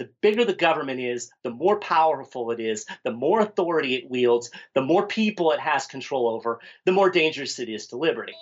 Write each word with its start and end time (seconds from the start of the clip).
the 0.00 0.08
bigger 0.22 0.46
the 0.46 0.54
government 0.54 0.98
is, 0.98 1.30
the 1.42 1.50
more 1.50 1.78
powerful 1.78 2.50
it 2.52 2.58
is, 2.58 2.86
the 3.04 3.10
more 3.10 3.40
authority 3.40 3.96
it 3.96 4.08
wields, 4.08 4.50
the 4.74 4.80
more 4.80 5.06
people 5.06 5.52
it 5.52 5.60
has 5.60 5.84
control 5.84 6.26
over, 6.30 6.58
the 6.86 6.92
more 6.92 7.10
dangerous 7.10 7.58
it 7.58 7.68
is 7.68 7.88
to 7.88 7.98
liberty. 7.98 8.32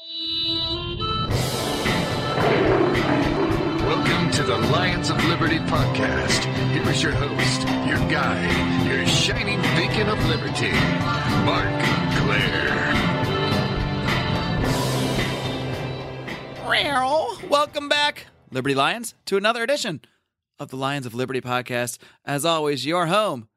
Welcome 3.83 4.31
to 4.31 4.45
the 4.45 4.57
Lions 4.71 5.11
of 5.11 5.17
Liberty 5.25 5.59
podcast. 5.59 6.45
Here 6.71 6.89
is 6.93 7.03
your 7.03 7.11
host, 7.11 7.63
your 7.89 7.99
guide, 8.09 8.87
your 8.87 9.05
shining 9.05 9.61
beacon 9.75 10.09
of 10.09 10.25
liberty, 10.27 10.71
Marc 11.45 11.83
Clair. 12.23 12.85
Welcome 17.51 17.89
back, 17.89 18.27
Liberty 18.53 18.77
Lions, 18.77 19.15
to 19.25 19.37
another 19.37 19.65
edition 19.65 20.03
of 20.59 20.69
the 20.69 20.77
Lions 20.77 21.07
of 21.07 21.15
Liberty 21.15 21.41
podcast. 21.41 21.99
As 22.25 22.45
always, 22.45 22.87
your 22.87 23.07
home 23.07 23.49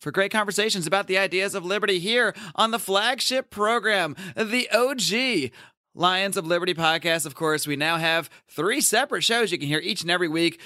for 0.00 0.12
great 0.12 0.30
conversations 0.30 0.86
about 0.86 1.06
the 1.06 1.18
ideas 1.18 1.54
of 1.54 1.64
liberty 1.64 1.98
here 1.98 2.34
on 2.54 2.70
the 2.70 2.78
flagship 2.78 3.50
program, 3.50 4.16
the 4.36 4.68
OG 4.70 5.52
Lions 5.94 6.36
of 6.36 6.46
Liberty 6.46 6.74
podcast. 6.74 7.26
Of 7.26 7.34
course, 7.34 7.66
we 7.66 7.76
now 7.76 7.96
have 7.96 8.30
three 8.48 8.80
separate 8.80 9.22
shows 9.22 9.50
you 9.50 9.58
can 9.58 9.68
hear 9.68 9.80
each 9.80 10.02
and 10.02 10.10
every 10.10 10.28
week. 10.28 10.60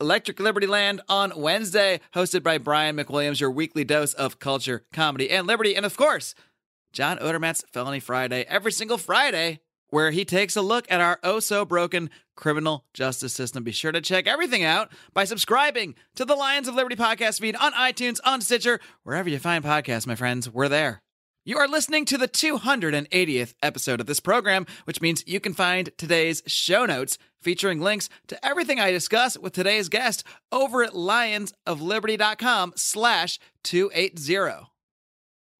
Electric 0.00 0.40
Liberty 0.40 0.66
Land 0.66 1.02
on 1.10 1.32
Wednesday, 1.36 2.00
hosted 2.14 2.42
by 2.42 2.56
Brian 2.56 2.96
McWilliams, 2.96 3.38
your 3.38 3.50
weekly 3.50 3.84
dose 3.84 4.14
of 4.14 4.38
culture, 4.38 4.84
comedy, 4.94 5.30
and 5.30 5.46
liberty. 5.46 5.76
And 5.76 5.84
of 5.84 5.96
course, 5.96 6.34
John 6.90 7.18
Odermatt's 7.18 7.64
Felony 7.70 8.00
Friday, 8.00 8.46
every 8.48 8.72
single 8.72 8.96
Friday 8.96 9.60
where 9.90 10.10
he 10.10 10.24
takes 10.24 10.56
a 10.56 10.62
look 10.62 10.90
at 10.90 11.00
our 11.00 11.18
oh 11.22 11.40
so 11.40 11.64
broken 11.64 12.10
criminal 12.40 12.86
justice 12.92 13.32
system. 13.32 13.62
Be 13.62 13.70
sure 13.70 13.92
to 13.92 14.00
check 14.00 14.26
everything 14.26 14.64
out 14.64 14.90
by 15.14 15.24
subscribing 15.24 15.94
to 16.16 16.24
the 16.24 16.34
Lions 16.34 16.66
of 16.66 16.74
Liberty 16.74 16.96
podcast 16.96 17.40
feed 17.40 17.54
on 17.54 17.72
iTunes, 17.74 18.18
on 18.24 18.40
Stitcher, 18.40 18.80
wherever 19.04 19.28
you 19.28 19.38
find 19.38 19.62
podcasts, 19.62 20.06
my 20.06 20.16
friends. 20.16 20.50
We're 20.50 20.68
there. 20.68 21.02
You 21.44 21.58
are 21.58 21.68
listening 21.68 22.04
to 22.06 22.18
the 22.18 22.28
280th 22.28 23.54
episode 23.62 24.00
of 24.00 24.06
this 24.06 24.20
program, 24.20 24.66
which 24.84 25.00
means 25.00 25.24
you 25.26 25.40
can 25.40 25.54
find 25.54 25.90
today's 25.96 26.42
show 26.46 26.86
notes 26.86 27.18
featuring 27.40 27.80
links 27.80 28.08
to 28.28 28.44
everything 28.44 28.80
I 28.80 28.90
discuss 28.90 29.38
with 29.38 29.52
today's 29.52 29.88
guest 29.88 30.24
over 30.50 30.82
at 30.82 30.92
lionsofliberty.com 30.92 32.72
slash 32.76 33.38
280. 33.62 34.66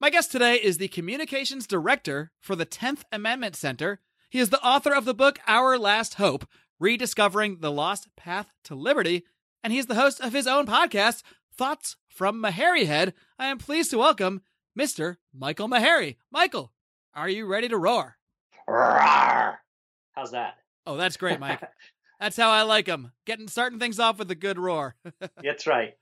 My 0.01 0.11
guest 0.11 0.33
today 0.33 0.57
is 0.57 0.79
the 0.79 0.89
communications 0.89 1.67
director 1.67 2.33
for 2.41 2.57
the 2.57 2.67
10th 2.67 3.03
Amendment 3.13 3.57
Center 3.57 4.01
he 4.31 4.39
is 4.39 4.51
the 4.51 4.63
author 4.63 4.95
of 4.95 5.05
the 5.05 5.15
book 5.15 5.41
Our 5.49 5.77
Last 5.77 6.15
Hope 6.15 6.47
Rediscovering 6.81 7.59
the 7.61 7.71
Lost 7.71 8.09
Path 8.17 8.51
to 8.65 8.75
Liberty, 8.75 9.27
and 9.63 9.71
he's 9.71 9.85
the 9.85 9.97
host 9.97 10.19
of 10.19 10.33
his 10.33 10.47
own 10.47 10.65
podcast, 10.65 11.23
Thoughts 11.55 11.97
from 12.09 12.43
Maharrey 12.43 12.87
Head. 12.87 13.13
I 13.39 13.49
am 13.49 13.59
pleased 13.59 13.91
to 13.91 13.99
welcome 13.99 14.41
Mr. 14.79 15.17
Michael 15.35 15.69
Maharrey. 15.69 16.17
Michael, 16.33 16.73
are 17.15 17.29
you 17.29 17.45
ready 17.45 17.69
to 17.69 17.77
roar? 17.77 18.17
Roar! 18.67 19.61
How's 20.13 20.31
that? 20.31 20.55
Oh, 20.87 20.97
that's 20.97 21.19
great, 21.19 21.39
Mike. 21.39 21.61
that's 22.21 22.39
how 22.39 22.49
I 22.49 22.63
like 22.63 22.87
them. 22.87 23.13
Getting 23.27 23.49
starting 23.49 23.79
things 23.79 24.01
off 24.01 24.19
with 24.19 24.31
a 24.31 24.35
good 24.35 24.59
roar. 24.59 24.95
that's 25.43 25.67
right. 25.67 25.99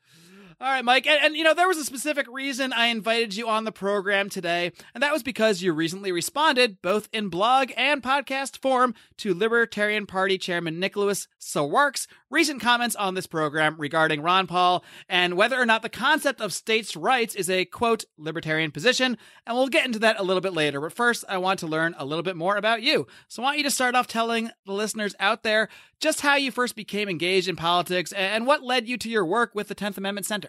All 0.60 0.66
right, 0.66 0.84
Mike. 0.84 1.06
And, 1.06 1.24
and, 1.24 1.36
you 1.36 1.44
know, 1.44 1.54
there 1.54 1.68
was 1.68 1.78
a 1.78 1.84
specific 1.84 2.26
reason 2.28 2.72
I 2.72 2.86
invited 2.86 3.36
you 3.36 3.48
on 3.48 3.62
the 3.62 3.70
program 3.70 4.28
today, 4.28 4.72
and 4.92 5.04
that 5.04 5.12
was 5.12 5.22
because 5.22 5.62
you 5.62 5.72
recently 5.72 6.10
responded, 6.10 6.82
both 6.82 7.08
in 7.12 7.28
blog 7.28 7.70
and 7.76 8.02
podcast 8.02 8.58
form, 8.60 8.94
to 9.18 9.34
Libertarian 9.34 10.04
Party 10.04 10.36
Chairman 10.36 10.80
Nicholas 10.80 11.28
Sarwark's 11.40 12.08
recent 12.28 12.60
comments 12.60 12.96
on 12.96 13.14
this 13.14 13.28
program 13.28 13.76
regarding 13.78 14.20
Ron 14.20 14.48
Paul 14.48 14.84
and 15.08 15.36
whether 15.36 15.60
or 15.60 15.64
not 15.64 15.82
the 15.82 15.88
concept 15.88 16.40
of 16.40 16.52
states' 16.52 16.96
rights 16.96 17.36
is 17.36 17.48
a, 17.48 17.64
quote, 17.64 18.04
libertarian 18.16 18.72
position. 18.72 19.16
And 19.46 19.56
we'll 19.56 19.68
get 19.68 19.86
into 19.86 20.00
that 20.00 20.18
a 20.18 20.24
little 20.24 20.40
bit 20.40 20.52
later. 20.52 20.80
But 20.80 20.92
first, 20.92 21.24
I 21.28 21.38
want 21.38 21.60
to 21.60 21.68
learn 21.68 21.94
a 21.98 22.04
little 22.04 22.24
bit 22.24 22.36
more 22.36 22.56
about 22.56 22.82
you. 22.82 23.06
So 23.28 23.42
I 23.42 23.44
want 23.44 23.58
you 23.58 23.64
to 23.64 23.70
start 23.70 23.94
off 23.94 24.08
telling 24.08 24.50
the 24.66 24.72
listeners 24.72 25.14
out 25.20 25.44
there 25.44 25.68
just 26.00 26.20
how 26.20 26.36
you 26.36 26.50
first 26.50 26.76
became 26.76 27.08
engaged 27.08 27.48
in 27.48 27.56
politics 27.56 28.12
and 28.12 28.46
what 28.46 28.62
led 28.62 28.88
you 28.88 28.96
to 28.98 29.10
your 29.10 29.24
work 29.24 29.54
with 29.54 29.68
the 29.68 29.74
10th 29.74 29.96
Amendment 29.98 30.26
Center. 30.26 30.47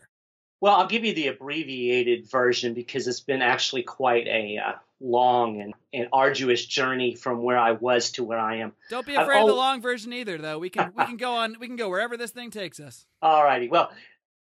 Well, 0.62 0.76
I'll 0.76 0.88
give 0.88 1.06
you 1.06 1.14
the 1.14 1.28
abbreviated 1.28 2.30
version 2.30 2.74
because 2.74 3.08
it's 3.08 3.22
been 3.22 3.42
actually 3.42 3.84
quite 3.84 4.28
a 4.28 4.58
uh, 4.58 4.72
long 5.00 5.62
and, 5.62 5.74
and 5.94 6.10
arduous 6.12 6.66
journey 6.66 7.16
from 7.16 7.44
where 7.44 7.58
I 7.58 7.72
was 7.72 8.12
to 8.12 8.24
where 8.24 8.40
I 8.40 8.58
am. 8.58 8.74
Don't 8.90 9.06
be 9.06 9.16
afraid 9.16 9.42
of 9.42 9.48
the 9.48 9.54
long 9.54 9.82
version 9.82 10.12
either, 10.12 10.38
though. 10.38 10.60
We 10.60 10.70
can 10.70 10.92
we 10.96 11.06
can 11.06 11.18
go 11.18 11.36
on. 11.36 11.56
We 11.60 11.68
can 11.68 11.78
go 11.78 11.90
wherever 11.90 12.18
this 12.18 12.32
thing 12.32 12.52
takes 12.52 12.80
us. 12.80 13.06
All 13.22 13.44
righty. 13.44 13.70
Well, 13.70 13.92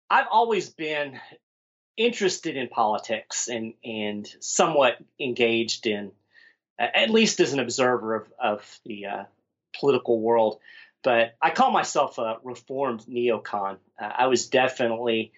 I've 0.09 0.28
always 0.31 0.70
been 0.70 1.20
interested 1.98 2.56
in 2.56 2.70
politics 2.70 3.48
and 3.50 3.74
and 3.84 4.28
somewhat 4.40 4.98
engaged 5.20 5.88
in, 5.88 6.12
at 6.80 7.09
least 7.09 7.40
as 7.40 7.54
an 7.54 7.59
observer 7.59 8.16
of 8.16 8.28
of 8.40 8.80
the 8.86 9.06
uh, 9.06 9.24
political 9.78 10.20
world. 10.22 10.59
But 11.04 11.36
I 11.42 11.52
call 11.52 11.72
myself 11.72 12.18
a 12.18 12.38
reformed 12.44 13.02
neocon. 13.02 13.78
Uh, 14.00 14.12
I 14.18 14.28
was 14.28 14.48
definitely 14.48 15.34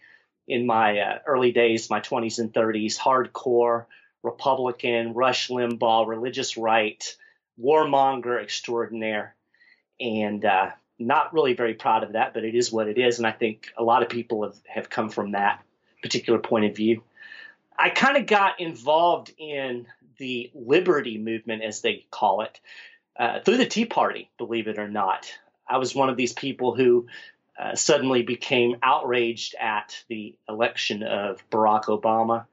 in 0.47 0.65
my 0.65 0.99
uh, 0.99 1.19
early 1.25 1.51
days, 1.51 1.89
my 1.89 1.99
20s 1.99 2.39
and 2.39 2.53
30s, 2.53 2.97
hardcore 2.97 3.85
Republican, 4.23 5.13
Rush 5.13 5.49
Limbaugh, 5.49 6.07
religious 6.07 6.57
right, 6.57 7.03
warmonger 7.61 8.41
extraordinaire. 8.41 9.35
And 9.99 10.45
uh, 10.45 10.71
not 10.99 11.33
really 11.33 11.53
very 11.53 11.73
proud 11.73 12.03
of 12.03 12.13
that, 12.13 12.33
but 12.33 12.43
it 12.43 12.55
is 12.55 12.71
what 12.71 12.87
it 12.87 12.97
is. 12.97 13.17
And 13.17 13.27
I 13.27 13.31
think 13.31 13.71
a 13.77 13.83
lot 13.83 14.03
of 14.03 14.09
people 14.09 14.43
have, 14.43 14.57
have 14.67 14.89
come 14.89 15.09
from 15.09 15.31
that 15.31 15.63
particular 16.01 16.39
point 16.39 16.65
of 16.65 16.75
view. 16.75 17.03
I 17.77 17.89
kind 17.89 18.17
of 18.17 18.25
got 18.25 18.59
involved 18.59 19.33
in 19.37 19.85
the 20.17 20.49
liberty 20.55 21.17
movement, 21.17 21.63
as 21.63 21.81
they 21.81 22.05
call 22.09 22.41
it, 22.41 22.59
uh, 23.19 23.39
through 23.41 23.57
the 23.57 23.65
Tea 23.65 23.85
Party, 23.85 24.29
believe 24.37 24.67
it 24.67 24.79
or 24.79 24.87
not. 24.87 25.31
I 25.67 25.77
was 25.77 25.93
one 25.93 26.09
of 26.09 26.17
these 26.17 26.33
people 26.33 26.75
who 26.75 27.07
uh, 27.59 27.75
suddenly 27.75 28.23
became 28.23 28.77
outraged 28.83 29.55
at 29.59 30.03
the 30.09 30.37
election 30.47 31.03
of 31.03 31.47
Barack 31.49 31.85
Obama 31.85 32.45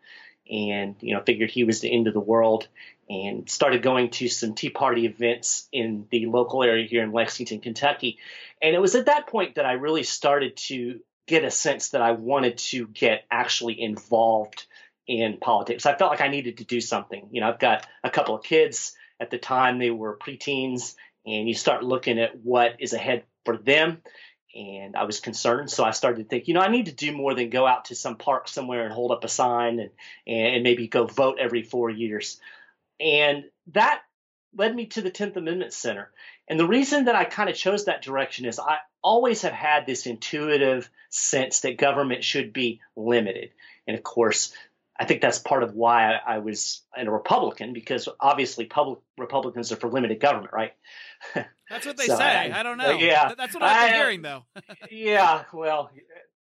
and 0.51 0.97
you 1.01 1.15
know 1.15 1.23
figured 1.23 1.51
he 1.51 1.65
was 1.65 1.81
the 1.81 1.93
end 1.93 2.07
of 2.07 2.15
the 2.15 2.21
world 2.21 2.69
and 3.09 3.49
started 3.49 3.83
going 3.83 4.11
to 4.11 4.29
some 4.29 4.55
Tea 4.55 4.71
Party 4.71 5.07
events 5.07 5.69
in 5.73 6.07
the 6.11 6.27
local 6.27 6.63
area 6.63 6.87
here 6.87 7.03
in 7.03 7.13
Lexington, 7.13 7.61
Kentucky. 7.61 8.19
And 8.63 8.75
it 8.75 8.79
was 8.79 8.95
at 8.95 9.07
that 9.07 9.27
point 9.27 9.57
that 9.57 9.67
I 9.67 9.73
really 9.73 10.05
started 10.05 10.57
to 10.69 11.01
get 11.27 11.45
a 11.45 11.51
sense 11.51 11.91
that 11.91 12.01
I 12.01 12.13
wanted 12.13 12.59
to 12.59 12.87
get 12.87 13.25
actually 13.31 13.81
involved 13.81 14.65
in 15.07 15.37
politics. 15.39 15.85
I 15.85 15.97
felt 15.97 16.11
like 16.11 16.23
I 16.23 16.29
needed 16.29 16.59
to 16.59 16.65
do 16.65 16.81
something. 16.81 17.29
You 17.31 17.43
know, 17.43 17.49
I've 17.49 17.59
got 17.59 17.87
a 18.03 18.11
couple 18.11 18.35
of 18.35 18.43
kids 18.43 18.95
at 19.21 19.31
the 19.31 19.39
time, 19.39 19.79
they 19.79 19.91
were 19.91 20.17
preteens, 20.17 20.95
and 21.27 21.47
you 21.49 21.55
start 21.55 21.85
looking 21.85 22.19
at 22.19 22.37
what 22.37 22.77
is 22.81 22.93
ahead 22.93 23.25
for 23.45 23.57
them 23.57 24.03
and 24.55 24.97
I 24.97 25.05
was 25.05 25.21
concerned. 25.21 25.71
So 25.71 25.85
I 25.85 25.91
started 25.91 26.23
to 26.23 26.29
think, 26.29 26.49
you 26.49 26.55
know, 26.55 26.61
I 26.61 26.71
need 26.71 26.87
to 26.87 26.93
do 26.93 27.13
more 27.13 27.35
than 27.35 27.51
go 27.51 27.67
out 27.67 27.87
to 27.87 27.95
some 27.95 28.17
park 28.17 28.49
somewhere 28.49 28.85
and 28.85 28.93
hold 28.93 29.11
up 29.11 29.25
a 29.25 29.29
sign 29.29 29.81
and, 29.81 29.91
and 30.27 30.63
maybe 30.63 30.87
go 30.87 31.07
vote 31.07 31.39
every 31.41 31.63
four 31.63 31.91
years. 31.91 32.41
And 33.01 33.45
that 33.73 34.03
led 34.57 34.75
me 34.75 34.87
to 34.87 35.03
the 35.03 35.11
10th 35.11 35.37
Amendment 35.37 35.73
Center. 35.73 36.11
And 36.47 36.61
the 36.61 36.69
reason 36.69 37.07
that 37.07 37.17
I 37.17 37.25
kind 37.25 37.51
of 37.51 37.57
chose 37.57 37.87
that 37.87 38.03
direction 38.03 38.47
is 38.47 38.59
I 38.59 38.79
always 39.03 39.43
have 39.43 39.53
had 39.53 39.87
this 39.87 40.07
intuitive 40.07 40.89
sense 41.11 41.61
that 41.61 41.77
government 41.77 42.23
should 42.23 42.53
be 42.53 42.81
limited. 42.97 43.51
And 43.87 43.97
of 43.97 44.03
course, 44.03 44.55
I 44.99 45.05
think 45.07 45.21
that's 45.21 45.39
part 45.39 45.63
of 45.63 45.75
why 45.75 46.15
I, 46.15 46.37
I 46.37 46.39
was 46.39 46.83
a 46.97 47.11
Republican 47.11 47.73
because 47.73 48.09
obviously 48.21 48.67
public 48.67 49.01
Republicans 49.19 49.73
are 49.73 49.77
for 49.77 49.91
limited 49.91 50.21
government, 50.21 50.53
right? 50.53 50.73
That's 51.71 51.87
what 51.87 51.97
they 51.97 52.07
so 52.07 52.17
say. 52.17 52.25
I, 52.25 52.61
I, 52.61 52.63
don't 52.63 52.77
know. 52.77 52.91
Yeah, 52.93 53.33
that's 53.39 53.55
what 53.55 53.63
I've 53.63 53.89
been 53.89 53.99
hearing, 53.99 54.23
though. 54.23 54.45
yeah, 54.91 55.45
well, 55.51 55.91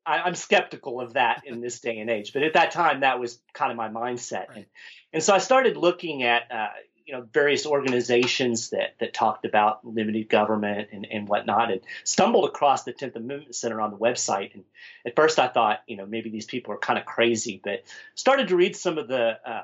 I, 0.03 0.27
am 0.27 0.33
skeptical 0.33 0.99
of 0.99 1.13
that 1.13 1.43
in 1.45 1.61
this 1.61 1.79
day 1.79 1.99
and 1.99 2.09
age. 2.09 2.33
But 2.33 2.41
at 2.41 2.53
that 2.53 2.71
time, 2.71 3.01
that 3.01 3.19
was 3.19 3.39
kind 3.53 3.69
of 3.69 3.77
my 3.77 3.87
mindset, 3.87 4.49
right. 4.49 4.57
and, 4.57 4.65
and 5.13 5.23
so 5.23 5.35
I 5.35 5.37
started 5.37 5.77
looking 5.77 6.23
at 6.23 6.51
uh, 6.51 6.67
you 7.05 7.13
know 7.13 7.27
various 7.33 7.65
organizations 7.65 8.69
that 8.69 8.95
that 8.99 9.13
talked 9.13 9.45
about 9.45 9.85
limited 9.85 10.29
government 10.29 10.89
and, 10.91 11.07
and 11.09 11.27
whatnot, 11.27 11.71
and 11.71 11.81
stumbled 12.03 12.45
across 12.45 12.83
the 12.83 12.93
Tenth 12.93 13.15
Amendment 13.15 13.55
Center 13.55 13.81
on 13.81 13.91
the 13.91 13.97
website. 13.97 14.53
And 14.53 14.63
at 15.05 15.15
first, 15.15 15.39
I 15.39 15.47
thought 15.47 15.81
you 15.87 15.97
know 15.97 16.05
maybe 16.05 16.29
these 16.29 16.45
people 16.45 16.73
are 16.73 16.77
kind 16.77 16.99
of 16.99 17.05
crazy, 17.05 17.61
but 17.63 17.83
started 18.15 18.49
to 18.49 18.55
read 18.55 18.75
some 18.75 18.97
of 18.97 19.07
the 19.07 19.37
uh, 19.45 19.63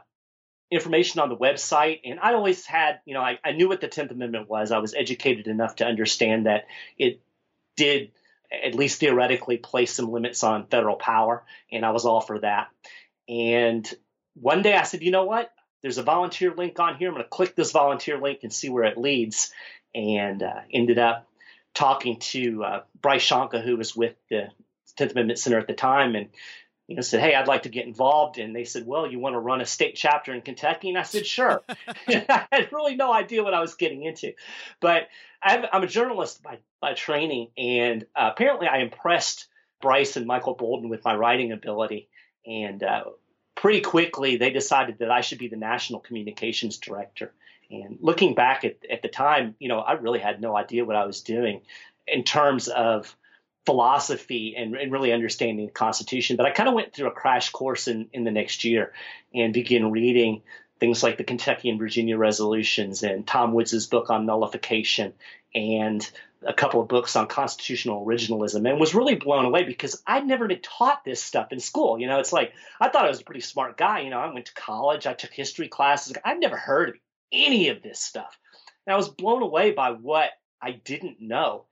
information 0.69 1.21
on 1.21 1.29
the 1.29 1.37
website. 1.37 2.01
And 2.03 2.19
I 2.19 2.33
always 2.33 2.65
had, 2.65 2.99
you 3.05 3.13
know, 3.13 3.21
I, 3.21 3.39
I 3.43 3.53
knew 3.53 3.67
what 3.67 3.81
the 3.81 3.87
10th 3.87 4.11
Amendment 4.11 4.49
was. 4.49 4.71
I 4.71 4.79
was 4.79 4.93
educated 4.93 5.47
enough 5.47 5.77
to 5.77 5.85
understand 5.85 6.45
that 6.45 6.65
it 6.97 7.21
did, 7.75 8.11
at 8.51 8.75
least 8.75 8.99
theoretically, 8.99 9.57
place 9.57 9.93
some 9.93 10.11
limits 10.11 10.43
on 10.43 10.67
federal 10.67 10.97
power. 10.97 11.45
And 11.71 11.85
I 11.85 11.91
was 11.91 12.05
all 12.05 12.21
for 12.21 12.39
that. 12.39 12.67
And 13.29 13.91
one 14.33 14.61
day 14.61 14.75
I 14.75 14.83
said, 14.83 15.03
you 15.03 15.11
know 15.11 15.25
what? 15.25 15.51
There's 15.87 15.97
a 15.97 16.03
volunteer 16.03 16.53
link 16.53 16.77
on 16.81 16.97
here. 16.97 17.07
I'm 17.07 17.13
going 17.13 17.23
to 17.23 17.29
click 17.29 17.55
this 17.55 17.71
volunteer 17.71 18.19
link 18.19 18.39
and 18.43 18.51
see 18.51 18.67
where 18.67 18.83
it 18.83 18.97
leads. 18.97 19.53
And 19.95 20.43
uh, 20.43 20.59
ended 20.69 20.99
up 20.99 21.29
talking 21.73 22.19
to 22.19 22.61
uh, 22.65 22.81
Bryce 23.01 23.25
Shanka, 23.25 23.63
who 23.63 23.77
was 23.77 23.95
with 23.95 24.13
the 24.29 24.49
10th 24.99 25.13
Amendment 25.13 25.39
Center 25.39 25.59
at 25.59 25.67
the 25.67 25.73
time 25.73 26.15
and 26.15 26.27
you 26.87 26.97
know, 26.97 27.01
said, 27.01 27.21
"Hey, 27.21 27.35
I'd 27.35 27.47
like 27.47 27.63
to 27.63 27.69
get 27.69 27.85
involved." 27.85 28.37
And 28.37 28.53
they 28.53 28.65
said, 28.65 28.85
"Well, 28.85 29.09
you 29.09 29.19
want 29.19 29.35
to 29.35 29.39
run 29.39 29.61
a 29.61 29.65
state 29.65 29.95
chapter 29.95 30.33
in 30.33 30.41
Kentucky?" 30.41 30.89
And 30.89 30.97
I 30.97 31.03
said, 31.03 31.25
"Sure." 31.25 31.63
I 32.07 32.47
had 32.51 32.71
really 32.73 32.97
no 32.97 33.13
idea 33.13 33.43
what 33.43 33.53
I 33.53 33.61
was 33.61 33.75
getting 33.75 34.03
into, 34.03 34.33
but 34.81 35.07
i 35.41 35.67
am 35.71 35.83
a 35.83 35.87
journalist 35.87 36.43
by 36.43 36.59
by 36.81 36.95
training, 36.95 37.51
and 37.57 38.05
uh, 38.13 38.29
apparently, 38.33 38.67
I 38.67 38.79
impressed 38.79 39.47
Bryce 39.81 40.17
and 40.17 40.27
Michael 40.27 40.55
Boldin 40.55 40.89
with 40.89 41.05
my 41.05 41.15
writing 41.15 41.53
ability, 41.53 42.09
and 42.45 42.83
uh, 42.83 43.03
pretty 43.57 43.81
quickly 43.81 44.37
they 44.37 44.51
decided 44.51 44.99
that 44.99 45.11
I 45.11 45.21
should 45.21 45.39
be 45.39 45.49
the 45.49 45.57
national 45.57 45.99
communications 45.99 46.77
director. 46.77 47.33
And 47.69 47.97
looking 47.99 48.33
back 48.33 48.63
at, 48.63 48.77
at 48.89 49.01
the 49.01 49.09
time, 49.09 49.55
you 49.59 49.67
know, 49.67 49.79
I 49.79 49.93
really 49.93 50.19
had 50.19 50.39
no 50.39 50.55
idea 50.55 50.85
what 50.85 50.95
I 50.95 51.05
was 51.05 51.21
doing 51.21 51.61
in 52.07 52.23
terms 52.23 52.69
of 52.69 53.13
philosophy 53.65 54.55
and, 54.55 54.75
and, 54.75 54.93
really 54.93 55.11
understanding 55.11 55.65
the 55.65 55.71
Constitution. 55.73 56.37
But 56.37 56.45
I 56.45 56.51
kind 56.51 56.69
of 56.69 56.75
went 56.75 56.93
through 56.93 57.07
a 57.07 57.11
crash 57.11 57.49
course 57.49 57.89
in, 57.89 58.07
in 58.13 58.23
the 58.23 58.31
next 58.31 58.63
year 58.63 58.93
and 59.33 59.53
began 59.53 59.91
reading 59.91 60.43
things 60.79 61.03
like 61.03 61.17
the 61.17 61.25
Kentucky 61.25 61.69
and 61.69 61.79
Virginia 61.79 62.17
resolutions 62.17 63.03
and 63.03 63.27
Tom 63.27 63.51
Woods's 63.51 63.87
book 63.87 64.09
on 64.09 64.25
nullification 64.25 65.13
and 65.53 66.09
a 66.45 66.53
couple 66.53 66.81
of 66.81 66.87
books 66.87 67.15
on 67.15 67.27
constitutional 67.27 68.05
originalism 68.05 68.69
and 68.69 68.79
was 68.79 68.95
really 68.95 69.15
blown 69.15 69.45
away 69.45 69.63
because 69.63 70.01
I'd 70.05 70.25
never 70.25 70.47
been 70.47 70.61
taught 70.61 71.03
this 71.03 71.21
stuff 71.21 71.51
in 71.51 71.59
school. 71.59 71.99
You 71.99 72.07
know, 72.07 72.19
it's 72.19 72.33
like 72.33 72.53
I 72.79 72.89
thought 72.89 73.05
I 73.05 73.09
was 73.09 73.21
a 73.21 73.25
pretty 73.25 73.41
smart 73.41 73.77
guy. 73.77 74.01
You 74.01 74.09
know, 74.09 74.19
I 74.19 74.33
went 74.33 74.47
to 74.47 74.53
college, 74.53 75.07
I 75.07 75.13
took 75.13 75.33
history 75.33 75.67
classes. 75.67 76.15
I'd 76.23 76.39
never 76.39 76.57
heard 76.57 76.89
of 76.89 76.95
any 77.31 77.69
of 77.69 77.81
this 77.81 77.99
stuff. 77.99 78.37
And 78.85 78.93
I 78.93 78.97
was 78.97 79.09
blown 79.09 79.41
away 79.41 79.71
by 79.71 79.91
what 79.91 80.29
I 80.61 80.71
didn't 80.71 81.21
know 81.21 81.65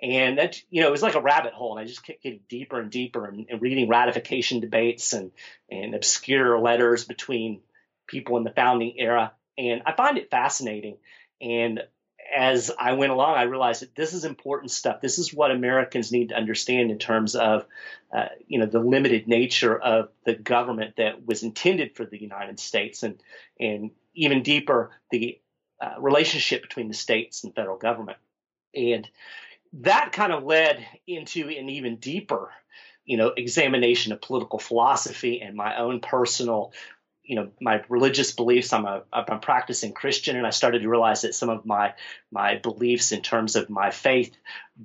and 0.00 0.38
that 0.38 0.60
you 0.70 0.80
know 0.80 0.88
it 0.88 0.92
was 0.92 1.02
like 1.02 1.14
a 1.14 1.20
rabbit 1.20 1.52
hole 1.52 1.76
and 1.76 1.80
i 1.80 1.88
just 1.88 2.04
kept 2.04 2.22
getting 2.22 2.40
deeper 2.48 2.78
and 2.78 2.90
deeper 2.90 3.26
and, 3.26 3.46
and, 3.50 3.60
reading 3.60 3.88
ratification 3.88 4.60
debates 4.60 5.12
and 5.12 5.32
and 5.70 5.94
obscure 5.94 6.58
letters 6.60 7.04
between 7.04 7.60
people 8.06 8.36
in 8.36 8.44
the 8.44 8.50
founding 8.50 8.94
era 8.98 9.32
and 9.56 9.82
i 9.86 9.92
find 9.92 10.18
it 10.18 10.30
fascinating 10.30 10.98
and 11.40 11.80
as 12.34 12.70
i 12.78 12.92
went 12.92 13.12
along 13.12 13.34
i 13.34 13.42
realized 13.42 13.82
that 13.82 13.94
this 13.94 14.12
is 14.12 14.24
important 14.24 14.70
stuff. 14.70 15.00
This 15.00 15.18
is 15.18 15.32
what 15.32 15.50
americans 15.50 16.12
need 16.12 16.30
to 16.30 16.36
understand 16.36 16.90
in 16.90 16.98
terms 16.98 17.34
of 17.34 17.66
uh, 18.12 18.28
you 18.46 18.58
know 18.58 18.66
the 18.66 18.80
limited 18.80 19.28
nature 19.28 19.78
of 19.78 20.08
the 20.24 20.34
government 20.34 20.96
that 20.96 21.26
was 21.26 21.42
intended 21.42 21.94
for 21.94 22.04
the 22.04 22.20
united 22.20 22.58
states 22.60 23.02
and 23.02 23.22
and 23.58 23.90
even 24.14 24.42
deeper 24.42 24.90
the 25.10 25.40
uh, 25.80 25.94
relationship 26.00 26.62
between 26.62 26.88
the 26.88 26.94
states 26.94 27.44
and 27.44 27.54
federal 27.54 27.78
government. 27.78 28.18
And 28.74 29.08
that 29.74 30.10
kind 30.12 30.32
of 30.32 30.42
led 30.42 30.84
into 31.06 31.48
an 31.48 31.68
even 31.68 31.96
deeper, 31.96 32.50
you 33.04 33.16
know, 33.16 33.28
examination 33.28 34.12
of 34.12 34.20
political 34.20 34.58
philosophy 34.58 35.40
and 35.40 35.54
my 35.54 35.78
own 35.78 36.00
personal, 36.00 36.72
you 37.28 37.36
know, 37.36 37.50
my 37.60 37.82
religious 37.90 38.32
beliefs. 38.32 38.72
I'm 38.72 38.86
a 38.86 39.02
I'm 39.12 39.26
a 39.28 39.38
practicing 39.38 39.92
Christian, 39.92 40.34
and 40.34 40.46
I 40.46 40.50
started 40.50 40.80
to 40.80 40.88
realize 40.88 41.22
that 41.22 41.34
some 41.34 41.50
of 41.50 41.66
my 41.66 41.92
my 42.32 42.56
beliefs 42.56 43.12
in 43.12 43.20
terms 43.20 43.54
of 43.54 43.68
my 43.68 43.90
faith 43.90 44.34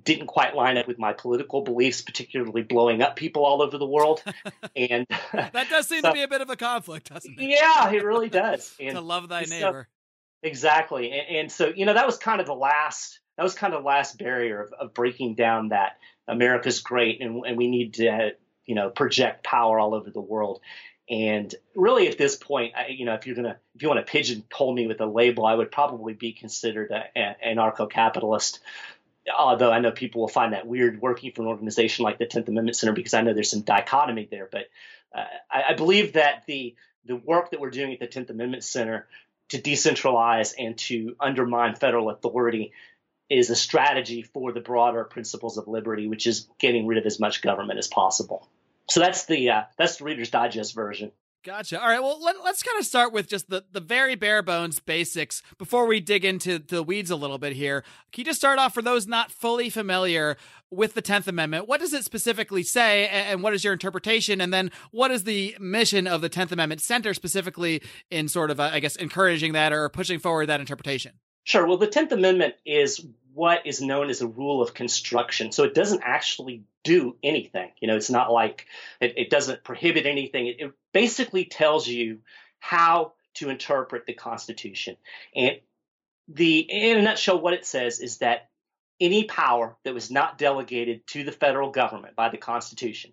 didn't 0.04 0.28
quite 0.28 0.54
line 0.54 0.78
up 0.78 0.86
with 0.86 1.00
my 1.00 1.14
political 1.14 1.62
beliefs, 1.62 2.02
particularly 2.02 2.62
blowing 2.62 3.02
up 3.02 3.16
people 3.16 3.46
all 3.46 3.62
over 3.62 3.78
the 3.78 3.88
world. 3.88 4.22
And 4.76 5.06
that 5.34 5.70
does 5.70 5.88
seem 5.88 6.02
so, 6.02 6.10
to 6.10 6.14
be 6.14 6.24
a 6.24 6.28
bit 6.28 6.42
of 6.42 6.50
a 6.50 6.56
conflict, 6.56 7.14
doesn't 7.14 7.40
it? 7.40 7.42
Yeah, 7.42 7.92
it 7.92 8.04
really 8.04 8.30
does. 8.30 8.76
And 8.80 8.96
to 8.96 9.02
love 9.02 9.30
thy 9.30 9.44
neighbor. 9.44 9.88
exactly, 10.42 11.12
and, 11.12 11.38
and 11.38 11.52
so 11.52 11.72
you 11.74 11.86
know 11.86 11.94
that 11.94 12.06
was 12.06 12.18
kind 12.18 12.42
of 12.42 12.48
the 12.48 12.56
last 12.56 13.20
that 13.38 13.44
was 13.44 13.54
kind 13.54 13.74
of 13.74 13.84
the 13.84 13.88
last 13.88 14.18
barrier 14.18 14.64
of, 14.64 14.74
of 14.74 14.94
breaking 14.94 15.36
down 15.36 15.70
that 15.70 15.98
America's 16.28 16.82
great 16.82 17.22
and, 17.22 17.46
and 17.46 17.58
we 17.58 17.70
need 17.70 17.94
to 17.96 18.32
you 18.66 18.76
know 18.76 18.90
project 18.90 19.46
power 19.46 19.80
all 19.80 19.94
over 19.94 20.10
the 20.10 20.22
world. 20.22 20.60
And 21.10 21.54
really, 21.76 22.08
at 22.08 22.18
this 22.18 22.36
point, 22.36 22.74
I, 22.76 22.88
you 22.88 23.06
know, 23.06 23.14
if 23.14 23.28
you're 23.28 23.36
gonna 23.36 23.58
if 23.76 23.82
you 23.82 23.90
want 23.90 24.06
to 24.06 24.10
pigeonhole 24.10 24.74
me 24.74 24.88
with 24.88 25.02
a 25.02 25.06
label, 25.06 25.46
I 25.46 25.56
would 25.56 25.72
probably 25.72 26.14
be 26.14 26.32
considered 26.32 26.92
an 27.16 27.36
anarcho-capitalist. 27.46 28.60
Although 29.38 29.72
I 29.72 29.80
know 29.80 29.92
people 29.92 30.22
will 30.22 30.30
find 30.30 30.54
that 30.54 30.68
weird 30.68 31.02
working 31.02 31.32
for 31.32 31.42
an 31.44 31.48
organization 31.48 32.04
like 32.04 32.20
the 32.20 32.26
Tenth 32.26 32.48
Amendment 32.48 32.78
Center 32.78 32.94
because 32.94 33.14
I 33.14 33.22
know 33.22 33.34
there's 33.34 33.52
some 33.52 33.62
dichotomy 33.62 34.28
there. 34.30 34.48
But 34.52 34.70
uh, 35.14 35.26
I, 35.52 35.64
I 35.70 35.74
believe 35.74 36.14
that 36.14 36.46
the 36.46 36.76
the 37.06 37.18
work 37.18 37.52
that 37.52 37.60
we're 37.60 37.70
doing 37.70 37.94
at 37.94 38.00
the 38.00 38.08
Tenth 38.08 38.30
Amendment 38.30 38.64
Center 38.64 39.08
to 39.50 39.62
decentralize 39.62 40.54
and 40.58 40.78
to 40.78 41.16
undermine 41.20 41.76
federal 41.76 42.10
authority 42.10 42.72
is 43.30 43.50
a 43.50 43.56
strategy 43.56 44.22
for 44.22 44.52
the 44.52 44.62
broader 44.62 45.04
principles 45.04 45.58
of 45.58 45.68
liberty, 45.68 46.08
which 46.08 46.28
is 46.28 46.48
getting 46.60 46.88
rid 46.88 46.98
of 46.98 47.06
as 47.06 47.20
much 47.20 47.42
government 47.42 47.80
as 47.80 47.88
possible. 47.88 48.48
So 48.90 49.00
that's 49.00 49.26
the 49.26 49.50
uh, 49.50 49.64
that's 49.78 49.98
the 49.98 50.06
Reader's 50.06 50.30
Digest 50.30 50.76
version. 50.76 51.12
Gotcha. 51.44 51.82
All 51.82 51.90
right. 51.90 52.02
Well, 52.02 52.22
let, 52.22 52.38
us 52.38 52.64
kind 52.64 52.80
of 52.80 52.86
start 52.86 53.12
with 53.12 53.28
just 53.28 53.50
the, 53.50 53.66
the 53.70 53.82
very 53.82 54.16
bare 54.16 54.42
bones 54.42 54.80
basics 54.80 55.42
before 55.58 55.86
we 55.86 56.00
dig 56.00 56.24
into 56.24 56.58
the 56.58 56.82
weeds 56.82 57.12
a 57.12 57.18
little 57.18 57.38
bit 57.38 57.52
here. 57.52 57.82
Can 58.14 58.22
you 58.22 58.26
just 58.26 58.40
start 58.40 58.60
off 58.60 58.74
for 58.74 58.82
those 58.82 59.08
not 59.08 59.30
fully 59.30 59.70
familiar 59.70 60.38
with 60.72 60.94
the 60.94 61.02
10th 61.02 61.28
Amendment? 61.28 61.68
What 61.68 61.82
does 61.82 61.92
it 61.92 62.06
specifically 62.06 62.64
say, 62.64 63.10
and 63.10 63.44
what 63.44 63.54
is 63.54 63.62
your 63.62 63.74
interpretation? 63.74 64.40
And 64.40 64.54
then 64.54 64.72
what 64.92 65.12
is 65.12 65.26
the 65.26 65.58
mission 65.60 66.08
of 66.08 66.22
the 66.22 66.30
10th 66.30 66.54
Amendment 66.54 66.80
Center 66.80 67.14
specifically 67.14 67.82
in 68.10 68.30
sort 68.30 68.50
of, 68.50 68.62
uh, 68.62 68.70
I 68.72 68.80
guess, 68.80 68.96
encouraging 68.96 69.52
that 69.52 69.74
or 69.74 69.90
pushing 69.90 70.20
forward 70.20 70.46
that 70.46 70.62
interpretation? 70.62 71.12
Sure. 71.44 71.68
Well, 71.68 71.78
the 71.78 71.88
10th 71.88 72.14
Amendment 72.14 72.56
is 72.66 73.06
what 73.34 73.66
is 73.66 73.82
known 73.82 74.10
as 74.10 74.22
a 74.22 74.28
rule 74.28 74.62
of 74.62 74.74
construction. 74.74 75.52
So 75.52 75.64
it 75.64 75.74
doesn't 75.74 76.04
actually 76.04 76.64
do 76.84 77.16
anything. 77.24 77.72
You 77.80 77.88
know, 77.88 77.96
it's 77.96 78.10
not 78.10 78.32
like 78.32 78.68
it, 79.00 79.14
it 79.18 79.30
doesn't 79.30 79.64
prohibit 79.64 80.06
anything. 80.06 80.48
It, 80.48 80.56
it, 80.60 80.74
basically 80.94 81.46
tells 81.46 81.88
you 81.88 82.20
how 82.60 83.14
to 83.34 83.50
interpret 83.50 84.06
the 84.06 84.14
Constitution. 84.14 84.96
And 85.36 85.58
the 86.28 86.60
in 86.60 87.00
a 87.00 87.02
nutshell, 87.02 87.42
what 87.42 87.56
it 87.56 87.66
says 87.66 88.00
is 88.00 88.20
that 88.20 88.50
any 89.00 89.24
power 89.24 89.76
that 89.84 89.96
was 89.96 90.12
not 90.12 90.38
delegated 90.38 91.08
to 91.08 91.24
the 91.24 91.32
federal 91.32 91.72
government 91.72 92.16
by 92.16 92.30
the 92.30 92.38
Constitution 92.38 93.12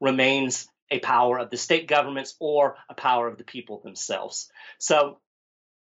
remains 0.00 0.68
a 0.90 0.98
power 1.00 1.38
of 1.38 1.50
the 1.50 1.58
state 1.58 1.86
governments 1.86 2.34
or 2.40 2.76
a 2.88 2.94
power 2.94 3.28
of 3.28 3.36
the 3.36 3.44
people 3.44 3.80
themselves. 3.80 4.50
So 4.78 5.18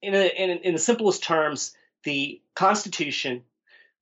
in, 0.00 0.14
a, 0.14 0.26
in, 0.26 0.50
in 0.58 0.72
the 0.74 0.78
simplest 0.78 1.24
terms, 1.24 1.74
the 2.04 2.40
Constitution 2.54 3.42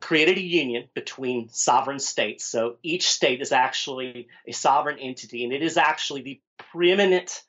created 0.00 0.39
a 0.39 0.43
union 0.43 0.85
between 0.95 1.49
sovereign 1.50 1.99
states. 1.99 2.45
So 2.45 2.77
each 2.83 3.09
state 3.09 3.41
is 3.41 3.53
actually 3.53 4.29
a 4.47 4.53
sovereign 4.53 4.99
entity, 4.99 5.45
and 5.45 5.52
it 5.52 5.62
is 5.62 5.76
actually 5.76 6.23
the 6.23 6.40
preeminent 6.73 7.43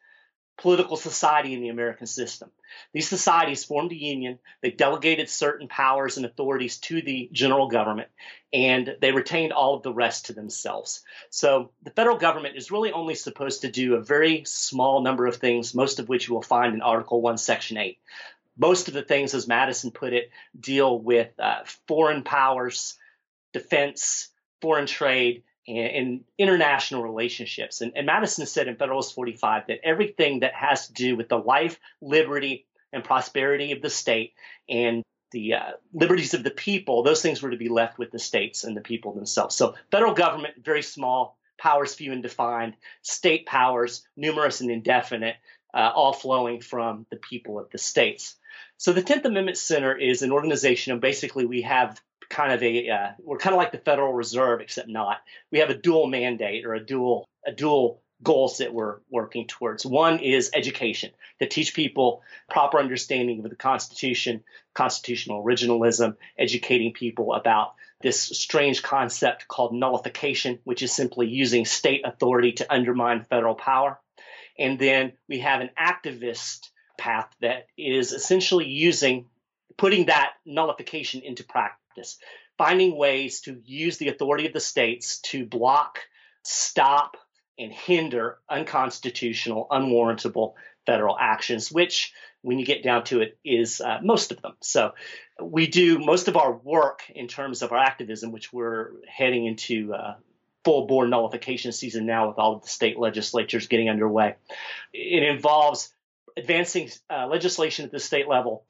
political 0.58 0.98
society 0.98 1.54
in 1.54 1.62
the 1.62 1.70
American 1.70 2.06
system. 2.06 2.52
These 2.94 3.08
societies 3.08 3.64
formed 3.64 3.92
a 3.94 3.96
union, 3.96 4.40
they 4.62 4.72
delegated 4.72 5.30
certain 5.30 5.70
powers 5.70 6.18
and 6.18 6.26
authorities 6.26 6.78
to 6.80 7.02
the 7.02 7.30
general 7.32 7.70
government, 7.70 8.10
and 8.52 8.98
they 9.00 9.14
retained 9.14 9.54
all 9.54 9.76
of 9.76 9.84
the 9.84 9.94
rest 9.94 10.26
to 10.26 10.34
themselves. 10.34 11.02
So 11.30 11.72
the 11.84 11.92
federal 11.92 12.18
government 12.18 12.58
is 12.58 12.72
really 12.72 12.92
only 12.92 13.16
supposed 13.16 13.62
to 13.62 13.72
do 13.72 13.96
a 13.96 14.04
very 14.04 14.44
small 14.46 15.02
number 15.02 15.28
of 15.28 15.38
things, 15.38 15.74
most 15.74 16.00
of 16.00 16.10
which 16.10 16.28
you 16.28 16.34
will 16.34 16.42
find 16.42 16.74
in 16.74 16.82
Article 16.82 17.22
1, 17.22 17.38
Section 17.38 17.78
8 17.78 17.98
most 18.60 18.90
of 18.90 18.94
the 18.94 19.02
things, 19.02 19.34
as 19.34 19.48
Madison 19.48 19.92
put 19.92 20.14
it, 20.14 20.30
deal 20.60 21.00
with 21.00 21.32
uh, 21.40 21.64
foreign 21.88 22.24
powers, 22.24 22.96
defense, 23.54 24.30
foreign 24.62 24.86
trade, 24.86 25.44
and, 25.68 25.78
and 25.78 26.24
international 26.38 27.02
relationships. 27.02 27.82
And, 27.82 27.94
and, 27.96 28.06
Madison 28.06 28.46
said 28.46 28.68
in 28.68 28.76
Federalist 28.76 29.16
45 29.16 29.68
that 29.68 29.80
everything 29.84 30.42
that 30.42 30.54
has 30.54 30.88
to 30.88 30.94
do 30.94 31.16
with 31.16 31.30
the 31.30 31.38
life, 31.38 31.80
liberty, 32.02 32.66
and 32.92 33.04
prosperity 33.04 33.72
of 33.72 33.82
the 33.82 33.90
state 33.90 34.34
and 34.68 35.04
the 35.32 35.54
uh, 35.54 35.72
liberties 35.94 36.34
of 36.34 36.44
the 36.44 36.52
people, 36.52 37.04
those 37.04 37.22
things 37.22 37.42
were 37.42 37.52
to 37.52 37.58
be 37.58 37.70
left 37.70 37.98
with 37.98 38.12
the 38.12 38.20
states 38.20 38.64
and 38.64 38.76
the 38.76 38.82
people 38.82 39.14
themselves. 39.14 39.56
So, 39.56 39.76
federal 39.92 40.14
government, 40.16 40.56
very 40.64 40.82
small, 40.82 41.38
powers 41.60 41.94
few 41.94 42.12
and 42.12 42.24
defined, 42.24 42.74
state 43.04 43.46
powers, 43.46 44.06
numerous 44.18 44.62
and 44.62 44.72
indefinite, 44.72 45.36
uh, 45.74 45.92
all 45.94 46.14
flowing 46.14 46.62
from 46.62 47.06
the 47.10 47.18
people 47.18 47.60
of 47.60 47.70
the 47.72 47.78
states. 47.78 48.36
So 48.78 48.94
the 48.94 49.04
10th 49.04 49.26
Amendment 49.26 49.58
Center 49.58 49.96
is 49.96 50.22
an 50.22 50.32
organization, 50.32 50.94
and 50.94 51.02
basically 51.02 51.46
we 51.46 51.64
have 51.64 52.00
kind 52.30 52.54
of 52.54 52.64
a 52.64 52.90
uh, 52.90 53.12
we're 53.20 53.38
kind 53.38 53.54
of 53.54 53.58
like 53.58 53.72
the 53.72 53.80
Federal 53.80 54.14
Reserve, 54.14 54.62
except 54.62 54.88
not. 54.88 55.18
We 55.52 55.60
have 55.60 55.70
a 55.70 55.76
dual 55.76 56.08
mandate 56.08 56.66
or 56.66 56.76
a 56.76 56.86
dual 56.86 57.28
a 57.46 57.52
dual 57.52 58.02
goals 58.22 58.58
that 58.58 58.74
we're 58.74 58.98
working 59.10 59.48
towards. 59.48 59.86
One 59.86 60.20
is 60.20 60.52
education 60.54 61.12
to 61.40 61.48
teach 61.48 61.74
people 61.74 62.22
proper 62.50 62.80
understanding 62.80 63.44
of 63.44 63.50
the 63.50 63.56
Constitution, 63.56 64.44
constitutional 64.74 65.44
originalism, 65.44 66.18
educating 66.38 66.94
people 66.94 67.34
about 67.34 67.76
this 68.02 68.20
strange 68.22 68.82
concept 68.82 69.48
called 69.48 69.74
nullification, 69.74 70.60
which 70.64 70.84
is 70.84 70.92
simply 70.92 71.28
using 71.28 71.66
state 71.66 72.02
authority 72.06 72.54
to 72.54 72.74
undermine 72.74 73.26
federal 73.30 73.56
power. 73.56 74.00
And 74.60 74.78
then 74.78 75.14
we 75.28 75.40
have 75.40 75.62
an 75.62 75.70
activist 75.80 76.70
path 76.98 77.34
that 77.40 77.68
is 77.78 78.12
essentially 78.12 78.68
using 78.68 79.26
putting 79.78 80.08
that 80.08 80.34
nullification 80.46 81.22
into 81.22 81.46
practice, 81.46 82.20
finding 82.58 82.98
ways 82.98 83.40
to 83.42 83.62
use 83.66 83.98
the 83.98 84.10
authority 84.10 84.46
of 84.46 84.54
the 84.54 84.60
states 84.60 85.20
to 85.22 85.46
block 85.46 86.00
stop 86.44 87.16
and 87.58 87.72
hinder 87.72 88.40
unconstitutional, 88.50 89.68
unwarrantable 89.72 90.56
federal 90.86 91.18
actions, 91.18 91.72
which, 91.72 92.14
when 92.42 92.60
you 92.60 92.66
get 92.66 92.84
down 92.84 93.04
to 93.06 93.22
it, 93.22 93.38
is 93.46 93.80
uh, 93.80 94.00
most 94.04 94.32
of 94.32 94.42
them. 94.42 94.54
So 94.62 94.94
we 95.42 95.68
do 95.68 96.00
most 96.00 96.28
of 96.28 96.36
our 96.36 96.52
work 96.52 97.04
in 97.14 97.28
terms 97.28 97.62
of 97.62 97.72
our 97.72 97.78
activism, 97.78 98.32
which 98.32 98.52
we're 98.52 98.92
heading 99.08 99.46
into 99.46 99.94
uh, 99.94 100.16
full 100.70 100.86
bore 100.86 101.08
nullification 101.08 101.72
season 101.72 102.06
now 102.06 102.28
with 102.28 102.38
all 102.38 102.54
of 102.54 102.62
the 102.62 102.68
state 102.68 103.00
legislatures 103.00 103.66
getting 103.66 103.90
underway. 103.90 104.36
It 104.94 105.24
involves 105.24 105.92
advancing 106.38 106.92
uh, 107.10 107.26
legislation 107.26 107.86
at 107.86 107.92
the 107.92 108.00
state 108.00 108.28
level 108.28 108.66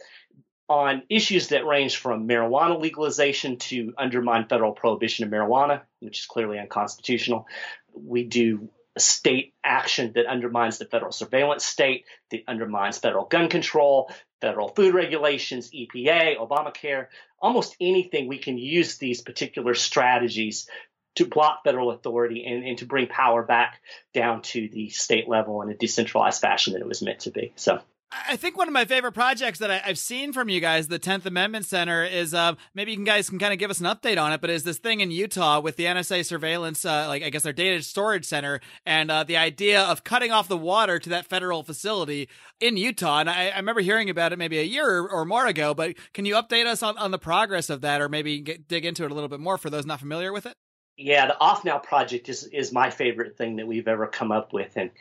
on 0.70 1.04
issues 1.10 1.50
that 1.50 1.66
range 1.66 1.98
from 1.98 2.26
marijuana 2.26 2.80
legalization 2.80 3.58
to 3.58 3.94
undermine 3.98 4.48
federal 4.48 4.72
prohibition 4.72 5.26
of 5.26 5.32
marijuana, 5.32 5.82
which 6.00 6.20
is 6.20 6.26
clearly 6.26 6.58
unconstitutional. 6.58 7.48
We 7.94 8.24
do 8.24 8.70
state 8.98 9.54
action 9.62 10.14
that 10.16 10.26
undermines 10.26 10.78
the 10.78 10.86
federal 10.86 11.12
surveillance 11.12 11.66
state, 11.66 12.06
that 12.32 12.44
undermines 12.48 12.98
federal 12.98 13.26
gun 13.26 13.50
control, 13.50 14.10
federal 14.40 14.70
food 14.70 14.94
regulations, 14.94 15.70
EPA, 15.72 16.38
Obamacare, 16.38 17.08
almost 17.42 17.76
anything 17.82 18.28
we 18.28 18.38
can 18.38 18.58
use 18.58 18.98
these 18.98 19.22
particular 19.22 19.74
strategies 19.74 20.70
to 21.16 21.26
block 21.26 21.64
federal 21.64 21.92
authority 21.92 22.46
and, 22.46 22.64
and 22.64 22.78
to 22.78 22.86
bring 22.86 23.08
power 23.08 23.44
back 23.44 23.82
down 24.14 24.42
to 24.42 24.68
the 24.70 24.90
state 24.90 25.28
level 25.28 25.62
in 25.62 25.70
a 25.70 25.76
decentralized 25.76 26.42
fashion 26.42 26.74
that 26.74 26.82
it 26.82 26.88
was 26.88 27.02
meant 27.02 27.22
to 27.22 27.32
be. 27.32 27.54
So 27.56 27.82
I 28.12 28.38
think 28.38 28.58
one 28.58 28.68
of 28.68 28.74
my 28.74 28.86
favorite 28.86 29.12
projects 29.12 29.60
that 29.60 29.70
I, 29.70 29.78
have 29.78 30.00
seen 30.00 30.34
from 30.34 30.50
you 30.50 30.60
guys, 30.60 30.88
the 30.88 30.98
Tenth 30.98 31.28
Amendment 31.28 31.66
Center, 31.66 32.04
is 32.04 32.34
uh, 32.34 32.56
maybe 32.74 32.92
you 32.92 32.98
can 32.98 33.04
guys 33.04 33.30
can 33.30 33.38
kind 33.38 33.54
of 33.54 33.60
give 33.60 33.70
us 33.70 33.80
an 33.80 33.86
update 33.86 34.20
on 34.20 34.34
it. 34.34 34.42
But 34.42 34.50
is 34.50 34.64
this 34.64 34.80
thing 34.80 35.02
in 35.02 35.12
Utah 35.12 35.60
with 35.60 35.76
the 35.76 35.86
NSA 35.86 36.26
surveillance, 36.26 36.86
uh, 36.86 37.06
like 37.08 37.22
I 37.22 37.30
guess 37.30 37.44
their 37.44 37.54
data 37.54 37.84
storage 37.84 38.26
center, 38.26 38.62
and 38.84 39.12
uh, 39.12 39.24
the 39.26 39.38
idea 39.38 39.84
of 39.84 40.04
cutting 40.04 40.32
off 40.32 40.48
the 40.48 40.58
water 40.58 40.98
to 40.98 41.10
that 41.10 41.28
federal 41.28 41.62
facility 41.62 42.30
in 42.60 42.78
Utah? 42.78 43.20
And 43.20 43.30
I, 43.30 43.50
I 43.50 43.58
remember 43.58 43.82
hearing 43.82 44.10
about 44.10 44.34
it 44.34 44.40
maybe 44.40 44.58
a 44.58 44.64
year 44.64 45.06
or 45.06 45.24
more 45.24 45.46
ago. 45.46 45.76
But 45.76 45.96
can 46.14 46.26
you 46.26 46.34
update 46.34 46.66
us 46.66 46.82
on, 46.82 46.98
on 46.98 47.12
the 47.12 47.20
progress 47.20 47.70
of 47.70 47.82
that, 47.82 48.02
or 48.02 48.10
maybe 48.10 48.42
get, 48.42 48.68
dig 48.68 48.86
into 48.86 49.06
it 49.06 49.12
a 49.12 49.14
little 49.14 49.30
bit 49.30 49.40
more 49.40 49.60
for 49.60 49.70
those 49.70 49.86
not 49.86 50.00
familiar 50.00 50.34
with 50.34 50.48
it? 50.48 50.56
Yeah, 51.02 51.28
the 51.28 51.38
OffNow 51.40 51.82
project 51.82 52.28
is 52.28 52.44
is 52.44 52.74
my 52.74 52.90
favorite 52.90 53.38
thing 53.38 53.56
that 53.56 53.68
we've 53.68 53.88
ever 53.88 54.06
come 54.06 54.34
up 54.34 54.52
with, 54.52 54.76
and 54.76 54.92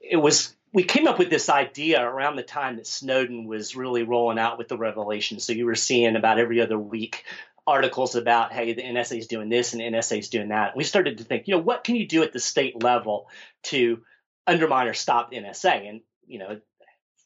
it 0.00 0.16
was 0.16 0.56
we 0.72 0.82
came 0.82 1.06
up 1.06 1.18
with 1.18 1.28
this 1.28 1.50
idea 1.50 2.02
around 2.02 2.36
the 2.36 2.42
time 2.42 2.76
that 2.76 2.86
Snowden 2.86 3.46
was 3.46 3.76
really 3.76 4.02
rolling 4.02 4.38
out 4.38 4.56
with 4.56 4.68
the 4.68 4.78
revelation. 4.78 5.38
So 5.38 5.52
you 5.52 5.66
were 5.66 5.74
seeing 5.74 6.16
about 6.16 6.38
every 6.38 6.62
other 6.62 6.78
week 6.78 7.24
articles 7.66 8.14
about, 8.14 8.52
hey, 8.52 8.72
the 8.72 8.82
NSA 8.82 9.18
is 9.18 9.26
doing 9.26 9.48
this 9.48 9.72
and 9.72 9.80
the 9.80 9.84
NSA 9.84 10.18
is 10.20 10.28
doing 10.30 10.48
that. 10.48 10.76
We 10.76 10.84
started 10.84 11.18
to 11.18 11.24
think, 11.24 11.46
you 11.46 11.54
know, 11.54 11.62
what 11.62 11.84
can 11.84 11.96
you 11.96 12.08
do 12.08 12.22
at 12.22 12.32
the 12.32 12.40
state 12.40 12.82
level 12.82 13.28
to 13.64 14.02
undermine 14.46 14.88
or 14.88 14.94
stop 14.94 15.30
the 15.30 15.36
NSA? 15.36 15.88
And, 15.88 16.00
you 16.26 16.38
know, 16.38 16.60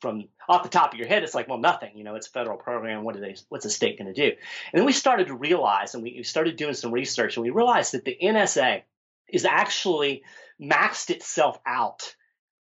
from 0.06 0.28
off 0.48 0.62
the 0.62 0.68
top 0.68 0.92
of 0.92 0.98
your 0.98 1.08
head, 1.08 1.24
it's 1.24 1.34
like, 1.34 1.48
well, 1.48 1.58
nothing. 1.58 1.90
You 1.96 2.04
know, 2.04 2.14
it's 2.14 2.28
a 2.28 2.30
federal 2.30 2.56
program. 2.56 3.02
What 3.02 3.20
they? 3.20 3.34
What's 3.48 3.64
the 3.64 3.70
state 3.70 3.98
going 3.98 4.12
to 4.12 4.14
do? 4.14 4.36
And 4.72 4.80
then 4.80 4.84
we 4.84 4.92
started 4.92 5.26
to 5.26 5.34
realize, 5.34 5.94
and 5.94 6.02
we 6.02 6.22
started 6.22 6.56
doing 6.56 6.74
some 6.74 6.92
research, 6.92 7.36
and 7.36 7.42
we 7.44 7.50
realized 7.50 7.92
that 7.92 8.04
the 8.04 8.16
NSA 8.22 8.82
is 9.28 9.44
actually 9.44 10.22
maxed 10.62 11.10
itself 11.10 11.58
out 11.66 12.14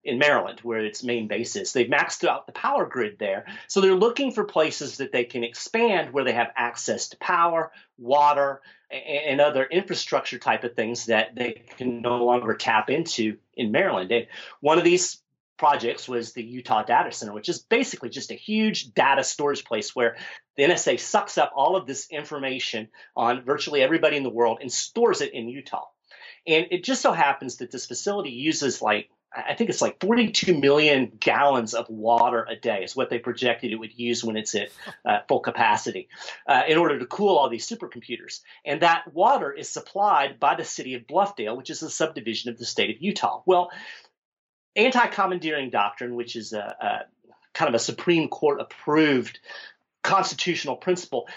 in 0.04 0.18
Maryland, 0.18 0.60
where 0.64 0.80
its 0.80 1.04
main 1.04 1.28
base 1.28 1.56
is. 1.56 1.72
They've 1.72 1.88
maxed 1.88 2.28
out 2.28 2.46
the 2.46 2.54
power 2.54 2.86
grid 2.86 3.18
there. 3.20 3.46
So 3.68 3.80
they're 3.80 3.96
looking 3.96 4.32
for 4.32 4.44
places 4.44 4.98
that 4.98 5.12
they 5.12 5.24
can 5.24 5.44
expand 5.44 6.12
where 6.12 6.24
they 6.24 6.34
have 6.34 6.52
access 6.56 7.10
to 7.10 7.18
power, 7.18 7.72
water, 7.98 8.62
and 8.92 9.40
other 9.40 9.64
infrastructure 9.66 10.40
type 10.40 10.64
of 10.64 10.76
things 10.76 11.06
that 11.06 11.36
they 11.36 11.64
can 11.78 12.02
no 12.02 12.26
longer 12.26 12.56
tap 12.56 12.90
into 12.90 13.38
in 13.54 13.72
Maryland. 13.72 14.12
And 14.12 14.28
one 14.62 14.78
of 14.78 14.84
these 14.84 15.22
projects 15.60 16.08
was 16.08 16.32
the 16.32 16.42
Utah 16.42 16.84
Data 16.84 17.12
Center, 17.12 17.34
which 17.34 17.50
is 17.50 17.60
basically 17.60 18.10
just 18.10 18.32
a 18.32 18.36
huge 18.36 18.94
data 18.94 19.24
storage 19.24 19.66
place 19.66 19.94
where 19.94 20.16
the 20.56 20.64
NSA 20.64 21.00
sucks 21.00 21.38
up 21.38 21.52
all 21.54 21.76
of 21.76 21.86
this 21.86 22.08
information 22.10 22.88
on 23.16 23.44
virtually 23.44 23.82
everybody 23.82 24.16
in 24.18 24.24
the 24.24 24.30
world 24.30 24.60
and 24.62 24.72
stores 24.72 25.22
it 25.22 25.34
in 25.34 25.50
Utah. 25.50 25.86
And 26.48 26.68
it 26.72 26.86
just 26.86 27.02
so 27.02 27.12
happens 27.12 27.58
that 27.58 27.72
this 27.72 27.86
facility 27.86 28.32
uses 28.32 28.82
like 28.82 29.10
I 29.32 29.54
think 29.54 29.70
it's 29.70 29.82
like 29.82 30.00
42 30.00 30.58
million 30.58 31.12
gallons 31.20 31.76
of 31.76 31.88
water 31.88 32.48
a 32.50 32.56
day 32.56 32.84
is 32.84 32.96
what 32.96 33.12
they 33.12 33.20
projected 33.20 33.72
it 33.72 33.76
would 33.76 33.94
use 33.96 34.24
when 34.24 34.36
it's 34.36 34.56
at 34.56 34.70
uh, 35.06 35.20
full 35.28 35.42
capacity 35.42 36.10
uh, 36.48 36.64
in 36.68 36.80
order 36.80 36.98
to 36.98 37.06
cool 37.06 37.38
all 37.38 37.48
these 37.48 37.70
supercomputers. 37.70 38.40
And 38.66 38.82
that 38.82 39.14
water 39.14 39.52
is 39.52 39.70
supplied 39.70 40.40
by 40.40 40.56
the 40.56 40.66
city 40.66 40.96
of 40.96 41.06
Bluffdale, 41.06 41.56
which 41.56 41.70
is 41.70 41.84
a 41.84 41.92
subdivision 41.92 42.50
of 42.50 42.58
the 42.58 42.66
state 42.66 42.96
of 42.96 43.04
Utah. 43.04 43.44
Well, 43.46 43.70
anti-commandeering 44.76 45.70
doctrine, 45.70 46.16
which 46.16 46.36
is 46.36 46.54
a, 46.54 46.76
a 46.82 47.00
kind 47.54 47.70
of 47.70 47.76
a 47.76 47.80
Supreme 47.80 48.28
Court 48.30 48.62
approved 48.62 49.40
constitutional 50.04 50.76
principle, 50.76 51.28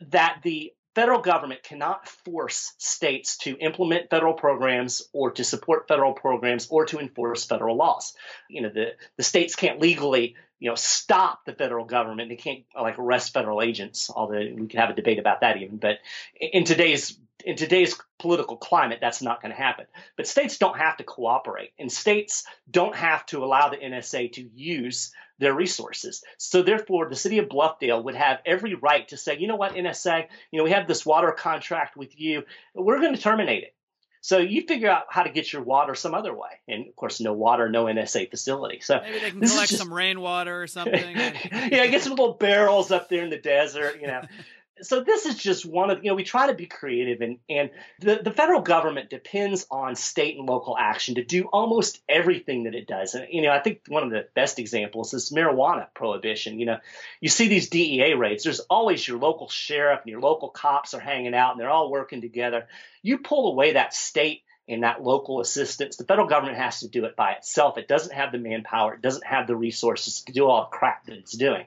that 0.00 0.40
the 0.42 0.72
federal 0.94 1.20
government 1.20 1.62
cannot 1.62 2.08
force 2.08 2.72
states 2.78 3.36
to 3.36 3.56
implement 3.58 4.10
federal 4.10 4.34
programs 4.34 5.08
or 5.12 5.30
to 5.30 5.44
support 5.44 5.86
federal 5.86 6.12
programs 6.12 6.66
or 6.70 6.86
to 6.86 6.98
enforce 6.98 7.44
federal 7.44 7.76
laws. 7.76 8.14
You 8.48 8.62
know, 8.62 8.70
the, 8.70 8.94
the 9.16 9.22
states 9.22 9.54
can't 9.54 9.80
legally, 9.80 10.34
you 10.58 10.68
know, 10.68 10.74
stop 10.74 11.44
the 11.44 11.52
federal 11.52 11.84
government. 11.84 12.30
They 12.30 12.36
can't 12.36 12.64
like 12.74 12.98
arrest 12.98 13.32
federal 13.32 13.62
agents, 13.62 14.10
although 14.12 14.40
we 14.40 14.66
could 14.66 14.80
have 14.80 14.90
a 14.90 14.94
debate 14.94 15.20
about 15.20 15.42
that 15.42 15.58
even. 15.58 15.76
But 15.76 15.98
in 16.40 16.64
today's 16.64 17.16
in 17.44 17.56
today's 17.56 17.94
political 18.18 18.56
climate, 18.56 18.98
that's 19.00 19.22
not 19.22 19.40
going 19.40 19.52
to 19.52 19.60
happen. 19.60 19.86
But 20.16 20.26
states 20.26 20.58
don't 20.58 20.78
have 20.78 20.96
to 20.96 21.04
cooperate, 21.04 21.70
and 21.78 21.90
states 21.90 22.44
don't 22.70 22.94
have 22.94 23.24
to 23.26 23.44
allow 23.44 23.68
the 23.68 23.76
NSA 23.76 24.32
to 24.32 24.48
use 24.54 25.12
their 25.38 25.54
resources. 25.54 26.24
So 26.36 26.62
therefore, 26.62 27.08
the 27.08 27.16
city 27.16 27.38
of 27.38 27.48
Bluffdale 27.48 28.02
would 28.04 28.16
have 28.16 28.40
every 28.44 28.74
right 28.74 29.06
to 29.08 29.16
say, 29.16 29.38
you 29.38 29.46
know 29.46 29.56
what, 29.56 29.74
NSA, 29.74 30.26
you 30.50 30.58
know, 30.58 30.64
we 30.64 30.72
have 30.72 30.88
this 30.88 31.06
water 31.06 31.30
contract 31.30 31.96
with 31.96 32.18
you. 32.18 32.42
We're 32.74 33.00
going 33.00 33.14
to 33.14 33.20
terminate 33.20 33.62
it. 33.62 33.74
So 34.20 34.38
you 34.38 34.62
figure 34.66 34.90
out 34.90 35.04
how 35.08 35.22
to 35.22 35.30
get 35.30 35.52
your 35.52 35.62
water 35.62 35.94
some 35.94 36.12
other 36.12 36.34
way, 36.34 36.50
and 36.66 36.88
of 36.88 36.96
course, 36.96 37.20
no 37.20 37.32
water, 37.32 37.68
no 37.68 37.84
NSA 37.84 38.28
facility. 38.28 38.80
So 38.80 39.00
maybe 39.00 39.20
they 39.20 39.30
can 39.30 39.40
collect 39.40 39.70
just... 39.70 39.80
some 39.80 39.94
rainwater 39.94 40.60
or 40.60 40.66
something. 40.66 41.16
yeah, 41.16 41.86
get 41.86 42.02
some 42.02 42.10
little 42.10 42.34
barrels 42.34 42.90
up 42.90 43.08
there 43.08 43.22
in 43.22 43.30
the 43.30 43.38
desert, 43.38 44.00
you 44.00 44.08
know 44.08 44.22
so 44.82 45.02
this 45.02 45.26
is 45.26 45.36
just 45.36 45.66
one 45.66 45.90
of 45.90 46.04
you 46.04 46.10
know 46.10 46.14
we 46.14 46.24
try 46.24 46.46
to 46.48 46.54
be 46.54 46.66
creative 46.66 47.20
and 47.20 47.38
and 47.48 47.70
the, 48.00 48.20
the 48.22 48.30
federal 48.30 48.60
government 48.60 49.10
depends 49.10 49.66
on 49.70 49.94
state 49.94 50.36
and 50.36 50.48
local 50.48 50.76
action 50.76 51.16
to 51.16 51.24
do 51.24 51.44
almost 51.44 52.00
everything 52.08 52.64
that 52.64 52.74
it 52.74 52.86
does. 52.86 53.14
And 53.14 53.26
you 53.30 53.42
know 53.42 53.50
i 53.50 53.60
think 53.60 53.82
one 53.88 54.02
of 54.02 54.10
the 54.10 54.26
best 54.34 54.58
examples 54.58 55.14
is 55.14 55.30
marijuana 55.30 55.86
prohibition. 55.94 56.58
You 56.58 56.66
know 56.66 56.78
you 57.20 57.28
see 57.28 57.48
these 57.48 57.68
dea 57.68 58.14
raids. 58.14 58.44
There's 58.44 58.60
always 58.60 59.06
your 59.06 59.18
local 59.18 59.48
sheriff 59.48 60.00
and 60.02 60.10
your 60.10 60.20
local 60.20 60.48
cops 60.48 60.94
are 60.94 61.00
hanging 61.00 61.34
out 61.34 61.52
and 61.52 61.60
they're 61.60 61.70
all 61.70 61.90
working 61.90 62.20
together. 62.20 62.68
You 63.02 63.18
pull 63.18 63.52
away 63.52 63.72
that 63.72 63.94
state 63.94 64.42
and 64.68 64.82
that 64.82 65.02
local 65.02 65.40
assistance 65.40 65.96
the 65.96 66.04
federal 66.04 66.28
government 66.28 66.58
has 66.58 66.80
to 66.80 66.88
do 66.88 67.04
it 67.04 67.16
by 67.16 67.32
itself. 67.32 67.78
It 67.78 67.88
doesn't 67.88 68.14
have 68.14 68.32
the 68.32 68.38
manpower. 68.38 68.94
It 68.94 69.02
doesn't 69.02 69.26
have 69.26 69.46
the 69.46 69.56
resources 69.56 70.22
to 70.22 70.32
do 70.32 70.46
all 70.46 70.68
the 70.70 70.76
crap 70.76 71.06
that 71.06 71.16
it's 71.16 71.36
doing. 71.36 71.66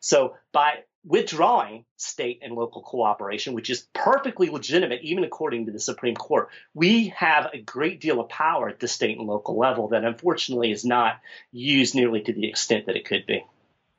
So 0.00 0.34
by 0.52 0.80
withdrawing 1.04 1.84
state 1.96 2.40
and 2.42 2.54
local 2.54 2.82
cooperation, 2.82 3.54
which 3.54 3.70
is 3.70 3.86
perfectly 3.94 4.50
legitimate, 4.50 5.00
even 5.02 5.24
according 5.24 5.66
to 5.66 5.72
the 5.72 5.80
Supreme 5.80 6.14
Court. 6.14 6.48
We 6.74 7.08
have 7.16 7.50
a 7.52 7.60
great 7.60 8.00
deal 8.00 8.20
of 8.20 8.28
power 8.28 8.68
at 8.68 8.80
the 8.80 8.88
state 8.88 9.18
and 9.18 9.26
local 9.26 9.58
level 9.58 9.88
that 9.88 10.04
unfortunately 10.04 10.70
is 10.70 10.84
not 10.84 11.20
used 11.52 11.94
nearly 11.94 12.20
to 12.22 12.32
the 12.32 12.48
extent 12.48 12.86
that 12.86 12.96
it 12.96 13.06
could 13.06 13.26
be. 13.26 13.44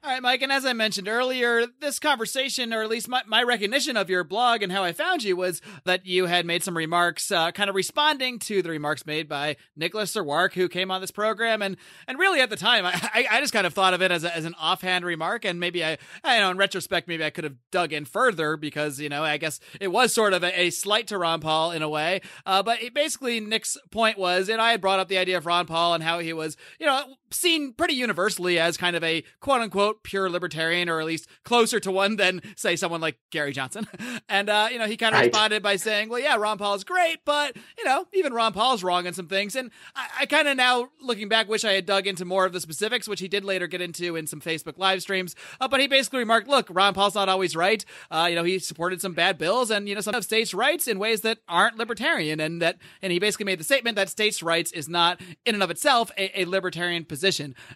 All 0.03 0.10
right, 0.10 0.20
Mike. 0.20 0.41
And 0.41 0.51
as 0.51 0.65
I 0.65 0.74
mentioned 0.74 1.08
earlier, 1.08 1.67
this 1.79 2.00
conversation, 2.00 2.74
or 2.74 2.81
at 2.81 2.89
least 2.89 3.08
my, 3.08 3.22
my 3.27 3.43
recognition 3.43 3.96
of 3.96 4.10
your 4.10 4.24
blog 4.24 4.63
and 4.63 4.72
how 4.72 4.84
I 4.84 4.93
found 4.93 5.22
you, 5.22 5.36
was 5.36 5.62
that 5.84 6.08
you 6.08 6.25
had 6.25 6.43
made 6.43 6.63
some 6.63 6.75
remarks, 6.75 7.31
uh, 7.31 7.51
kind 7.51 7.70
of 7.70 7.75
responding 7.75 8.39
to 8.39 8.63
the 8.63 8.72
remarks 8.72 9.05
made 9.05 9.29
by 9.29 9.58
Nicholas 9.75 10.12
Sarwark, 10.12 10.53
who 10.53 10.67
came 10.70 10.89
on 10.89 11.01
this 11.01 11.12
program. 11.12 11.62
And 11.62 11.77
and 12.08 12.17
really, 12.17 12.41
at 12.41 12.50
the 12.50 12.55
time, 12.55 12.84
I, 12.84 13.27
I 13.29 13.41
just 13.41 13.53
kind 13.53 13.67
of 13.67 13.75
thought 13.75 13.93
of 13.93 14.01
it 14.01 14.10
as, 14.10 14.24
a, 14.24 14.36
as 14.36 14.43
an 14.46 14.55
offhand 14.60 15.05
remark. 15.05 15.46
And 15.46 15.60
maybe 15.60 15.86
I, 15.86 16.00
I 16.24 16.39
know, 16.39 16.50
in 16.50 16.58
retrospect, 16.58 17.08
maybe 17.08 17.24
I 17.24 17.29
could 17.29 17.43
have 17.43 17.58
dug 17.70 17.93
in 17.93 18.05
further 18.05 18.58
because, 18.58 19.00
you 19.00 19.08
know, 19.08 19.24
I 19.24 19.38
guess 19.38 19.60
it 19.79 19.89
was 19.89 20.15
sort 20.15 20.34
of 20.34 20.43
a, 20.43 20.62
a 20.62 20.72
slight 20.72 21.05
to 21.10 21.20
Ron 21.20 21.41
Paul 21.41 21.74
in 21.74 21.84
a 21.84 21.89
way. 21.89 22.22
Uh, 22.43 22.63
but 22.63 22.81
it, 22.81 22.96
basically, 22.96 23.39
Nick's 23.39 23.77
point 23.91 24.17
was, 24.17 24.50
and 24.50 24.60
I 24.60 24.72
had 24.72 24.81
brought 24.81 25.00
up 25.00 25.10
the 25.10 25.20
idea 25.20 25.38
of 25.38 25.46
Ron 25.46 25.67
Paul 25.67 25.93
and 25.93 26.03
how 26.03 26.17
he 26.17 26.34
was, 26.34 26.58
you 26.79 26.88
know, 26.88 27.03
seen 27.34 27.74
pretty 27.74 27.96
universally 27.96 28.60
as 28.60 28.78
kind 28.78 28.96
of 28.96 29.04
a 29.04 29.24
quote 29.40 29.62
unquote 29.62 30.04
pure 30.04 30.30
libertarian, 30.30 30.90
or 30.90 31.00
at 31.00 31.06
least 31.06 31.28
closer 31.44 31.80
to 31.80 31.92
one 31.92 32.16
than, 32.16 32.42
say, 32.56 32.76
someone 32.76 33.02
like 33.02 33.18
Gary 33.32 33.54
Johnson. 33.54 33.88
And, 34.30 34.50
uh, 34.50 34.70
you 34.72 34.78
know, 34.78 34.88
he 34.88 34.96
kind 34.98 35.14
of 35.14 35.20
right. 35.20 35.28
responded 35.28 35.62
by 35.62 35.76
saying, 35.76 36.08
well, 36.08 36.20
yeah, 36.20 36.36
Ron 36.36 36.58
Paul 36.58 36.76
is 36.76 36.84
great, 36.84 37.20
but, 37.26 37.56
you 37.78 37.84
know, 37.84 38.06
even 38.14 38.34
Ron 38.34 38.54
Paul's 38.54 38.84
wrong 38.84 39.06
on 39.08 39.14
some 39.14 39.28
things. 39.28 39.56
And 39.56 39.72
I, 39.96 40.08
I 40.22 40.26
kind 40.26 40.48
of 40.48 40.56
now, 40.56 40.90
looking 41.02 41.28
back, 41.28 41.50
wish 41.50 41.66
I 41.66 41.74
had 41.74 41.86
dug 41.86 42.08
into 42.08 42.24
more 42.24 42.46
of 42.46 42.54
the 42.54 42.62
specifics, 42.62 43.08
which 43.10 43.20
he 43.20 43.28
did 43.28 43.44
later 43.44 43.68
get 43.68 43.82
into 43.82 44.16
in 44.16 44.28
some 44.28 44.40
Facebook 44.40 44.78
live 44.78 45.02
streams. 45.02 45.36
Uh, 45.60 45.68
but 45.68 45.82
he 45.82 45.88
basically 45.88 46.20
remarked, 46.20 46.48
look, 46.48 46.68
Ron 46.70 46.94
Paul's 46.94 47.16
not 47.16 47.30
always 47.30 47.56
right. 47.56 47.84
Uh, 48.10 48.28
you 48.30 48.36
know, 48.36 48.44
he 48.44 48.58
supported 48.60 49.02
some 49.02 49.14
bad 49.14 49.38
bills 49.38 49.70
and, 49.70 49.90
you 49.90 49.96
know, 49.96 50.02
some 50.02 50.16
of 50.16 50.24
states' 50.24 50.54
rights 50.54 50.88
in 50.88 50.98
ways 50.98 51.22
that 51.22 51.40
aren't 51.50 51.78
libertarian. 51.78 52.40
And 52.40 52.62
that, 52.62 52.78
and 53.02 53.12
he 53.12 53.20
basically 53.20 53.46
made 53.46 53.60
the 53.60 53.66
statement 53.66 53.96
that 53.98 54.10
states' 54.10 54.42
rights 54.42 54.72
is 54.72 54.88
not 54.88 55.20
in 55.46 55.56
and 55.56 55.64
of 55.64 55.72
itself 55.72 56.12
a, 56.18 56.42
a 56.42 56.46
libertarian 56.46 57.04
position. 57.04 57.21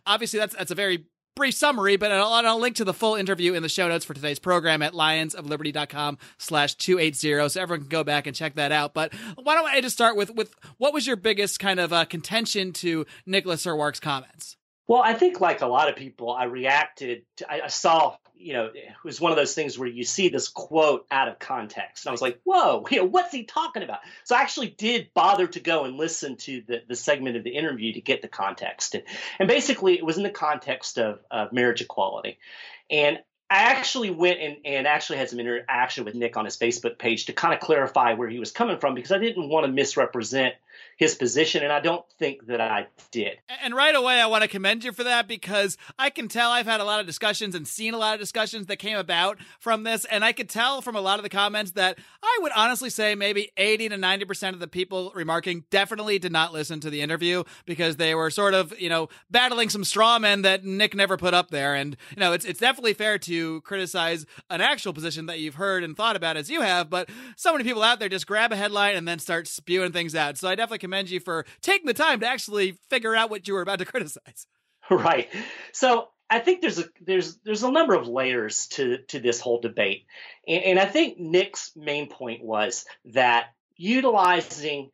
Obviously, 0.06 0.40
that's, 0.40 0.56
that's 0.56 0.72
a 0.72 0.76
very 0.76 1.06
brief 1.36 1.54
summary, 1.54 1.98
but 1.98 2.12
I'll, 2.12 2.34
I'll, 2.34 2.60
link 2.60 2.78
to 2.78 2.86
the 2.86 2.94
full 2.94 3.16
interview 3.16 3.54
in 3.54 3.62
the 3.62 3.70
show 3.70 3.88
notes 3.88 4.06
for 4.06 4.14
today's 4.14 4.40
program 4.40 4.82
at 4.82 4.94
lionsofliberty.com 4.94 6.18
slash 6.38 6.76
280. 6.76 7.50
So 7.50 7.62
everyone 7.62 7.82
can 7.82 7.90
go 7.90 8.04
back 8.04 8.26
and 8.26 8.36
check 8.36 8.56
that 8.56 8.72
out. 8.72 8.94
But 8.94 9.14
why 9.36 9.56
don't 9.56 9.68
I 9.68 9.82
just 9.82 9.96
start 9.96 10.16
with, 10.16 10.34
with 10.34 10.56
what 10.78 10.94
was 10.94 11.06
your 11.06 11.18
biggest 11.18 11.60
kind 11.60 11.80
of 11.80 11.92
uh, 11.92 12.06
contention 12.06 12.72
to 12.74 13.06
Nicholas 13.26 13.66
Sarwark's 13.66 14.00
comments? 14.00 14.56
Well, 14.88 15.02
I 15.04 15.14
think 15.14 15.42
like 15.42 15.62
a 15.62 15.68
lot 15.68 15.90
of 15.90 15.96
people, 15.96 16.32
I 16.32 16.46
reacted. 16.46 17.24
To, 17.38 17.52
I, 17.52 17.62
I, 17.62 17.68
saw, 17.68 18.16
you 18.38 18.54
know, 18.54 18.66
it 18.74 18.94
was 19.04 19.20
one 19.20 19.32
of 19.32 19.38
those 19.38 19.54
things 19.54 19.78
where 19.78 19.88
you 19.88 20.04
see 20.04 20.30
this 20.30 20.48
quote 20.48 21.06
out 21.10 21.28
of 21.28 21.40
context, 21.40 22.06
and 22.06 22.10
I 22.10 22.14
was 22.14 22.22
like, 22.22 22.40
"Whoa, 22.44 22.86
what's 23.02 23.32
he 23.32 23.44
talking 23.44 23.84
about?" 23.84 24.00
So 24.24 24.36
I 24.36 24.42
actually 24.42 24.70
did 24.70 25.14
bother 25.14 25.48
to 25.48 25.60
go 25.60 25.86
and 25.86 25.98
listen 25.98 26.38
to 26.38 26.62
the 26.68 26.84
the 26.88 26.96
segment 26.96 27.38
of 27.38 27.44
the 27.44 27.56
interview 27.56 27.94
to 27.94 28.02
get 28.02 28.22
the 28.22 28.28
context, 28.28 28.96
and, 28.96 29.04
and 29.40 29.48
basically 29.48 29.98
it 29.98 30.06
was 30.06 30.18
in 30.18 30.24
the 30.24 30.30
context 30.30 30.98
of, 30.98 31.20
of 31.32 31.54
marriage 31.54 31.82
equality, 31.82 32.38
and 32.90 33.20
I 33.50 33.60
actually 33.60 34.10
went 34.10 34.40
and, 34.40 34.58
and 34.66 34.88
actually 34.88 35.20
had 35.20 35.30
some 35.30 35.40
interaction 35.40 36.04
with 36.04 36.16
Nick 36.16 36.36
on 36.36 36.46
his 36.46 36.58
Facebook 36.58 36.98
page 36.98 37.26
to 37.26 37.34
kind 37.34 37.54
of 37.54 37.60
clarify 37.60 38.14
where 38.14 38.28
he 38.28 38.40
was 38.40 38.52
coming 38.52 38.80
from 38.80 38.96
because 38.96 39.12
I 39.12 39.20
didn't 39.20 39.50
want 39.50 39.66
to 39.66 39.72
misrepresent 39.72 40.56
his 40.98 41.16
position, 41.16 41.64
and 41.64 41.74
I 41.74 41.80
don't 41.80 42.06
think 42.18 42.48
that 42.48 42.62
I 42.62 42.88
did. 43.12 43.38
And 43.62 43.76
right 43.76 43.96
away, 43.96 44.22
I 44.22 44.28
want 44.28 44.44
to 44.44 44.48
commend 44.48 44.84
you 44.84 44.92
for 44.92 45.04
that 45.04 45.28
because 45.28 45.78
I 46.00 46.10
can 46.10 46.28
tell 46.28 46.52
I've 46.52 46.66
had 46.66 46.80
a 46.80 46.86
lot 46.86 47.00
of 47.00 47.06
discussions 47.06 47.54
and 47.54 47.68
seen 47.68 47.94
a 47.94 47.98
lot 47.98 48.14
of 48.14 48.20
discussions 48.20 48.68
that 48.68 48.78
came 48.78 48.98
about 48.98 49.38
from 49.60 49.84
this, 49.84 50.06
and 50.06 50.24
I 50.24 50.32
could 50.32 50.50
tell 50.50 50.82
from 50.82 50.96
a 50.96 51.02
lot 51.02 51.20
of 51.20 51.24
the 51.24 51.30
comments 51.30 51.72
that 51.72 51.98
I 52.24 52.40
would 52.42 52.54
honestly 52.56 52.90
say 52.90 53.16
maybe 53.16 53.52
80 53.58 53.90
to 53.90 53.98
90% 53.98 54.54
of 54.54 54.60
the 54.60 54.68
people 54.68 55.12
remarking 55.14 55.66
definitely 55.70 56.20
did 56.20 56.32
not 56.32 56.54
listen 56.54 56.80
to 56.82 56.90
the 56.90 57.02
interview 57.02 57.44
because 57.66 57.98
they 57.98 58.16
were 58.16 58.30
sort 58.30 58.54
of, 58.54 58.78
you 58.80 58.90
know, 58.90 59.10
battling 59.30 59.70
some 59.70 59.84
straw 59.84 60.18
men 60.18 60.44
that 60.44 60.64
Nick 60.64 60.96
never 60.96 61.18
put 61.18 61.34
up 61.34 61.52
there. 61.52 61.76
And, 61.76 61.98
you 62.12 62.20
know, 62.20 62.32
it's, 62.34 62.46
it's 62.46 62.60
definitely 62.60 62.94
fair 62.94 63.18
to 63.20 63.62
criticize 63.62 64.26
an 64.50 64.62
actual 64.62 64.94
position 64.94 65.26
that 65.26 65.40
you've 65.40 65.56
heard 65.56 65.84
and 65.84 65.96
thought 65.98 66.16
about 66.16 66.38
as 66.38 66.50
you 66.50 66.62
have, 66.62 66.90
but 66.90 67.10
so 67.36 67.52
many 67.52 67.64
people 67.64 67.84
out 67.84 68.00
there 68.00 68.10
just 68.10 68.28
grab 68.28 68.52
a 68.52 68.56
headline 68.56 68.96
and 68.96 69.08
then 69.08 69.20
start 69.20 69.48
spewing 69.48 69.92
things 69.92 70.16
out. 70.16 70.38
So 70.38 70.48
I 70.48 70.56
definitely 70.56 70.85
commend 70.86 71.10
you 71.10 71.20
for 71.20 71.46
taking 71.62 71.88
the 71.88 71.94
time 71.94 72.20
to 72.20 72.28
actually 72.28 72.78
figure 72.90 73.16
out 73.16 73.30
what 73.30 73.48
you 73.48 73.56
were 73.56 73.62
about 73.62 73.80
to 73.80 73.86
criticize. 73.94 74.48
Right. 74.90 75.30
So 75.72 76.10
I 76.30 76.40
think 76.40 76.62
there's 76.62 76.80
a 76.80 76.86
there's 77.02 77.38
there's 77.38 77.64
a 77.64 77.72
number 77.72 77.96
of 77.96 78.08
layers 78.08 78.68
to 78.70 79.00
to 79.10 79.20
this 79.20 79.40
whole 79.40 79.62
debate, 79.62 80.06
and, 80.48 80.64
and 80.64 80.80
I 80.80 80.86
think 80.86 81.20
Nick's 81.20 81.72
main 81.76 82.08
point 82.08 82.44
was 82.44 82.86
that 83.06 83.48
utilizing 83.78 84.92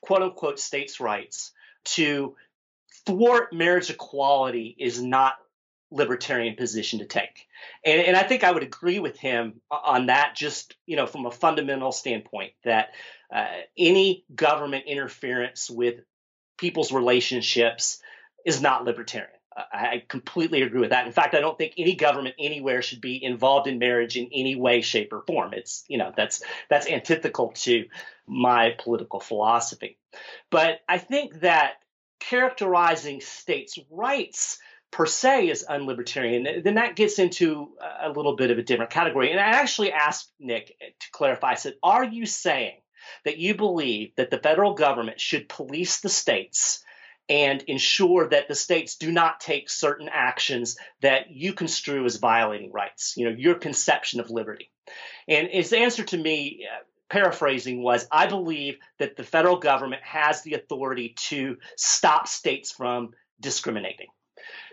quote 0.00 0.22
unquote 0.22 0.58
states' 0.58 1.00
rights 1.00 1.52
to 1.84 2.36
thwart 3.06 3.52
marriage 3.52 3.90
equality 3.90 4.74
is 4.78 5.00
not 5.02 5.34
libertarian 5.90 6.54
position 6.56 7.00
to 7.00 7.04
take. 7.04 7.46
And, 7.84 8.00
and, 8.00 8.16
I 8.16 8.22
think 8.22 8.44
I 8.44 8.52
would 8.52 8.62
agree 8.62 9.00
with 9.00 9.18
him 9.18 9.60
on 9.70 10.06
that, 10.06 10.34
just 10.36 10.76
you 10.86 10.96
know, 10.96 11.06
from 11.06 11.26
a 11.26 11.30
fundamental 11.30 11.92
standpoint, 11.92 12.52
that 12.64 12.90
uh, 13.34 13.46
any 13.76 14.24
government 14.34 14.84
interference 14.86 15.68
with 15.68 15.96
people's 16.58 16.92
relationships 16.92 18.00
is 18.44 18.62
not 18.62 18.84
libertarian. 18.84 19.30
I 19.56 20.04
completely 20.08 20.62
agree 20.62 20.80
with 20.80 20.90
that. 20.90 21.06
In 21.06 21.12
fact, 21.12 21.34
I 21.34 21.40
don't 21.40 21.58
think 21.58 21.74
any 21.76 21.94
government 21.96 22.36
anywhere 22.38 22.82
should 22.82 23.00
be 23.00 23.22
involved 23.22 23.66
in 23.66 23.78
marriage 23.78 24.16
in 24.16 24.28
any 24.32 24.54
way, 24.54 24.80
shape, 24.80 25.12
or 25.12 25.22
form. 25.26 25.52
It's 25.54 25.84
you 25.88 25.98
know 25.98 26.12
that's 26.16 26.42
that's 26.68 26.86
antithetical 26.86 27.48
to 27.56 27.86
my 28.26 28.76
political 28.78 29.20
philosophy. 29.20 29.98
But 30.50 30.80
I 30.88 30.98
think 30.98 31.40
that 31.40 31.74
characterizing 32.20 33.20
states' 33.20 33.78
rights 33.90 34.58
per 34.90 35.06
se 35.06 35.48
is 35.48 35.64
unlibertarian, 35.68 36.64
then 36.64 36.74
that 36.74 36.96
gets 36.96 37.18
into 37.18 37.72
a 38.02 38.10
little 38.10 38.36
bit 38.36 38.50
of 38.50 38.58
a 38.58 38.62
different 38.62 38.90
category. 38.90 39.30
And 39.30 39.40
I 39.40 39.44
actually 39.44 39.92
asked 39.92 40.32
Nick 40.38 40.76
to 40.78 41.10
clarify. 41.12 41.52
I 41.52 41.54
said, 41.54 41.74
"Are 41.82 42.04
you 42.04 42.26
saying 42.26 42.80
that 43.24 43.38
you 43.38 43.54
believe 43.54 44.14
that 44.16 44.30
the 44.30 44.38
federal 44.38 44.74
government 44.74 45.20
should 45.20 45.48
police 45.48 46.00
the 46.00 46.08
states 46.08 46.84
and 47.28 47.62
ensure 47.62 48.28
that 48.28 48.48
the 48.48 48.54
states 48.54 48.96
do 48.96 49.12
not 49.12 49.40
take 49.40 49.70
certain 49.70 50.08
actions 50.10 50.76
that 51.00 51.30
you 51.30 51.52
construe 51.52 52.04
as 52.04 52.16
violating 52.16 52.72
rights, 52.72 53.14
you 53.16 53.24
know, 53.24 53.36
your 53.36 53.54
conception 53.54 54.18
of 54.18 54.30
liberty. 54.30 54.70
And 55.28 55.48
his 55.48 55.72
answer 55.72 56.02
to 56.02 56.16
me, 56.16 56.66
uh, 56.68 56.82
paraphrasing, 57.08 57.82
was 57.82 58.08
I 58.10 58.26
believe 58.26 58.78
that 58.98 59.16
the 59.16 59.22
federal 59.22 59.58
government 59.58 60.02
has 60.02 60.42
the 60.42 60.54
authority 60.54 61.14
to 61.28 61.58
stop 61.76 62.26
states 62.26 62.72
from 62.72 63.10
discriminating. 63.40 64.08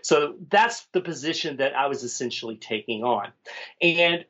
So 0.02 0.34
that's 0.50 0.86
the 0.92 1.00
position 1.00 1.58
that 1.58 1.74
I 1.74 1.86
was 1.86 2.04
essentially 2.04 2.56
taking 2.56 3.04
on. 3.04 3.32
And 3.80 4.24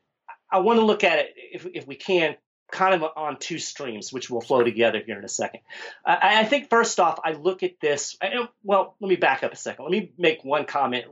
I 0.51 0.61
want 0.61 0.79
to 0.79 0.85
look 0.85 1.05
at 1.05 1.19
it, 1.19 1.35
if, 1.37 1.67
if 1.75 1.87
we 1.87 1.97
can, 1.97 2.37
kind 2.71 2.95
of 2.95 3.11
on 3.17 3.39
two 3.39 3.59
streams, 3.59 4.13
which 4.13 4.29
will 4.29 4.41
flow 4.41 4.63
together 4.63 5.03
here 5.05 5.19
in 5.19 5.25
a 5.25 5.29
second. 5.29 5.61
I, 6.05 6.41
I 6.41 6.45
think 6.45 6.69
first 6.69 7.01
off, 7.01 7.19
I 7.25 7.33
look 7.33 7.63
at 7.63 7.81
this. 7.81 8.17
I, 8.23 8.49
well, 8.63 8.97
let 9.01 9.09
me 9.09 9.17
back 9.17 9.43
up 9.43 9.53
a 9.53 9.57
second. 9.57 9.85
Let 9.85 9.93
me 9.93 10.13
make 10.19 10.45
one 10.45 10.65
comment 10.65 11.07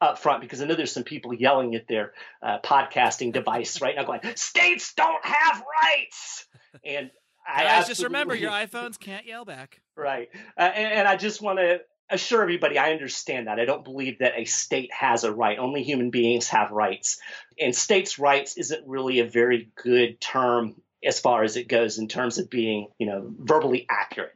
up 0.00 0.18
front 0.18 0.42
because 0.42 0.60
I 0.60 0.66
know 0.66 0.74
there's 0.74 0.92
some 0.92 1.04
people 1.04 1.32
yelling 1.32 1.74
at 1.74 1.88
their 1.88 2.12
uh, 2.42 2.58
podcasting 2.62 3.32
device 3.32 3.80
right 3.80 3.96
now, 3.96 4.04
going, 4.04 4.20
"States 4.34 4.94
don't 4.94 5.24
have 5.24 5.62
rights." 5.82 6.46
And 6.84 7.10
I 7.48 7.84
just 7.84 8.02
remember, 8.02 8.34
your 8.34 8.50
iPhones 8.66 8.98
can't 8.98 9.26
yell 9.26 9.44
back. 9.44 9.80
Right, 9.96 10.28
uh, 10.58 10.62
and, 10.62 10.92
and 10.92 11.08
I 11.08 11.16
just 11.16 11.40
want 11.40 11.58
to 11.58 11.80
assure 12.08 12.42
everybody 12.42 12.78
I 12.78 12.92
understand 12.92 13.46
that. 13.46 13.58
I 13.58 13.64
don't 13.64 13.84
believe 13.84 14.18
that 14.20 14.34
a 14.36 14.44
state 14.44 14.92
has 14.92 15.24
a 15.24 15.32
right. 15.32 15.58
Only 15.58 15.82
human 15.82 16.10
beings 16.10 16.48
have 16.48 16.70
rights. 16.70 17.20
And 17.58 17.74
states' 17.74 18.18
rights 18.18 18.56
isn't 18.56 18.86
really 18.86 19.20
a 19.20 19.28
very 19.28 19.70
good 19.74 20.20
term 20.20 20.76
as 21.04 21.20
far 21.20 21.42
as 21.42 21.56
it 21.56 21.68
goes 21.68 21.98
in 21.98 22.08
terms 22.08 22.38
of 22.38 22.50
being, 22.50 22.88
you 22.98 23.06
know, 23.06 23.32
verbally 23.38 23.86
accurate. 23.90 24.34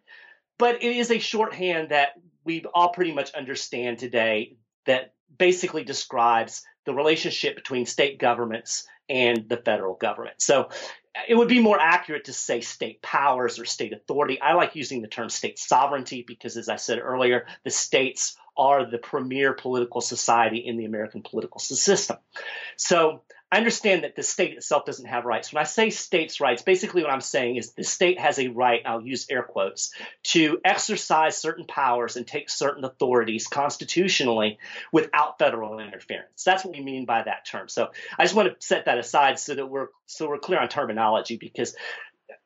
But 0.59 0.83
it 0.83 0.97
is 0.97 1.11
a 1.11 1.19
shorthand 1.19 1.91
that 1.91 2.11
we 2.45 2.65
all 2.75 2.91
pretty 2.91 3.13
much 3.13 3.33
understand 3.33 3.99
today 3.99 4.57
that 4.87 5.15
basically 5.39 5.85
describes 5.85 6.65
the 6.85 6.95
relationship 6.95 7.57
between 7.57 7.87
state 7.87 8.19
governments 8.19 8.87
and 9.09 9.49
the 9.49 9.57
federal 9.57 9.95
government. 9.95 10.41
So 10.41 10.69
it 11.29 11.35
would 11.35 11.49
be 11.49 11.61
more 11.61 11.79
accurate 11.81 12.27
to 12.27 12.33
say 12.33 12.61
state 12.61 13.03
powers 13.03 13.59
or 13.59 13.65
state 13.65 13.93
authority. 13.93 14.41
I 14.41 14.55
like 14.55 14.77
using 14.77 15.03
the 15.03 15.09
term 15.09 15.29
state 15.29 15.59
sovereignty 15.59 16.25
because, 16.27 16.57
as 16.57 16.69
I 16.69 16.77
said 16.77 16.99
earlier, 17.01 17.47
the 17.65 17.71
states 17.71 18.37
are 18.57 18.89
the 18.89 18.99
premier 18.99 19.53
political 19.53 20.01
society 20.01 20.59
in 20.59 20.77
the 20.77 20.85
American 20.85 21.23
political 21.23 21.61
system. 21.61 22.19
So 22.77 23.23
I 23.53 23.57
understand 23.57 24.05
that 24.05 24.15
the 24.15 24.23
state 24.23 24.57
itself 24.57 24.85
doesn't 24.85 25.07
have 25.07 25.25
rights. 25.25 25.53
When 25.53 25.61
I 25.61 25.65
say 25.65 25.91
states' 25.91 26.41
rights, 26.41 26.63
basically 26.63 27.03
what 27.03 27.11
I'm 27.11 27.21
saying 27.21 27.57
is 27.57 27.73
the 27.73 27.83
state 27.83 28.21
has 28.21 28.39
a 28.39 28.49
right, 28.49 28.83
I'll 28.85 29.01
use 29.01 29.27
air 29.29 29.43
quotes, 29.43 29.93
to 30.25 30.61
exercise 30.65 31.37
certain 31.37 31.65
powers 31.67 32.17
and 32.17 32.27
take 32.27 32.49
certain 32.49 32.85
authorities 32.85 33.49
constitutionally 33.49 34.59
without 34.93 35.39
federal 35.39 35.81
interference. 35.81 36.45
That's 36.45 36.65
what 36.65 36.77
we 36.77 36.83
mean 36.83 37.07
by 37.07 37.23
that 37.23 37.45
term. 37.45 37.69
So 37.69 37.91
I 38.17 38.25
just 38.25 38.37
want 38.37 38.49
to 38.49 38.67
set 38.67 38.85
that 38.85 38.99
aside 38.99 39.41
so 39.41 39.55
that 39.57 39.67
we're 39.67 39.89
so 40.07 40.29
we're 40.29 40.39
clear 40.39 40.61
on 40.61 40.69
terminology 40.69 41.37
because 41.37 41.75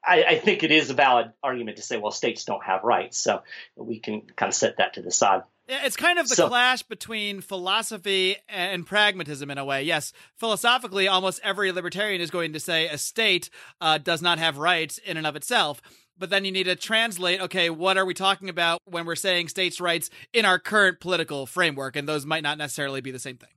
I, 0.07 0.25
I, 0.25 0.39
think 0.39 0.63
it 0.63 0.71
is 0.71 0.91
a 0.91 0.95
valid 0.95 1.33
argument 1.43 1.79
to 1.79 1.83
say, 1.83 1.97
well, 1.97 2.11
states 2.11 2.45
don't 2.45 2.65
have 2.65 2.85
rights. 2.85 3.19
So 3.19 3.43
we 3.77 4.01
can 4.01 4.23
kind 4.37 4.49
of 4.49 4.55
set 4.55 4.79
that 4.79 4.95
to 4.95 5.03
the 5.03 5.11
side. 5.11 5.43
It's 5.67 5.97
kind 5.97 6.19
of 6.19 6.29
the 6.29 6.35
so, 6.35 6.49
clash 6.49 6.83
between 6.83 7.41
philosophy 7.41 8.37
and 8.49 8.87
pragmatism 8.87 9.51
in 9.51 9.57
a 9.57 9.65
way. 9.65 9.83
Yes, 9.83 10.13
philosophically, 10.37 11.09
almost 11.09 11.41
every 11.43 11.73
libertarian 11.73 12.21
is 12.21 12.31
going 12.31 12.53
to 12.53 12.61
say 12.61 12.87
a 12.87 12.99
state 12.99 13.49
uh, 13.81 13.99
does 13.99 14.21
not 14.21 14.39
have 14.39 14.59
rights 14.59 14.99
in 14.99 15.17
and 15.17 15.27
of 15.27 15.37
itself. 15.37 15.81
But 16.17 16.31
then 16.31 16.45
you 16.45 16.53
need 16.53 16.65
to 16.65 16.77
translate, 16.77 17.41
okay, 17.41 17.71
what 17.71 17.97
are 17.97 18.05
we 18.05 18.15
talking 18.15 18.49
about 18.49 18.81
when 18.85 19.05
we're 19.05 19.17
saying 19.17 19.49
states' 19.49 19.81
rights 19.81 20.11
in 20.33 20.45
our 20.45 20.59
current 20.59 21.01
political 21.01 21.45
framework? 21.45 21.97
And 21.97 22.09
those 22.09 22.25
might 22.25 22.43
not 22.43 22.59
necessarily 22.59 23.01
be 23.01 23.11
the 23.11 23.19
same 23.19 23.37
thing. 23.37 23.49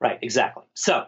Right, 0.00 0.18
exactly. 0.22 0.64
So 0.74 1.04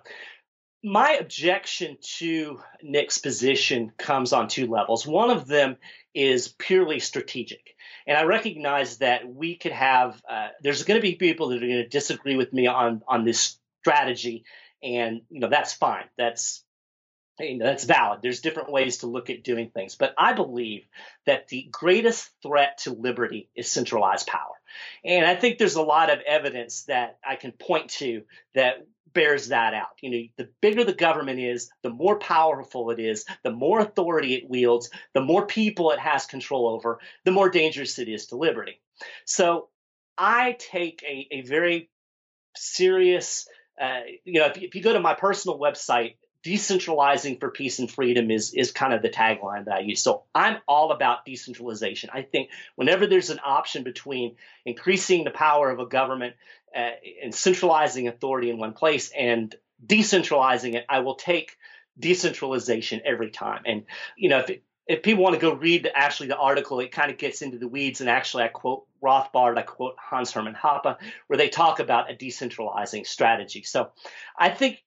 my 0.83 1.13
objection 1.21 1.99
to 2.19 2.61
Nick's 2.83 3.19
position 3.19 3.93
comes 3.99 4.33
on 4.33 4.49
two 4.49 4.67
levels. 4.67 5.07
One 5.07 5.31
of 5.31 5.47
them 5.47 5.77
is 6.15 6.49
purely 6.49 7.01
strategic. 7.01 7.77
And 8.07 8.17
I 8.17 8.25
recognize 8.25 8.99
that 8.99 9.29
we 9.29 9.57
could 9.57 9.73
have, 9.73 10.21
uh, 10.29 10.49
there's 10.63 10.85
going 10.85 10.99
to 10.99 11.07
be 11.07 11.17
people 11.17 11.49
that 11.49 11.63
are 11.63 11.67
going 11.67 11.83
to 11.83 11.89
disagree 11.89 12.37
with 12.37 12.53
me 12.53 12.67
on, 12.67 13.03
on 13.07 13.25
this 13.25 13.59
strategy, 13.81 14.45
and 14.83 15.23
you 15.29 15.41
know 15.41 15.49
that's 15.49 15.73
fine. 15.73 16.05
That's 16.17 16.65
you 17.39 17.57
know, 17.57 17.65
that's 17.65 17.85
valid. 17.85 18.21
There's 18.23 18.41
different 18.41 18.71
ways 18.71 18.99
to 18.99 19.07
look 19.07 19.31
at 19.31 19.43
doing 19.43 19.71
things, 19.71 19.95
but 19.95 20.15
I 20.19 20.35
believe 20.35 20.87
that 21.25 21.49
the 21.49 21.69
greatest 21.71 22.31
threat 22.43 22.79
to 22.79 22.93
liberty 22.93 23.49
is 23.55 23.71
centralized 23.71 24.27
power, 24.27 24.55
and 25.05 25.25
I 25.27 25.35
think 25.35 25.59
there's 25.59 25.77
a 25.77 25.83
lot 25.83 26.11
of 26.11 26.21
evidence 26.21 26.85
that 26.85 27.19
I 27.27 27.37
can 27.37 27.53
point 27.53 27.91
to 27.93 28.23
that 28.55 28.87
bears 29.13 29.49
that 29.49 29.75
out. 29.75 29.89
You 30.01 30.11
know, 30.11 30.23
the 30.37 30.49
bigger 30.61 30.85
the 30.85 30.93
government 30.93 31.41
is, 31.41 31.71
the 31.83 31.91
more 31.91 32.19
powerful 32.19 32.91
it 32.91 32.99
is, 33.01 33.25
the 33.43 33.51
more 33.51 33.81
authority 33.81 34.35
it 34.35 34.49
wields, 34.49 34.91
the 35.15 35.21
more 35.21 35.47
people 35.47 35.91
it 35.91 35.99
has 35.99 36.27
control 36.27 36.69
over, 36.69 36.99
the 37.25 37.33
more 37.33 37.49
dangerous 37.49 37.99
it 37.99 38.09
is 38.09 38.27
to 38.27 38.37
liberty. 38.37 38.81
So 39.25 39.69
I 40.19 40.57
take 40.59 41.03
a, 41.03 41.29
a 41.31 41.41
very 41.43 41.91
serious, 42.57 43.49
uh, 43.81 44.01
you 44.25 44.41
know, 44.41 44.47
if, 44.47 44.59
if 44.59 44.75
you 44.75 44.83
go 44.83 44.93
to 44.93 45.01
my 45.01 45.15
personal 45.15 45.59
website, 45.59 46.17
decentralizing 46.45 47.39
for 47.39 47.51
peace 47.51 47.81
and 47.81 47.91
freedom 47.91 48.31
is 48.31 48.55
is 48.55 48.73
kind 48.73 48.95
of 48.95 49.03
the 49.03 49.11
tagline 49.11 49.67
that 49.67 49.75
I 49.75 49.81
use. 49.81 50.01
So 50.01 50.25
I'm 50.35 50.57
all 50.67 50.91
about 50.91 51.27
decentralization. 51.27 52.09
I 52.13 52.23
think 52.23 52.49
whenever 52.77 53.07
there's 53.07 53.29
an 53.29 53.41
option 53.45 53.83
between 53.83 54.37
increasing 54.65 55.25
the 55.25 55.31
power 55.31 55.71
of 55.71 55.81
a 55.81 55.87
government 55.87 56.37
uh, 56.75 56.91
and 57.23 57.35
centralizing 57.35 58.09
authority 58.09 58.51
in 58.51 58.59
one 58.59 58.73
place 58.73 59.11
and 59.17 59.55
decentralizing 59.85 60.75
it, 60.75 60.85
I 60.89 61.01
will 61.01 61.15
take 61.15 61.57
decentralization 61.99 63.03
every 63.05 63.31
time. 63.31 63.63
And 63.67 63.85
you 64.17 64.29
know, 64.29 64.39
if 64.39 64.51
it, 64.51 64.63
if 64.87 65.03
people 65.03 65.23
want 65.23 65.35
to 65.35 65.41
go 65.41 65.55
read 65.55 65.89
actually 65.95 66.29
the 66.29 66.37
article, 66.37 66.81
it 66.81 66.91
kind 66.91 67.13
of 67.13 67.19
gets 67.19 67.43
into 67.43 67.59
the 67.59 67.69
weeds. 67.69 68.01
And 68.01 68.11
actually, 68.11 68.43
I 68.43 68.49
quote 68.49 68.87
Rothbard, 69.03 69.57
I 69.57 69.63
quote 69.63 69.95
Hans 69.99 70.33
Hermann 70.33 70.55
Hoppe, 70.55 70.97
where 71.29 71.37
they 71.37 71.49
talk 71.49 71.79
about 71.79 72.11
a 72.11 72.15
decentralizing 72.15 73.07
strategy. 73.07 73.63
So 73.63 73.91
I 74.37 74.51
think 74.51 74.83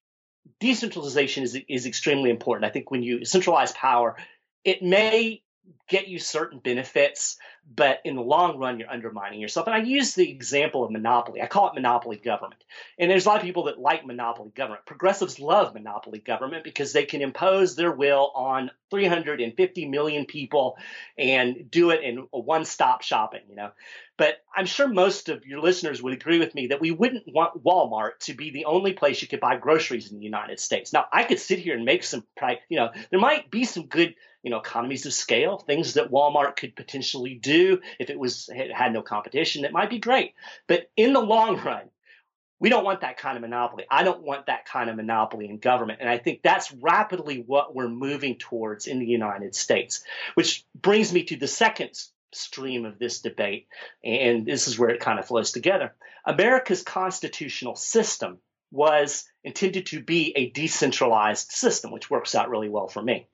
decentralization 0.60 1.43
is 1.43 1.58
is 1.69 1.86
extremely 1.86 2.30
important. 2.30 2.69
I 2.69 2.74
think 2.74 2.91
when 2.91 3.04
you 3.04 3.24
centralize 3.24 3.72
power, 3.72 4.17
it 4.63 4.82
may 4.82 5.41
get 5.88 6.07
you 6.07 6.19
certain 6.19 6.59
benefits, 6.59 7.38
but 7.75 7.99
in 8.05 8.15
the 8.15 8.21
long 8.21 8.57
run, 8.57 8.79
you're 8.79 8.89
undermining 8.89 9.39
yourself. 9.39 9.67
And 9.67 9.75
I 9.75 9.79
use 9.79 10.15
the 10.15 10.29
example 10.29 10.83
of 10.83 10.91
monopoly. 10.91 11.41
I 11.41 11.47
call 11.47 11.67
it 11.69 11.75
monopoly 11.75 12.17
government. 12.17 12.63
And 12.97 13.09
there's 13.09 13.25
a 13.25 13.29
lot 13.29 13.38
of 13.38 13.43
people 13.43 13.65
that 13.65 13.79
like 13.79 14.05
monopoly 14.05 14.51
government. 14.55 14.86
Progressives 14.86 15.39
love 15.39 15.73
monopoly 15.73 16.19
government 16.19 16.63
because 16.63 16.93
they 16.93 17.05
can 17.05 17.21
impose 17.21 17.75
their 17.75 17.91
will 17.91 18.31
on 18.36 18.71
350 18.89 19.88
million 19.88 20.25
people 20.25 20.77
and 21.17 21.69
do 21.69 21.89
it 21.91 22.03
in 22.03 22.27
a 22.33 22.39
one-stop 22.39 23.01
shopping, 23.01 23.41
you 23.49 23.55
know. 23.55 23.71
But 24.17 24.38
I'm 24.56 24.65
sure 24.65 24.88
most 24.88 25.30
of 25.30 25.45
your 25.45 25.60
listeners 25.60 26.02
would 26.02 26.13
agree 26.13 26.39
with 26.39 26.54
me 26.54 26.67
that 26.67 26.82
we 26.82 26.91
wouldn't 26.91 27.23
want 27.28 27.63
Walmart 27.63 28.19
to 28.21 28.34
be 28.34 28.52
the 28.52 28.65
only 28.65 28.93
place 28.93 29.21
you 29.21 29.28
could 29.28 29.39
buy 29.39 29.58
groceries 29.58 30.12
in 30.12 30.19
the 30.19 30.23
United 30.26 30.60
States. 30.60 30.93
Now, 30.93 31.06
I 31.12 31.23
could 31.23 31.39
sit 31.39 31.60
here 31.60 31.76
and 31.76 31.84
make 31.84 32.04
some, 32.04 32.23
you 32.69 32.78
know, 32.78 32.89
there 33.10 33.19
might 33.19 33.49
be 33.49 33.65
some 33.65 33.88
good 33.88 34.13
you 34.43 34.52
know 34.52 34.60
economies 34.60 35.06
of 35.06 35.13
scale, 35.13 35.58
things 35.58 35.93
that 35.93 36.12
Walmart 36.12 36.58
could 36.58 36.76
potentially 36.76 37.36
do 37.36 37.80
if 37.99 38.10
it 38.10 38.19
was 38.19 38.49
it 38.54 38.71
had 38.71 38.93
no 38.93 39.02
competition. 39.02 39.63
That 39.63 39.71
might 39.71 39.89
be 39.89 39.99
great, 39.99 40.34
but 40.67 40.91
in 40.97 41.13
the 41.13 41.21
long 41.21 41.58
run, 41.62 41.89
we 42.60 42.69
don't 42.69 42.84
want 42.84 43.02
that 43.02 43.17
kind 43.17 43.38
of 43.38 43.41
monopoly. 43.41 43.86
I 43.89 44.04
don't 44.04 44.21
want 44.21 44.45
that 44.47 44.65
kind 44.65 44.89
of 44.89 44.97
monopoly 44.97 45.49
in 45.49 45.58
government, 45.58 45.99
and 46.02 46.10
I 46.10 46.17
think 46.17 46.41
that's 46.43 46.73
rapidly 46.73 47.43
what 47.45 47.73
we're 47.73 47.89
moving 47.89 48.38
towards 48.38 48.86
in 48.86 48.99
the 48.99 49.06
United 49.06 49.56
States. 49.56 50.04
Which 50.36 50.65
brings 50.76 51.12
me 51.12 51.23
to 51.23 51.38
the 51.38 51.47
second 51.47 51.91
stream 52.34 52.86
of 52.86 53.00
this 53.00 53.22
debate, 53.22 53.67
and 54.04 54.46
this 54.46 54.67
is 54.67 54.78
where 54.78 54.89
it 54.89 55.00
kind 55.00 55.19
of 55.19 55.28
flows 55.28 55.52
together. 55.52 55.93
America's 56.26 56.84
constitutional 56.84 57.76
system 57.76 58.39
was 58.72 59.26
intended 59.43 59.86
to 59.88 60.02
be 60.02 60.34
a 60.36 60.50
decentralized 60.50 61.52
system, 61.52 61.91
which 61.91 62.10
works 62.10 62.34
out 62.34 62.50
really 62.50 62.69
well 62.69 62.88
for 62.88 63.02
me. 63.02 63.28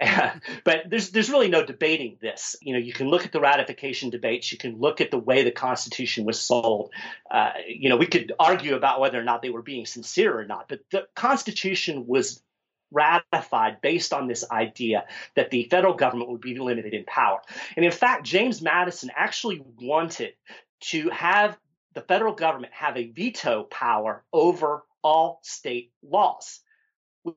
but 0.64 0.84
there's 0.88 1.10
there's 1.10 1.30
really 1.30 1.48
no 1.48 1.64
debating 1.64 2.18
this. 2.20 2.56
You 2.62 2.72
know, 2.72 2.78
you 2.78 2.92
can 2.92 3.08
look 3.08 3.24
at 3.24 3.32
the 3.32 3.40
ratification 3.40 4.10
debates. 4.10 4.52
You 4.52 4.58
can 4.58 4.78
look 4.78 5.00
at 5.00 5.10
the 5.10 5.18
way 5.18 5.42
the 5.42 5.50
Constitution 5.50 6.24
was 6.24 6.40
sold. 6.40 6.92
Uh, 7.30 7.50
you 7.66 7.88
know, 7.88 7.96
we 7.96 8.06
could 8.06 8.32
argue 8.38 8.76
about 8.76 9.00
whether 9.00 9.18
or 9.18 9.24
not 9.24 9.42
they 9.42 9.50
were 9.50 9.62
being 9.62 9.86
sincere 9.86 10.38
or 10.38 10.44
not. 10.44 10.68
But 10.68 10.80
the 10.90 11.08
Constitution 11.16 12.06
was 12.06 12.42
ratified 12.90 13.80
based 13.80 14.12
on 14.12 14.26
this 14.26 14.44
idea 14.50 15.04
that 15.36 15.50
the 15.50 15.64
federal 15.64 15.94
government 15.94 16.30
would 16.30 16.40
be 16.40 16.58
limited 16.58 16.94
in 16.94 17.04
power. 17.04 17.40
And 17.76 17.84
in 17.84 17.92
fact, 17.92 18.24
James 18.24 18.62
Madison 18.62 19.10
actually 19.14 19.62
wanted 19.80 20.34
to 20.80 21.10
have 21.10 21.58
the 21.94 22.00
federal 22.02 22.34
government 22.34 22.72
have 22.72 22.96
a 22.96 23.10
veto 23.10 23.64
power 23.64 24.24
over 24.32 24.84
all 25.02 25.40
state 25.42 25.92
laws 26.02 26.60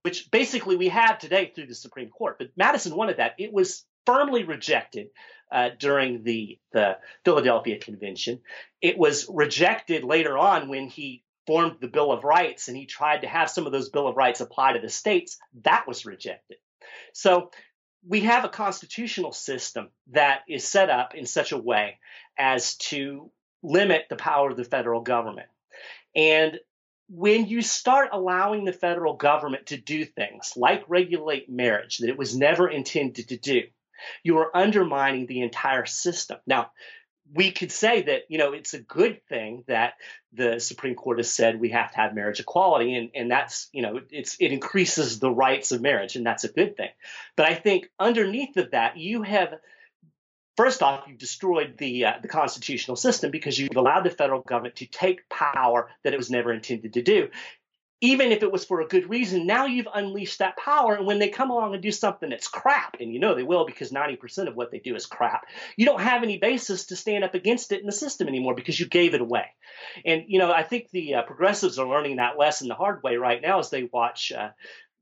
which 0.03 0.29
basically 0.31 0.75
we 0.75 0.89
have 0.89 1.19
today 1.19 1.51
through 1.53 1.67
the 1.67 1.75
Supreme 1.75 2.09
Court. 2.09 2.37
But 2.37 2.51
Madison 2.55 2.95
wanted 2.95 3.17
that. 3.17 3.35
It 3.37 3.51
was 3.51 3.85
firmly 4.05 4.43
rejected 4.43 5.07
uh, 5.51 5.69
during 5.77 6.23
the, 6.23 6.59
the 6.71 6.97
Philadelphia 7.25 7.77
Convention. 7.77 8.39
It 8.81 8.97
was 8.97 9.27
rejected 9.29 10.03
later 10.03 10.37
on 10.37 10.69
when 10.69 10.87
he 10.87 11.23
formed 11.47 11.77
the 11.81 11.87
Bill 11.87 12.11
of 12.11 12.23
Rights 12.23 12.67
and 12.67 12.77
he 12.77 12.85
tried 12.85 13.21
to 13.21 13.27
have 13.27 13.49
some 13.49 13.65
of 13.65 13.71
those 13.71 13.89
Bill 13.89 14.07
of 14.07 14.17
Rights 14.17 14.41
apply 14.41 14.73
to 14.73 14.79
the 14.79 14.89
states. 14.89 15.37
That 15.63 15.87
was 15.87 16.05
rejected. 16.05 16.57
So 17.13 17.51
we 18.07 18.21
have 18.21 18.45
a 18.45 18.49
constitutional 18.49 19.31
system 19.31 19.89
that 20.11 20.41
is 20.47 20.67
set 20.67 20.89
up 20.89 21.15
in 21.15 21.25
such 21.25 21.51
a 21.51 21.57
way 21.57 21.99
as 22.37 22.75
to 22.77 23.31
limit 23.63 24.05
the 24.09 24.15
power 24.15 24.49
of 24.49 24.57
the 24.57 24.63
federal 24.63 25.01
government. 25.01 25.47
And 26.15 26.59
when 27.09 27.45
you 27.45 27.61
start 27.61 28.09
allowing 28.11 28.65
the 28.65 28.73
federal 28.73 29.15
government 29.15 29.67
to 29.67 29.77
do 29.77 30.05
things 30.05 30.53
like 30.55 30.83
regulate 30.87 31.49
marriage 31.49 31.97
that 31.97 32.09
it 32.09 32.17
was 32.17 32.35
never 32.35 32.69
intended 32.69 33.27
to 33.29 33.37
do, 33.37 33.63
you 34.23 34.37
are 34.37 34.55
undermining 34.55 35.27
the 35.27 35.41
entire 35.41 35.85
system. 35.85 36.37
Now, 36.47 36.71
we 37.33 37.51
could 37.51 37.71
say 37.71 38.03
that 38.03 38.23
you 38.29 38.37
know 38.37 38.53
it's 38.53 38.73
a 38.73 38.79
good 38.79 39.25
thing 39.27 39.63
that 39.67 39.93
the 40.33 40.59
Supreme 40.59 40.95
Court 40.95 41.19
has 41.19 41.31
said 41.31 41.59
we 41.59 41.69
have 41.69 41.91
to 41.91 41.97
have 41.97 42.13
marriage 42.15 42.39
equality, 42.39 42.95
and 42.95 43.09
and 43.15 43.31
that's 43.31 43.69
you 43.71 43.81
know 43.81 43.99
it's 44.09 44.37
it 44.39 44.51
increases 44.51 45.19
the 45.19 45.31
rights 45.31 45.71
of 45.71 45.81
marriage, 45.81 46.15
and 46.15 46.25
that's 46.25 46.43
a 46.43 46.51
good 46.51 46.77
thing. 46.77 46.89
But 47.35 47.45
I 47.45 47.55
think 47.55 47.87
underneath 47.99 48.57
of 48.57 48.71
that, 48.71 48.97
you 48.97 49.21
have 49.23 49.55
First 50.57 50.83
off, 50.83 51.05
you've 51.07 51.17
destroyed 51.17 51.75
the 51.77 52.05
uh, 52.05 52.13
the 52.21 52.27
constitutional 52.27 52.97
system 52.97 53.31
because 53.31 53.57
you've 53.57 53.75
allowed 53.75 54.01
the 54.03 54.09
federal 54.09 54.41
government 54.41 54.75
to 54.75 54.85
take 54.85 55.27
power 55.29 55.89
that 56.03 56.13
it 56.13 56.17
was 56.17 56.29
never 56.29 56.51
intended 56.51 56.93
to 56.93 57.01
do. 57.01 57.29
Even 58.01 58.31
if 58.31 58.41
it 58.41 58.51
was 58.51 58.65
for 58.65 58.81
a 58.81 58.87
good 58.87 59.09
reason, 59.09 59.45
now 59.45 59.65
you've 59.65 59.87
unleashed 59.93 60.39
that 60.39 60.57
power. 60.57 60.95
And 60.95 61.05
when 61.05 61.19
they 61.19 61.29
come 61.29 61.51
along 61.51 61.73
and 61.73 61.83
do 61.83 61.91
something 61.91 62.29
that's 62.29 62.47
crap, 62.47 62.97
and 62.99 63.13
you 63.13 63.19
know 63.19 63.35
they 63.35 63.43
will 63.43 63.65
because 63.65 63.91
90% 63.91 64.47
of 64.47 64.55
what 64.55 64.71
they 64.71 64.79
do 64.79 64.95
is 64.95 65.05
crap, 65.05 65.45
you 65.77 65.85
don't 65.85 66.01
have 66.01 66.23
any 66.23 66.37
basis 66.37 66.87
to 66.87 66.95
stand 66.95 67.23
up 67.23 67.35
against 67.35 67.71
it 67.71 67.79
in 67.79 67.85
the 67.85 67.91
system 67.91 68.27
anymore 68.27 68.55
because 68.55 68.79
you 68.79 68.87
gave 68.87 69.13
it 69.13 69.21
away. 69.21 69.45
And, 70.05 70.23
you 70.27 70.39
know, 70.39 70.51
I 70.51 70.63
think 70.63 70.89
the 70.89 71.15
uh, 71.15 71.21
progressives 71.23 71.77
are 71.77 71.87
learning 71.87 72.17
that 72.17 72.37
lesson 72.37 72.67
the 72.67 72.75
hard 72.75 73.03
way 73.03 73.17
right 73.17 73.41
now 73.41 73.59
as 73.59 73.69
they 73.69 73.83
watch 73.83 74.31
uh, 74.31 74.49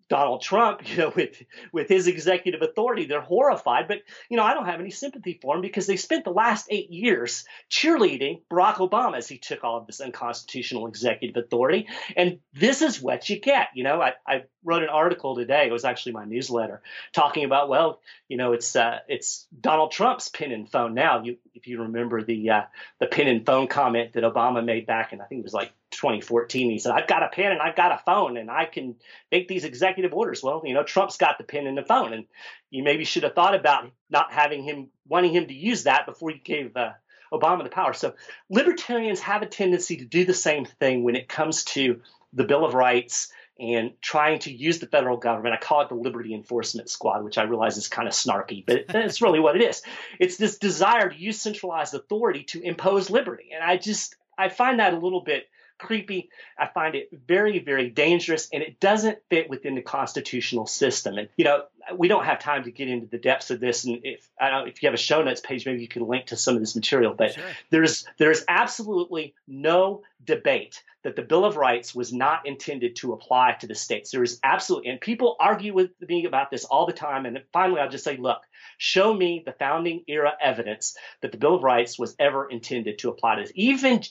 Donald 0.10 0.42
Trump, 0.42 0.88
you 0.90 0.98
know, 0.98 1.14
with 1.16 1.42
with 1.72 1.88
his 1.88 2.08
executive 2.08 2.62
authority, 2.62 3.06
they're 3.06 3.22
horrified. 3.22 3.88
But 3.88 4.00
you 4.30 4.38
know, 4.38 4.44
I 4.44 4.54
don't 4.54 4.66
have 4.66 4.80
any 4.80 4.92
sympathy 4.92 5.40
for 5.42 5.56
him 5.56 5.62
because 5.62 5.88
they 5.88 5.96
spent 5.96 6.26
the 6.26 6.32
last 6.32 6.68
eight 6.70 6.90
years 6.90 7.46
cheerleading 7.70 8.42
Barack 8.52 8.76
Obama 8.76 9.18
as 9.18 9.28
he 9.28 9.38
took 9.38 9.64
all 9.64 9.78
of 9.78 9.88
this 9.88 10.02
unconstitutional 10.02 10.88
executive 10.88 11.38
authority. 11.38 11.88
And 12.18 12.40
this 12.54 12.82
is 12.82 13.02
what 13.02 13.30
you 13.30 13.40
get. 13.40 13.70
You 13.76 13.84
know, 13.84 14.02
I, 14.02 14.14
I 14.28 14.44
wrote 14.64 14.84
an 14.84 14.90
article 14.90 15.36
today. 15.36 15.68
It 15.68 15.72
was 15.72 15.86
actually 15.86 16.14
my 16.14 16.26
newsletter 16.26 16.82
talking 17.14 17.46
about 17.46 17.70
well, 17.70 18.02
you 18.28 18.38
know, 18.38 18.54
it's 18.54 18.76
uh, 18.76 19.00
it's 19.08 19.48
Donald 19.60 19.92
Trump's 19.92 20.30
pen 20.30 20.52
and 20.52 20.70
phone 20.70 20.94
now. 20.94 21.24
You, 21.24 21.38
if 21.60 21.68
you 21.68 21.82
remember 21.82 22.24
the 22.24 22.50
uh, 22.50 22.62
the 23.00 23.08
pen 23.08 23.28
and 23.28 23.46
phone 23.46 23.68
comment 23.68 24.14
that 24.14 24.24
Obama 24.24 24.64
made 24.64 24.88
back 24.88 25.14
in 25.14 25.22
I 25.22 25.26
think 25.26 25.40
it 25.40 25.44
was 25.44 25.54
like 25.54 25.74
2014. 25.92 26.70
He 26.70 26.80
said, 26.80 26.92
I've 26.94 27.08
got 27.08 27.24
a 27.24 27.30
pen 27.30 27.52
and 27.52 27.62
I've 27.62 27.76
got 27.76 27.92
a 27.92 28.02
phone 28.06 28.38
and 28.38 28.50
I 28.50 28.66
can 28.66 28.96
make 29.32 29.48
these 29.48 29.66
executive 29.66 30.14
orders. 30.14 30.42
Well, 30.42 30.62
you 30.66 30.74
know, 30.74 30.84
Trump's 30.84 31.18
got 31.18 31.38
the 31.38 31.44
pen 31.44 31.68
and 31.68 31.78
the 31.78 31.84
phone. 31.84 32.14
And 32.14 32.26
you 32.70 32.84
maybe 32.84 33.04
should 33.04 33.24
have 33.24 33.36
thought 33.36 33.56
about 33.56 33.92
not 34.10 34.32
having 34.32 34.64
him, 34.64 34.90
wanting 35.08 35.34
him 35.34 35.48
to 35.48 35.54
use 35.54 35.84
that 35.84 36.06
before 36.06 36.32
you 36.32 36.40
gave 36.40 36.76
uh, 36.76 36.92
Obama 37.34 37.64
the 37.64 37.70
power. 37.70 37.94
So 37.94 38.14
libertarians 38.50 39.20
have 39.22 39.42
a 39.42 39.48
tendency 39.48 39.98
to 39.98 40.06
do 40.06 40.26
the 40.26 40.34
same 40.34 40.66
thing 40.66 41.04
when 41.04 41.16
it 41.16 41.28
comes 41.28 41.64
to 41.66 42.02
the 42.34 42.44
Bill 42.44 42.66
of 42.66 42.74
Rights 42.74 43.32
and 43.60 43.92
trying 44.02 44.40
to 44.40 44.52
use 44.52 44.80
the 44.80 44.88
federal 44.88 45.18
government. 45.18 45.54
I 45.54 45.58
call 45.58 45.82
it 45.82 45.90
the 45.90 45.96
Liberty 45.96 46.34
Enforcement 46.34 46.90
Squad, 46.90 47.24
which 47.24 47.38
I 47.38 47.44
realize 47.44 47.78
is 47.78 47.88
kind 47.88 48.08
of 48.08 48.14
snarky, 48.14 48.66
but 48.66 48.86
it's 48.90 49.22
really 49.22 49.40
what 49.40 49.56
it 49.56 49.62
is. 49.62 49.82
It's 50.20 50.38
this 50.38 50.58
desire 50.58 51.10
to 51.10 51.16
use 51.16 51.42
centralized 51.42 51.94
authority 51.94 52.44
to 52.46 52.62
impose 52.62 53.10
liberty. 53.10 53.50
And 53.54 53.64
I 53.64 53.78
just, 53.78 54.16
I 54.38 54.50
find 54.50 54.80
that 54.80 54.94
a 54.94 55.00
little 55.00 55.22
bit 55.22 55.48
creepy. 55.80 56.30
I 56.58 56.68
find 56.68 56.96
it 56.96 57.10
very, 57.28 57.60
very 57.60 57.90
dangerous, 57.90 58.50
and 58.54 58.62
it 58.62 58.80
doesn't 58.80 59.18
fit 59.30 59.50
within 59.50 59.76
the 59.76 59.82
constitutional 59.82 60.68
system. 60.68 61.18
And 61.18 61.30
you 61.38 61.46
know, 61.46 61.64
we 61.98 62.08
don't 62.08 62.26
have 62.26 62.40
time 62.40 62.64
to 62.66 62.72
get 62.72 62.90
into 62.90 63.08
the 63.08 63.18
depths 63.18 63.50
of 63.50 63.60
this. 63.60 63.86
And 63.86 64.02
if 64.04 64.30
I 64.40 64.50
don't, 64.50 64.68
if 64.68 64.84
you 64.84 64.88
have 64.88 64.94
a 64.94 64.98
show 64.98 65.24
notes 65.24 65.42
page, 65.42 65.66
maybe 65.66 65.82
you 65.82 65.88
can 65.88 66.08
link 66.08 66.28
to 66.28 66.38
some 66.38 66.56
of 66.56 66.62
this 66.62 66.76
material. 66.76 67.16
But 67.18 67.34
sure. 67.34 67.44
there's 67.72 68.06
there's 68.18 68.44
absolutely 68.48 69.34
no 69.48 70.04
debate 70.24 70.84
that 71.04 71.16
the 71.16 71.22
Bill 71.22 71.46
of 71.46 71.56
Rights 71.56 71.96
was 71.96 72.12
not 72.12 72.46
intended 72.46 72.98
to 72.98 73.14
apply 73.14 73.54
to 73.62 73.68
the 73.68 73.76
states. 73.76 74.12
There 74.12 74.24
is 74.24 74.40
absolutely, 74.44 74.90
and 74.90 75.00
people 75.00 75.38
argue 75.40 75.74
with 75.74 75.92
me 76.02 76.26
about 76.26 76.52
this 76.52 76.66
all 76.66 76.86
the 76.86 76.94
time. 76.94 77.26
And 77.26 77.42
finally, 77.54 77.80
I'll 77.80 77.90
just 77.90 78.04
say, 78.04 78.18
look, 78.18 78.42
show 78.78 79.14
me 79.14 79.42
the 79.46 79.54
founding 79.54 80.04
era 80.08 80.34
evidence 80.42 80.98
that 81.22 81.32
the 81.32 81.38
Bill 81.38 81.56
of 81.56 81.64
Rights 81.64 81.98
was 81.98 82.16
ever 82.20 82.50
intended 82.50 83.00
to 83.00 83.10
apply 83.10 83.36
to 83.36 83.42
this. 83.44 83.52
Even 83.56 84.02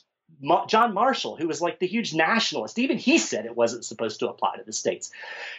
John 0.69 0.95
Marshall, 0.95 1.37
who 1.37 1.49
was 1.49 1.61
like 1.61 1.81
the 1.81 1.87
huge 1.87 2.15
nationalist, 2.15 2.79
even 2.79 2.97
he 2.97 3.19
said 3.19 3.45
it 3.45 3.57
wasn't 3.57 3.85
supposed 3.85 4.21
to 4.21 4.29
apply 4.29 4.57
to 4.57 4.63
the 4.63 4.73
states. 4.73 5.11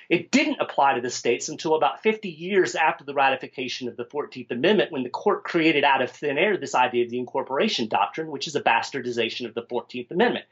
It 0.09 0.31
didn't 0.31 0.61
apply 0.61 0.93
to 0.93 1.01
the 1.01 1.09
states 1.09 1.49
until 1.49 1.75
about 1.75 2.01
50 2.01 2.29
years 2.29 2.75
after 2.75 3.03
the 3.03 3.13
ratification 3.13 3.89
of 3.89 3.97
the 3.97 4.05
14th 4.05 4.51
Amendment, 4.51 4.91
when 4.91 5.03
the 5.03 5.09
court 5.09 5.43
created 5.43 5.83
out 5.83 6.01
of 6.01 6.11
thin 6.11 6.37
air 6.37 6.55
this 6.55 6.75
idea 6.75 7.03
of 7.03 7.09
the 7.09 7.19
incorporation 7.19 7.89
doctrine, 7.89 8.31
which 8.31 8.47
is 8.47 8.55
a 8.55 8.61
bastardization 8.61 9.45
of 9.45 9.53
the 9.53 9.63
14th 9.63 10.11
Amendment. 10.11 10.45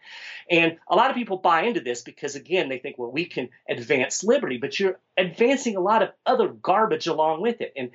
And 0.52 0.78
a 0.90 0.96
lot 0.96 1.10
of 1.10 1.16
people 1.16 1.38
buy 1.38 1.62
into 1.62 1.80
this 1.80 2.02
because, 2.02 2.36
again, 2.36 2.68
they 2.68 2.80
think, 2.80 2.98
well, 2.98 3.12
we 3.12 3.26
can 3.26 3.50
advance 3.70 4.26
liberty, 4.26 4.58
but 4.58 4.78
you're 4.78 5.00
advancing 5.16 5.78
a 5.78 5.82
lot 5.82 6.04
of 6.04 6.10
other 6.26 6.50
garbage 6.50 7.08
along 7.08 7.42
with 7.42 7.62
it. 7.62 7.72
And 7.78 7.92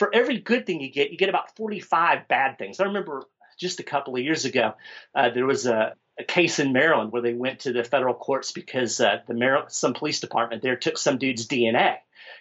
for 0.00 0.12
every 0.12 0.38
good 0.38 0.66
thing 0.66 0.80
you 0.80 0.90
get, 0.90 1.12
you 1.12 1.18
get 1.18 1.28
about 1.28 1.54
45 1.56 2.26
bad 2.26 2.58
things. 2.58 2.80
I 2.80 2.84
remember 2.84 3.22
just 3.60 3.78
a 3.78 3.84
couple 3.84 4.16
of 4.16 4.22
years 4.22 4.44
ago, 4.44 4.74
uh, 5.14 5.30
there 5.30 5.46
was 5.46 5.66
a, 5.66 5.94
a, 6.18 6.24
case 6.24 6.58
in 6.58 6.72
Maryland 6.72 7.12
where 7.12 7.22
they 7.22 7.34
went 7.34 7.60
to 7.60 7.72
the 7.72 7.84
federal 7.84 8.14
courts 8.14 8.52
because 8.52 9.00
uh, 9.00 9.18
the 9.28 9.34
Maryland, 9.34 9.70
some 9.70 9.94
police 9.94 10.20
department 10.20 10.62
there 10.62 10.76
took 10.76 10.98
some 10.98 11.18
dude's 11.18 11.46
DNA, 11.46 11.96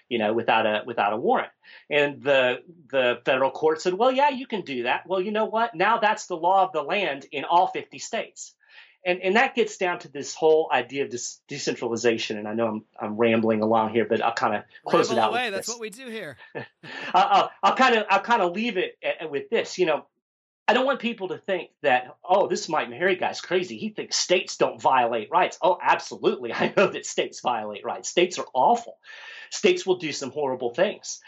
you 0.07 0.17
know, 0.17 0.33
without 0.33 0.65
a 0.65 0.83
without 0.85 1.13
a 1.13 1.17
warrant. 1.17 1.51
And 1.89 2.23
the 2.23 2.63
the 2.89 3.19
federal 3.25 3.51
court 3.51 3.81
said, 3.81 3.93
well, 3.93 4.11
yeah, 4.11 4.29
you 4.29 4.47
can 4.47 4.61
do 4.61 4.83
that. 4.83 5.05
Well, 5.05 5.21
you 5.21 5.31
know 5.31 5.45
what? 5.45 5.75
Now 5.75 5.99
that's 5.99 6.25
the 6.27 6.37
law 6.37 6.65
of 6.65 6.71
the 6.71 6.81
land 6.81 7.25
in 7.31 7.43
all 7.43 7.67
50 7.67 7.99
states. 7.99 8.55
And, 9.05 9.21
and 9.21 9.35
that 9.37 9.55
gets 9.55 9.77
down 9.77 9.99
to 9.99 10.09
this 10.09 10.35
whole 10.35 10.69
idea 10.73 11.05
of 11.05 11.11
this 11.11 11.39
decentralization. 11.47 12.37
And 12.37 12.47
I 12.47 12.53
know 12.53 12.67
I'm, 12.67 12.85
I'm 12.99 13.17
rambling 13.17 13.61
along 13.61 13.91
here, 13.91 14.05
but 14.05 14.21
I'll 14.21 14.33
kind 14.33 14.55
of 14.55 14.63
close 14.85 15.07
Ramble 15.07 15.23
it 15.23 15.25
out. 15.25 15.31
Away. 15.31 15.49
That's 15.51 15.69
what 15.69 15.79
we 15.79 15.89
do 15.89 16.07
here. 16.07 16.35
I'll, 17.13 17.49
I'll 17.63 17.75
kind 17.75 17.95
of 17.95 18.05
I'll 18.09 18.19
kind 18.19 18.41
of 18.41 18.51
leave 18.51 18.77
it 18.77 18.97
with 19.29 19.49
this. 19.49 19.77
You 19.77 19.85
know, 19.85 20.05
I 20.69 20.73
don't 20.73 20.85
want 20.85 20.99
people 20.99 21.29
to 21.29 21.39
think 21.39 21.71
that, 21.81 22.15
oh, 22.23 22.47
this 22.47 22.69
Mike 22.69 22.89
Maharrey 22.89 23.19
guy's 23.19 23.41
crazy. 23.41 23.79
He 23.79 23.89
thinks 23.89 24.17
states 24.17 24.55
don't 24.55 24.79
violate 24.79 25.31
rights. 25.31 25.57
Oh, 25.63 25.79
absolutely. 25.81 26.53
I 26.53 26.71
know 26.77 26.85
that 26.85 27.07
states 27.07 27.39
violate 27.39 27.83
rights. 27.83 28.07
States 28.07 28.37
are 28.37 28.45
awful. 28.53 28.99
States 29.49 29.83
will 29.83 29.97
do 29.97 30.11
some 30.11 30.29
horrible 30.29 30.71
things. 30.71 31.21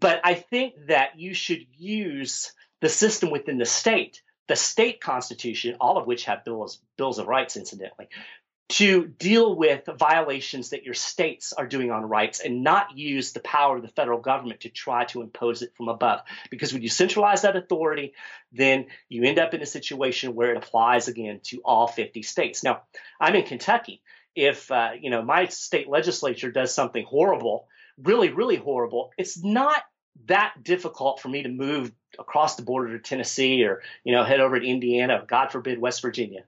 But 0.00 0.22
I 0.24 0.34
think 0.34 0.74
that 0.88 1.20
you 1.20 1.34
should 1.34 1.66
use 1.76 2.52
the 2.80 2.88
system 2.88 3.30
within 3.30 3.58
the 3.58 3.64
state, 3.64 4.22
the 4.48 4.56
state 4.56 5.00
constitution, 5.00 5.76
all 5.80 5.96
of 5.96 6.08
which 6.08 6.24
have 6.24 6.44
bills, 6.44 6.80
bills 6.96 7.20
of 7.20 7.28
rights, 7.28 7.56
incidentally, 7.56 8.08
to 8.68 9.06
deal 9.06 9.54
with 9.54 9.88
violations 9.98 10.70
that 10.70 10.84
your 10.84 10.94
states 10.94 11.54
are 11.54 11.66
doing 11.66 11.90
on 11.90 12.04
rights 12.04 12.40
and 12.40 12.62
not 12.62 12.96
use 12.96 13.32
the 13.32 13.40
power 13.40 13.76
of 13.76 13.82
the 13.82 13.88
federal 13.88 14.20
government 14.20 14.60
to 14.60 14.68
try 14.68 15.04
to 15.06 15.22
impose 15.22 15.62
it 15.62 15.74
from 15.74 15.88
above. 15.88 16.20
Because 16.50 16.72
when 16.72 16.82
you 16.82 16.90
centralize 16.90 17.42
that 17.42 17.56
authority, 17.56 18.12
then 18.52 18.86
you 19.08 19.24
end 19.24 19.38
up 19.38 19.54
in 19.54 19.62
a 19.62 19.66
situation 19.66 20.34
where 20.34 20.52
it 20.52 20.58
applies 20.58 21.08
again 21.08 21.40
to 21.44 21.62
all 21.64 21.86
50 21.86 22.22
states. 22.22 22.62
Now, 22.62 22.82
I'm 23.18 23.34
in 23.34 23.44
Kentucky. 23.44 24.02
If 24.34 24.70
uh, 24.70 24.90
you 25.00 25.10
know 25.10 25.22
my 25.22 25.46
state 25.46 25.88
legislature 25.88 26.52
does 26.52 26.72
something 26.72 27.04
horrible, 27.04 27.66
really, 27.96 28.28
really 28.28 28.56
horrible, 28.56 29.10
it's 29.18 29.42
not 29.42 29.82
that 30.26 30.54
difficult 30.62 31.20
for 31.20 31.28
me 31.28 31.42
to 31.42 31.48
move 31.48 31.90
across 32.18 32.56
the 32.56 32.62
border 32.62 32.96
to 32.96 33.02
Tennessee 33.02 33.64
or 33.64 33.82
you 34.04 34.12
know 34.12 34.24
head 34.24 34.40
over 34.40 34.60
to 34.60 34.66
Indiana, 34.66 35.24
God 35.26 35.50
forbid 35.50 35.80
West 35.80 36.02
Virginia. 36.02 36.44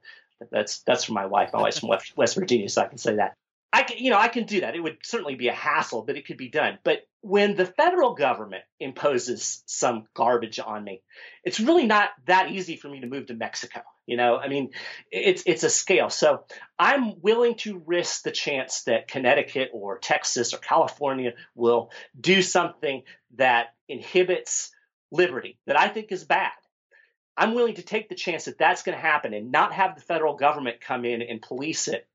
That's 0.50 0.81
that's 0.81 1.05
from 1.05 1.14
my 1.14 1.26
wife. 1.26 1.50
My 1.53 1.62
wife's 1.62 1.79
from 1.81 1.90
West 2.16 2.35
Virginia, 2.35 2.68
so 2.68 2.83
I 2.83 2.87
can 2.87 2.98
say 2.98 3.16
that. 3.16 3.37
I 3.72 3.85
can, 3.85 3.98
you 3.98 4.11
know, 4.11 4.18
I 4.18 4.29
can 4.29 4.44
do 4.44 4.62
that. 4.62 4.74
It 4.74 4.81
would 4.81 4.98
certainly 5.03 5.37
be 5.37 5.48
a 5.48 5.55
hassle, 5.55 6.03
but 6.03 6.16
it 6.16 6.26
could 6.26 6.37
be 6.37 6.48
done. 6.48 6.79
But 6.83 7.07
when 7.20 7.55
the 7.55 7.66
federal 7.66 8.14
government 8.14 8.64
imposes 8.81 9.62
some 9.66 10.07
garbage 10.14 10.59
on 10.59 10.83
me, 10.83 11.03
it's 11.44 11.61
really 11.61 11.87
not 11.87 12.11
that 12.26 12.50
easy 12.50 12.76
for 12.76 12.88
me 12.88 13.00
to 13.00 13.07
move 13.07 13.26
to 13.26 13.35
Mexico. 13.35 13.83
You 14.07 14.16
know, 14.16 14.37
I 14.38 14.48
mean, 14.48 14.70
it's 15.12 15.44
it's 15.46 15.62
a 15.62 15.70
scale. 15.70 16.11
So 16.11 16.44
I'm 16.79 17.20
willing 17.20 17.55
to 17.59 17.81
risk 17.87 18.24
the 18.24 18.33
chance 18.33 18.83
that 18.85 19.07
Connecticut 19.07 19.70
or 19.72 19.98
Texas 19.98 20.53
or 20.53 20.59
California 20.59 21.35
will 21.55 21.92
do 22.20 22.42
something 22.42 23.03
that 23.37 23.68
inhibits 23.88 24.72
liberty 25.12 25.59
that 25.66 25.79
I 25.79 25.88
think 25.88 26.11
is 26.11 26.24
bad. 26.24 26.53
I'm 27.37 27.55
willing 27.55 27.75
to 27.75 27.83
take 27.83 28.09
the 28.09 28.14
chance 28.14 28.45
that 28.45 28.59
that's 28.59 28.83
going 28.83 28.97
to 28.97 29.03
happen 29.03 29.33
and 29.35 29.51
not 29.51 29.73
have 29.73 29.95
the 29.95 30.01
federal 30.01 30.35
government 30.35 30.81
come 30.81 31.05
in 31.05 31.23
and 31.23 31.40
police 31.40 31.88
it 31.88 32.07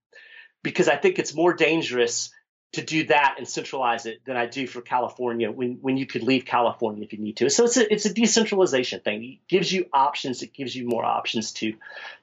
because 0.63 0.87
I 0.87 0.95
think 0.95 1.19
it's 1.19 1.33
more 1.33 1.53
dangerous 1.53 2.31
to 2.73 2.81
do 2.81 3.05
that 3.05 3.35
and 3.37 3.47
centralize 3.47 4.05
it 4.05 4.25
than 4.25 4.35
I 4.35 4.47
do 4.47 4.67
for 4.67 4.81
California 4.81 5.49
when, 5.49 5.77
when 5.81 5.97
you 5.97 6.05
could 6.05 6.23
leave 6.23 6.45
California 6.45 7.03
if 7.03 7.13
you 7.13 7.19
need 7.19 7.37
to. 7.37 7.49
So 7.49 7.65
it's 7.65 7.77
a, 7.77 7.93
it's 7.93 8.05
a 8.05 8.13
decentralization 8.13 8.99
thing. 8.99 9.23
It 9.23 9.47
gives 9.47 9.71
you 9.71 9.85
options. 9.93 10.41
It 10.43 10.53
gives 10.53 10.75
you 10.75 10.87
more 10.87 11.05
options 11.05 11.53
to 11.53 11.75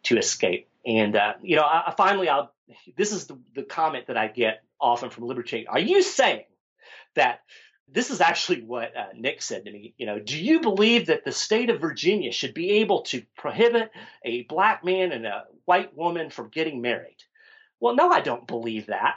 to 0.04 0.18
escape. 0.18 0.68
And 0.84 1.16
uh, 1.16 1.34
you 1.42 1.56
know, 1.56 1.62
I, 1.62 1.94
finally, 1.96 2.28
I'll. 2.28 2.52
This 2.96 3.12
is 3.12 3.26
the, 3.26 3.38
the 3.54 3.62
comment 3.62 4.06
that 4.06 4.16
I 4.16 4.28
get 4.28 4.62
often 4.80 5.10
from 5.10 5.26
libertarians. 5.26 5.68
Are 5.70 5.78
you 5.78 6.02
saying 6.02 6.44
that 7.14 7.40
this 7.88 8.10
is 8.10 8.20
actually 8.20 8.62
what 8.62 8.96
uh, 8.96 9.06
Nick 9.14 9.42
said 9.42 9.64
to 9.64 9.72
me. 9.72 9.94
You 9.96 10.06
know, 10.06 10.18
do 10.18 10.42
you 10.42 10.60
believe 10.60 11.06
that 11.06 11.24
the 11.24 11.32
state 11.32 11.70
of 11.70 11.80
Virginia 11.80 12.32
should 12.32 12.54
be 12.54 12.70
able 12.80 13.02
to 13.02 13.22
prohibit 13.36 13.90
a 14.24 14.42
black 14.44 14.84
man 14.84 15.12
and 15.12 15.26
a 15.26 15.44
white 15.64 15.96
woman 15.96 16.30
from 16.30 16.48
getting 16.48 16.80
married? 16.80 17.22
Well, 17.80 17.94
no, 17.94 18.10
I 18.10 18.20
don't 18.20 18.46
believe 18.46 18.86
that. 18.86 19.16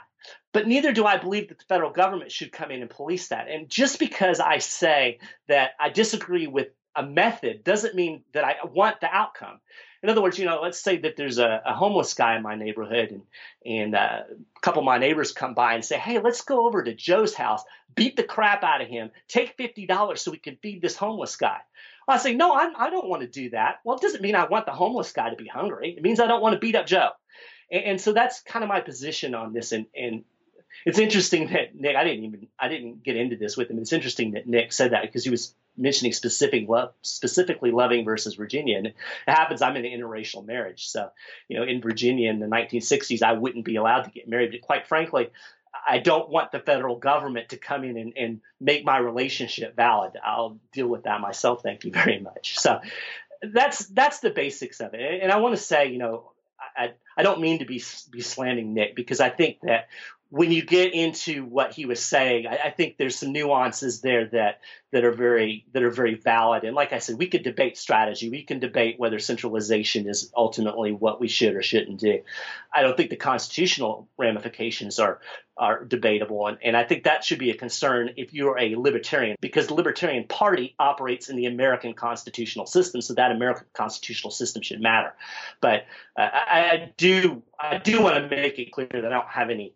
But 0.52 0.66
neither 0.66 0.92
do 0.92 1.04
I 1.04 1.18
believe 1.18 1.48
that 1.48 1.58
the 1.58 1.64
federal 1.64 1.90
government 1.90 2.32
should 2.32 2.50
come 2.50 2.70
in 2.70 2.80
and 2.80 2.90
police 2.90 3.28
that. 3.28 3.48
And 3.48 3.68
just 3.68 3.98
because 3.98 4.40
I 4.40 4.58
say 4.58 5.18
that 5.48 5.72
I 5.78 5.90
disagree 5.90 6.46
with 6.46 6.68
a 6.96 7.02
method 7.04 7.64
doesn't 7.64 7.94
mean 7.94 8.22
that 8.32 8.44
I 8.44 8.56
want 8.64 9.00
the 9.00 9.08
outcome. 9.14 9.60
In 10.02 10.10
other 10.10 10.22
words, 10.22 10.38
you 10.38 10.44
know, 10.44 10.60
let's 10.62 10.80
say 10.80 10.98
that 10.98 11.16
there's 11.16 11.38
a, 11.38 11.62
a 11.64 11.74
homeless 11.74 12.14
guy 12.14 12.36
in 12.36 12.42
my 12.42 12.54
neighborhood, 12.54 13.10
and 13.10 13.22
and 13.64 13.94
uh, 13.94 14.22
a 14.56 14.60
couple 14.60 14.80
of 14.80 14.86
my 14.86 14.98
neighbors 14.98 15.32
come 15.32 15.54
by 15.54 15.74
and 15.74 15.84
say, 15.84 15.96
"Hey, 15.98 16.18
let's 16.20 16.42
go 16.42 16.66
over 16.66 16.82
to 16.82 16.94
Joe's 16.94 17.34
house, 17.34 17.62
beat 17.94 18.16
the 18.16 18.22
crap 18.22 18.62
out 18.62 18.82
of 18.82 18.88
him, 18.88 19.10
take 19.26 19.56
fifty 19.56 19.86
dollars 19.86 20.22
so 20.22 20.30
we 20.30 20.38
can 20.38 20.56
feed 20.62 20.82
this 20.82 20.96
homeless 20.96 21.36
guy." 21.36 21.58
I 22.06 22.18
say, 22.18 22.34
"No, 22.34 22.52
I, 22.52 22.70
I 22.76 22.90
don't 22.90 23.08
want 23.08 23.22
to 23.22 23.28
do 23.28 23.50
that." 23.50 23.80
Well, 23.84 23.96
it 23.96 24.02
doesn't 24.02 24.22
mean 24.22 24.36
I 24.36 24.46
want 24.46 24.66
the 24.66 24.72
homeless 24.72 25.12
guy 25.12 25.30
to 25.30 25.36
be 25.36 25.48
hungry. 25.48 25.94
It 25.96 26.02
means 26.02 26.20
I 26.20 26.26
don't 26.26 26.42
want 26.42 26.52
to 26.52 26.60
beat 26.60 26.76
up 26.76 26.86
Joe. 26.86 27.10
And, 27.70 27.84
and 27.84 28.00
so 28.00 28.12
that's 28.12 28.40
kind 28.42 28.62
of 28.62 28.68
my 28.68 28.80
position 28.80 29.34
on 29.34 29.52
this. 29.52 29.72
And 29.72 29.86
and 29.96 30.24
it's 30.84 30.98
interesting 30.98 31.48
that 31.48 31.74
Nick, 31.74 31.96
I 31.96 32.04
didn't 32.04 32.24
even 32.24 32.48
I 32.58 32.68
didn't 32.68 33.02
get 33.02 33.16
into 33.16 33.36
this 33.36 33.56
with 33.56 33.70
him. 33.70 33.78
It's 33.78 33.92
interesting 33.92 34.32
that 34.32 34.46
Nick 34.46 34.72
said 34.72 34.92
that 34.92 35.02
because 35.02 35.24
he 35.24 35.30
was 35.30 35.54
mentioning 35.76 36.12
specific 36.12 36.66
specifically 37.02 37.70
Loving 37.70 38.04
versus 38.04 38.34
Virginia. 38.34 38.78
It 38.78 38.94
happens 39.26 39.62
I'm 39.62 39.76
in 39.76 39.84
an 39.84 40.00
interracial 40.00 40.44
marriage. 40.44 40.88
So, 40.88 41.10
you 41.48 41.58
know, 41.58 41.64
in 41.64 41.80
Virginia 41.80 42.30
in 42.30 42.38
the 42.38 42.46
1960s, 42.46 43.22
I 43.22 43.32
wouldn't 43.32 43.64
be 43.64 43.76
allowed 43.76 44.02
to 44.02 44.10
get 44.10 44.28
married. 44.28 44.52
But 44.52 44.62
quite 44.62 44.86
frankly, 44.86 45.30
I 45.88 45.98
don't 45.98 46.28
want 46.28 46.52
the 46.52 46.60
federal 46.60 46.96
government 46.96 47.50
to 47.50 47.56
come 47.56 47.84
in 47.84 47.96
and, 47.96 48.12
and 48.16 48.40
make 48.60 48.84
my 48.84 48.98
relationship 48.98 49.76
valid. 49.76 50.12
I'll 50.24 50.58
deal 50.72 50.88
with 50.88 51.04
that 51.04 51.20
myself. 51.20 51.62
Thank 51.62 51.84
you 51.84 51.92
very 51.92 52.20
much. 52.20 52.58
So 52.58 52.80
that's 53.42 53.86
that's 53.86 54.20
the 54.20 54.30
basics 54.30 54.80
of 54.80 54.94
it. 54.94 55.22
And 55.22 55.30
I 55.30 55.36
want 55.36 55.56
to 55.56 55.62
say, 55.62 55.90
you 55.90 55.98
know, 55.98 56.32
I, 56.76 56.92
I 57.16 57.22
don't 57.22 57.40
mean 57.40 57.58
to 57.60 57.64
be 57.64 57.82
be 58.10 58.20
slamming 58.20 58.74
Nick 58.74 58.96
because 58.96 59.20
I 59.20 59.28
think 59.28 59.60
that 59.62 59.88
when 60.30 60.50
you 60.50 60.64
get 60.64 60.92
into 60.92 61.44
what 61.44 61.72
he 61.72 61.86
was 61.86 62.04
saying, 62.04 62.46
I, 62.46 62.58
I, 62.64 62.70
think 62.70 62.96
there's 62.96 63.16
some 63.16 63.32
nuances 63.32 64.00
there 64.00 64.26
that 64.26 64.60
that 64.90 65.04
are 65.04 65.12
very 65.12 65.64
that 65.72 65.84
are 65.84 65.90
very 65.90 66.14
valid. 66.14 66.64
And 66.64 66.74
like 66.74 66.92
I 66.92 66.98
said, 66.98 67.18
we 67.18 67.28
could 67.28 67.44
debate 67.44 67.78
strategy. 67.78 68.28
We 68.28 68.42
can 68.42 68.58
debate 68.58 68.98
whether 68.98 69.20
centralization 69.20 70.08
is 70.08 70.32
ultimately 70.36 70.90
what 70.90 71.20
we 71.20 71.28
should 71.28 71.54
or 71.54 71.62
shouldn't 71.62 72.00
do. 72.00 72.22
I 72.74 72.82
don't 72.82 72.96
think 72.96 73.10
the 73.10 73.16
constitutional 73.16 74.08
ramifications 74.18 74.98
are 74.98 75.20
are 75.58 75.84
debatable, 75.84 76.48
and, 76.48 76.58
and 76.62 76.76
I 76.76 76.84
think 76.84 77.04
that 77.04 77.24
should 77.24 77.38
be 77.38 77.50
a 77.50 77.56
concern 77.56 78.10
if 78.16 78.34
you're 78.34 78.58
a 78.58 78.74
libertarian, 78.76 79.36
because 79.40 79.68
the 79.68 79.74
Libertarian 79.74 80.26
Party 80.26 80.74
operates 80.78 81.30
in 81.30 81.36
the 81.36 81.46
American 81.46 81.94
constitutional 81.94 82.66
system, 82.66 83.00
so 83.00 83.14
that 83.14 83.30
American 83.30 83.66
constitutional 83.72 84.32
system 84.32 84.62
should 84.62 84.80
matter. 84.80 85.14
But 85.60 85.84
uh, 86.18 86.28
I, 86.32 86.60
I 86.60 86.92
do 86.96 87.42
I 87.60 87.78
do 87.78 88.02
want 88.02 88.16
to 88.16 88.28
make 88.28 88.58
it 88.58 88.72
clear 88.72 88.88
that 88.92 89.04
I 89.04 89.08
don't 89.08 89.28
have 89.28 89.50
any 89.50 89.72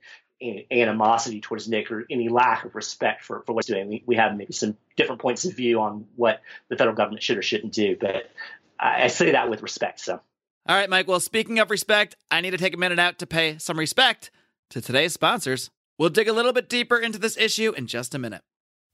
animosity 0.70 1.40
towards 1.40 1.68
Nick 1.68 1.90
or 1.90 2.06
any 2.10 2.28
lack 2.28 2.64
of 2.64 2.74
respect 2.74 3.24
for, 3.24 3.42
for 3.42 3.52
what 3.52 3.64
he's 3.64 3.74
doing. 3.74 3.88
We, 3.88 4.02
we 4.06 4.16
have 4.16 4.36
maybe 4.36 4.52
some 4.52 4.76
different 4.96 5.20
points 5.20 5.44
of 5.44 5.54
view 5.54 5.80
on 5.80 6.06
what 6.16 6.40
the 6.68 6.76
federal 6.76 6.96
government 6.96 7.22
should 7.22 7.38
or 7.38 7.42
shouldn't 7.42 7.72
do, 7.72 7.96
but 8.00 8.30
I, 8.78 9.04
I 9.04 9.06
say 9.08 9.32
that 9.32 9.50
with 9.50 9.62
respect. 9.62 10.00
So. 10.00 10.20
All 10.66 10.76
right, 10.76 10.88
Mike. 10.88 11.08
Well, 11.08 11.20
speaking 11.20 11.58
of 11.58 11.70
respect, 11.70 12.16
I 12.30 12.40
need 12.40 12.50
to 12.50 12.58
take 12.58 12.74
a 12.74 12.78
minute 12.78 12.98
out 12.98 13.18
to 13.18 13.26
pay 13.26 13.58
some 13.58 13.78
respect 13.78 14.30
to 14.70 14.80
today's 14.80 15.12
sponsors. 15.12 15.70
We'll 15.98 16.10
dig 16.10 16.28
a 16.28 16.32
little 16.32 16.52
bit 16.52 16.68
deeper 16.68 16.96
into 16.96 17.18
this 17.18 17.36
issue 17.36 17.72
in 17.76 17.86
just 17.86 18.14
a 18.14 18.18
minute. 18.18 18.42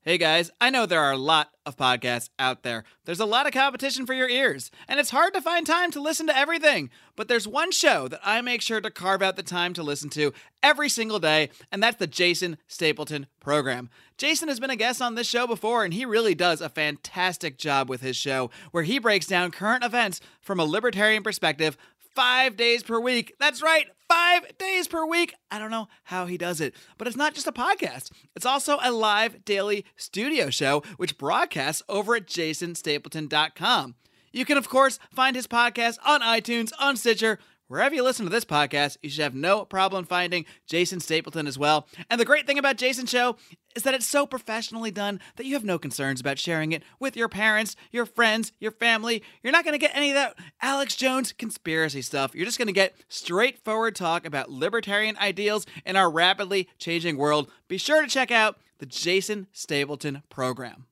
Hey 0.08 0.18
guys, 0.18 0.52
I 0.60 0.70
know 0.70 0.86
there 0.86 1.02
are 1.02 1.10
a 1.10 1.16
lot 1.16 1.50
of 1.66 1.76
podcasts 1.76 2.30
out 2.38 2.62
there. 2.62 2.84
There's 3.06 3.18
a 3.18 3.26
lot 3.26 3.48
of 3.48 3.52
competition 3.52 4.06
for 4.06 4.14
your 4.14 4.28
ears, 4.28 4.70
and 4.86 5.00
it's 5.00 5.10
hard 5.10 5.34
to 5.34 5.40
find 5.40 5.66
time 5.66 5.90
to 5.90 6.00
listen 6.00 6.28
to 6.28 6.36
everything. 6.36 6.90
But 7.16 7.26
there's 7.26 7.48
one 7.48 7.72
show 7.72 8.06
that 8.06 8.20
I 8.22 8.40
make 8.40 8.62
sure 8.62 8.80
to 8.80 8.88
carve 8.88 9.20
out 9.20 9.34
the 9.34 9.42
time 9.42 9.72
to 9.72 9.82
listen 9.82 10.08
to 10.10 10.32
every 10.62 10.88
single 10.88 11.18
day, 11.18 11.50
and 11.72 11.82
that's 11.82 11.96
the 11.96 12.06
Jason 12.06 12.56
Stapleton 12.68 13.26
program. 13.40 13.90
Jason 14.16 14.46
has 14.46 14.60
been 14.60 14.70
a 14.70 14.76
guest 14.76 15.02
on 15.02 15.16
this 15.16 15.26
show 15.26 15.44
before, 15.44 15.82
and 15.82 15.92
he 15.92 16.04
really 16.04 16.36
does 16.36 16.60
a 16.60 16.68
fantastic 16.68 17.58
job 17.58 17.90
with 17.90 18.00
his 18.00 18.16
show, 18.16 18.48
where 18.70 18.84
he 18.84 19.00
breaks 19.00 19.26
down 19.26 19.50
current 19.50 19.82
events 19.82 20.20
from 20.40 20.60
a 20.60 20.64
libertarian 20.64 21.24
perspective 21.24 21.76
five 22.16 22.56
days 22.56 22.82
per 22.82 22.98
week. 22.98 23.34
That's 23.38 23.62
right, 23.62 23.86
five 24.08 24.56
days 24.58 24.88
per 24.88 25.06
week. 25.06 25.34
I 25.50 25.58
don't 25.58 25.70
know 25.70 25.88
how 26.04 26.24
he 26.26 26.38
does 26.38 26.60
it, 26.60 26.74
but 26.96 27.06
it's 27.06 27.16
not 27.16 27.34
just 27.34 27.46
a 27.46 27.52
podcast. 27.52 28.10
It's 28.34 28.46
also 28.46 28.78
a 28.82 28.90
live 28.90 29.44
daily 29.44 29.84
studio 29.96 30.48
show, 30.50 30.82
which 30.96 31.18
broadcasts 31.18 31.82
over 31.88 32.16
at 32.16 32.26
jasonstapleton.com. 32.26 33.94
You 34.32 34.44
can, 34.44 34.58
of 34.58 34.68
course, 34.68 34.98
find 35.12 35.36
his 35.36 35.46
podcast 35.46 35.98
on 36.04 36.20
iTunes, 36.22 36.72
on 36.80 36.96
Stitcher, 36.96 37.38
Wherever 37.68 37.96
you 37.96 38.04
listen 38.04 38.24
to 38.24 38.30
this 38.30 38.44
podcast, 38.44 38.96
you 39.02 39.10
should 39.10 39.24
have 39.24 39.34
no 39.34 39.64
problem 39.64 40.04
finding 40.04 40.46
Jason 40.66 41.00
Stapleton 41.00 41.48
as 41.48 41.58
well. 41.58 41.88
And 42.08 42.20
the 42.20 42.24
great 42.24 42.46
thing 42.46 42.60
about 42.60 42.76
Jason's 42.76 43.10
show 43.10 43.36
is 43.74 43.82
that 43.82 43.92
it's 43.92 44.06
so 44.06 44.24
professionally 44.24 44.92
done 44.92 45.18
that 45.34 45.46
you 45.46 45.54
have 45.54 45.64
no 45.64 45.76
concerns 45.76 46.20
about 46.20 46.38
sharing 46.38 46.70
it 46.70 46.84
with 47.00 47.16
your 47.16 47.28
parents, 47.28 47.74
your 47.90 48.06
friends, 48.06 48.52
your 48.60 48.70
family. 48.70 49.20
You're 49.42 49.52
not 49.52 49.64
going 49.64 49.74
to 49.74 49.84
get 49.84 49.96
any 49.96 50.10
of 50.10 50.14
that 50.14 50.36
Alex 50.62 50.94
Jones 50.94 51.32
conspiracy 51.32 52.02
stuff. 52.02 52.36
You're 52.36 52.46
just 52.46 52.58
going 52.58 52.68
to 52.68 52.72
get 52.72 52.94
straightforward 53.08 53.96
talk 53.96 54.24
about 54.24 54.48
libertarian 54.48 55.16
ideals 55.16 55.66
in 55.84 55.96
our 55.96 56.08
rapidly 56.08 56.68
changing 56.78 57.16
world. 57.16 57.50
Be 57.66 57.78
sure 57.78 58.00
to 58.00 58.08
check 58.08 58.30
out 58.30 58.58
the 58.78 58.86
Jason 58.86 59.48
Stapleton 59.52 60.22
program. 60.28 60.86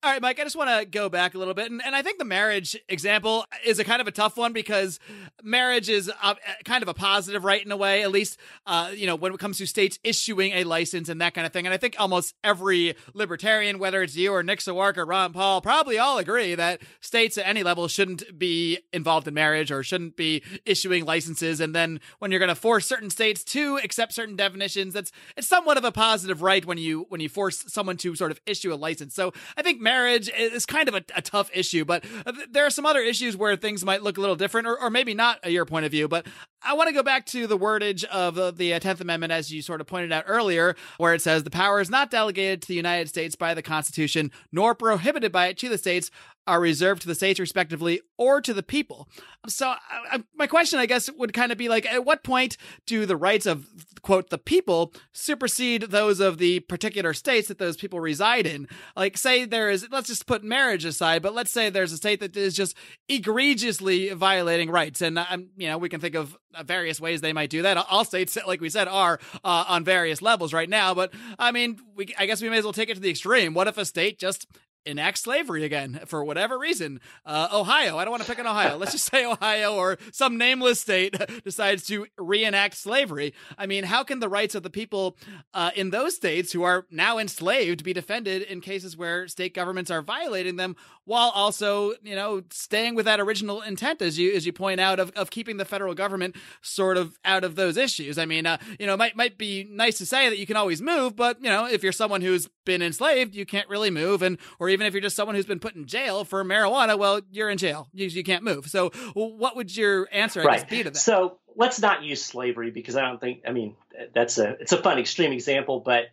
All 0.00 0.12
right, 0.12 0.22
Mike, 0.22 0.38
I 0.38 0.44
just 0.44 0.54
want 0.54 0.70
to 0.70 0.86
go 0.86 1.08
back 1.08 1.34
a 1.34 1.38
little 1.38 1.54
bit. 1.54 1.72
And, 1.72 1.82
and 1.84 1.96
I 1.96 2.02
think 2.02 2.20
the 2.20 2.24
marriage 2.24 2.78
example 2.88 3.44
is 3.66 3.80
a 3.80 3.84
kind 3.84 4.00
of 4.00 4.06
a 4.06 4.12
tough 4.12 4.36
one 4.36 4.52
because 4.52 5.00
marriage 5.42 5.88
is 5.88 6.08
uh, 6.22 6.34
kind 6.64 6.84
of 6.84 6.88
a 6.88 6.94
positive 6.94 7.42
right 7.42 7.64
in 7.64 7.72
a 7.72 7.76
way, 7.76 8.04
at 8.04 8.12
least, 8.12 8.38
uh, 8.64 8.92
you 8.94 9.08
know, 9.08 9.16
when 9.16 9.34
it 9.34 9.40
comes 9.40 9.58
to 9.58 9.66
states 9.66 9.98
issuing 10.04 10.52
a 10.52 10.62
license 10.62 11.08
and 11.08 11.20
that 11.20 11.34
kind 11.34 11.48
of 11.48 11.52
thing. 11.52 11.66
And 11.66 11.74
I 11.74 11.78
think 11.78 11.96
almost 11.98 12.36
every 12.44 12.94
libertarian, 13.12 13.80
whether 13.80 14.00
it's 14.00 14.14
you 14.14 14.32
or 14.32 14.44
Nick 14.44 14.60
Sarwark 14.60 14.98
or 14.98 15.04
Ron 15.04 15.32
Paul, 15.32 15.60
probably 15.60 15.98
all 15.98 16.18
agree 16.18 16.54
that 16.54 16.80
states 17.00 17.36
at 17.36 17.48
any 17.48 17.64
level 17.64 17.88
shouldn't 17.88 18.38
be 18.38 18.78
involved 18.92 19.26
in 19.26 19.34
marriage 19.34 19.72
or 19.72 19.82
shouldn't 19.82 20.14
be 20.14 20.44
issuing 20.64 21.06
licenses. 21.06 21.58
And 21.58 21.74
then 21.74 21.98
when 22.20 22.30
you're 22.30 22.38
going 22.38 22.50
to 22.50 22.54
force 22.54 22.86
certain 22.86 23.10
states 23.10 23.42
to 23.46 23.80
accept 23.82 24.12
certain 24.12 24.36
definitions, 24.36 24.94
that's 24.94 25.10
it's 25.36 25.48
somewhat 25.48 25.76
of 25.76 25.82
a 25.82 25.90
positive 25.90 26.40
right 26.40 26.64
when 26.64 26.78
you 26.78 27.06
when 27.08 27.20
you 27.20 27.28
force 27.28 27.64
someone 27.66 27.96
to 27.96 28.14
sort 28.14 28.30
of 28.30 28.40
issue 28.46 28.72
a 28.72 28.76
license. 28.76 29.12
So 29.12 29.32
I 29.56 29.62
think 29.62 29.80
marriage 29.88 30.30
is 30.36 30.66
kind 30.66 30.88
of 30.88 30.94
a, 30.94 31.04
a 31.16 31.22
tough 31.22 31.50
issue, 31.54 31.84
but 31.84 32.04
uh, 32.26 32.32
there 32.50 32.66
are 32.66 32.70
some 32.70 32.84
other 32.84 33.00
issues 33.00 33.36
where 33.36 33.56
things 33.56 33.84
might 33.84 34.02
look 34.02 34.18
a 34.18 34.20
little 34.20 34.36
different, 34.36 34.66
or, 34.66 34.78
or 34.78 34.90
maybe 34.90 35.14
not 35.14 35.38
a 35.42 35.50
your 35.50 35.64
point 35.64 35.86
of 35.86 35.90
view. 35.90 36.08
But 36.08 36.26
I 36.62 36.74
want 36.74 36.88
to 36.88 36.94
go 36.94 37.02
back 37.02 37.24
to 37.26 37.46
the 37.46 37.56
wordage 37.56 38.04
of 38.04 38.38
uh, 38.38 38.50
the, 38.50 38.74
uh, 38.74 38.78
the 38.78 38.86
10th 38.86 39.00
Amendment, 39.00 39.32
as 39.32 39.50
you 39.50 39.62
sort 39.62 39.80
of 39.80 39.86
pointed 39.86 40.12
out 40.12 40.24
earlier, 40.26 40.76
where 40.98 41.14
it 41.14 41.22
says 41.22 41.42
the 41.42 41.50
power 41.50 41.80
is 41.80 41.88
not 41.88 42.10
delegated 42.10 42.62
to 42.62 42.68
the 42.68 42.74
United 42.74 43.08
States 43.08 43.34
by 43.34 43.54
the 43.54 43.62
Constitution, 43.62 44.30
nor 44.52 44.74
prohibited 44.74 45.32
by 45.32 45.46
it 45.46 45.58
to 45.58 45.68
the 45.68 45.78
states, 45.78 46.10
are 46.48 46.60
reserved 46.60 47.02
to 47.02 47.08
the 47.08 47.14
states 47.14 47.38
respectively 47.38 48.00
or 48.16 48.40
to 48.40 48.54
the 48.54 48.62
people. 48.62 49.06
So 49.46 49.68
I, 49.68 50.24
my 50.34 50.46
question, 50.46 50.78
I 50.78 50.86
guess, 50.86 51.10
would 51.12 51.34
kind 51.34 51.52
of 51.52 51.58
be 51.58 51.68
like, 51.68 51.84
at 51.86 52.06
what 52.06 52.24
point 52.24 52.56
do 52.86 53.04
the 53.04 53.16
rights 53.16 53.44
of 53.44 53.66
quote 54.00 54.30
the 54.30 54.38
people 54.38 54.94
supersede 55.12 55.82
those 55.82 56.20
of 56.20 56.38
the 56.38 56.60
particular 56.60 57.12
states 57.12 57.48
that 57.48 57.58
those 57.58 57.76
people 57.76 58.00
reside 58.00 58.46
in? 58.46 58.66
Like, 58.96 59.18
say 59.18 59.44
there 59.44 59.68
is, 59.68 59.86
let's 59.92 60.08
just 60.08 60.26
put 60.26 60.42
marriage 60.42 60.86
aside, 60.86 61.20
but 61.20 61.34
let's 61.34 61.52
say 61.52 61.68
there's 61.68 61.92
a 61.92 61.98
state 61.98 62.20
that 62.20 62.34
is 62.34 62.56
just 62.56 62.74
egregiously 63.08 64.08
violating 64.10 64.70
rights, 64.70 65.02
and 65.02 65.18
I'm, 65.18 65.50
you 65.56 65.68
know, 65.68 65.76
we 65.76 65.90
can 65.90 66.00
think 66.00 66.14
of 66.14 66.36
uh, 66.54 66.62
various 66.62 66.98
ways 66.98 67.20
they 67.20 67.34
might 67.34 67.50
do 67.50 67.62
that. 67.62 67.76
All 67.76 68.06
states, 68.06 68.38
like 68.46 68.62
we 68.62 68.70
said, 68.70 68.88
are 68.88 69.20
uh, 69.44 69.64
on 69.68 69.84
various 69.84 70.22
levels 70.22 70.54
right 70.54 70.68
now, 70.68 70.94
but 70.94 71.12
I 71.38 71.52
mean, 71.52 71.78
we, 71.94 72.14
I 72.18 72.24
guess 72.24 72.40
we 72.40 72.48
may 72.48 72.56
as 72.56 72.64
well 72.64 72.72
take 72.72 72.88
it 72.88 72.94
to 72.94 73.00
the 73.00 73.10
extreme. 73.10 73.52
What 73.52 73.68
if 73.68 73.76
a 73.76 73.84
state 73.84 74.18
just 74.18 74.46
enact 74.88 75.18
slavery 75.18 75.64
again 75.64 76.00
for 76.06 76.24
whatever 76.24 76.58
reason. 76.58 77.00
Uh, 77.24 77.48
Ohio, 77.52 77.98
I 77.98 78.04
don't 78.04 78.10
want 78.10 78.22
to 78.22 78.28
pick 78.28 78.38
on 78.38 78.46
Ohio. 78.46 78.76
Let's 78.76 78.92
just 78.92 79.10
say 79.10 79.24
Ohio 79.24 79.74
or 79.74 79.98
some 80.12 80.38
nameless 80.38 80.80
state 80.80 81.16
decides 81.44 81.86
to 81.86 82.06
reenact 82.16 82.76
slavery. 82.76 83.34
I 83.56 83.66
mean, 83.66 83.84
how 83.84 84.02
can 84.02 84.20
the 84.20 84.28
rights 84.28 84.54
of 84.54 84.62
the 84.62 84.70
people 84.70 85.16
uh, 85.52 85.70
in 85.76 85.90
those 85.90 86.16
states 86.16 86.52
who 86.52 86.62
are 86.62 86.86
now 86.90 87.18
enslaved 87.18 87.84
be 87.84 87.92
defended 87.92 88.42
in 88.42 88.60
cases 88.60 88.96
where 88.96 89.28
state 89.28 89.54
governments 89.54 89.90
are 89.90 90.02
violating 90.02 90.56
them 90.56 90.74
while 91.08 91.30
also, 91.30 91.94
you 92.02 92.14
know, 92.14 92.42
staying 92.50 92.94
with 92.94 93.06
that 93.06 93.18
original 93.18 93.62
intent, 93.62 94.02
as 94.02 94.18
you 94.18 94.34
as 94.34 94.44
you 94.44 94.52
point 94.52 94.78
out, 94.78 95.00
of, 95.00 95.10
of 95.16 95.30
keeping 95.30 95.56
the 95.56 95.64
federal 95.64 95.94
government 95.94 96.36
sort 96.60 96.98
of 96.98 97.18
out 97.24 97.44
of 97.44 97.56
those 97.56 97.78
issues? 97.78 98.18
I 98.18 98.26
mean, 98.26 98.44
uh, 98.44 98.58
you 98.78 98.86
know, 98.86 98.92
it 98.92 98.98
might 98.98 99.16
might 99.16 99.38
be 99.38 99.66
nice 99.70 99.96
to 99.98 100.06
say 100.06 100.28
that 100.28 100.38
you 100.38 100.44
can 100.44 100.56
always 100.56 100.82
move, 100.82 101.16
but 101.16 101.42
you 101.42 101.48
know, 101.48 101.64
if 101.64 101.82
you're 101.82 101.92
someone 101.92 102.20
who's 102.20 102.50
been 102.66 102.82
enslaved, 102.82 103.34
you 103.34 103.46
can't 103.46 103.66
really 103.70 103.90
move, 103.90 104.20
and 104.20 104.36
or 104.58 104.68
even 104.68 104.86
if 104.86 104.92
you're 104.92 105.00
just 105.00 105.16
someone 105.16 105.34
who's 105.34 105.46
been 105.46 105.60
put 105.60 105.74
in 105.74 105.86
jail 105.86 106.24
for 106.24 106.44
marijuana, 106.44 106.98
well, 106.98 107.22
you're 107.30 107.48
in 107.48 107.56
jail. 107.56 107.88
You, 107.94 108.06
you 108.08 108.22
can't 108.22 108.44
move. 108.44 108.68
So, 108.68 108.90
what 109.14 109.56
would 109.56 109.74
your 109.74 110.08
answer, 110.12 110.42
right. 110.42 110.60
guess, 110.60 110.68
be 110.68 110.82
to 110.82 110.90
that? 110.90 110.98
So, 110.98 111.38
let's 111.56 111.80
not 111.80 112.02
use 112.02 112.22
slavery 112.22 112.70
because 112.70 112.96
I 112.96 113.00
don't 113.00 113.18
think. 113.18 113.44
I 113.48 113.52
mean, 113.52 113.76
that's 114.14 114.36
a 114.36 114.58
it's 114.60 114.72
a 114.72 114.82
fun 114.82 114.98
extreme 114.98 115.32
example, 115.32 115.80
but 115.80 116.08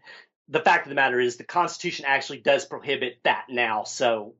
the 0.48 0.62
fact 0.62 0.86
of 0.86 0.90
the 0.90 0.96
matter 0.96 1.20
is 1.20 1.36
the 1.36 1.44
Constitution 1.44 2.06
actually 2.08 2.38
does 2.38 2.66
prohibit 2.66 3.20
that 3.24 3.48
now. 3.50 3.84
So, 3.84 4.36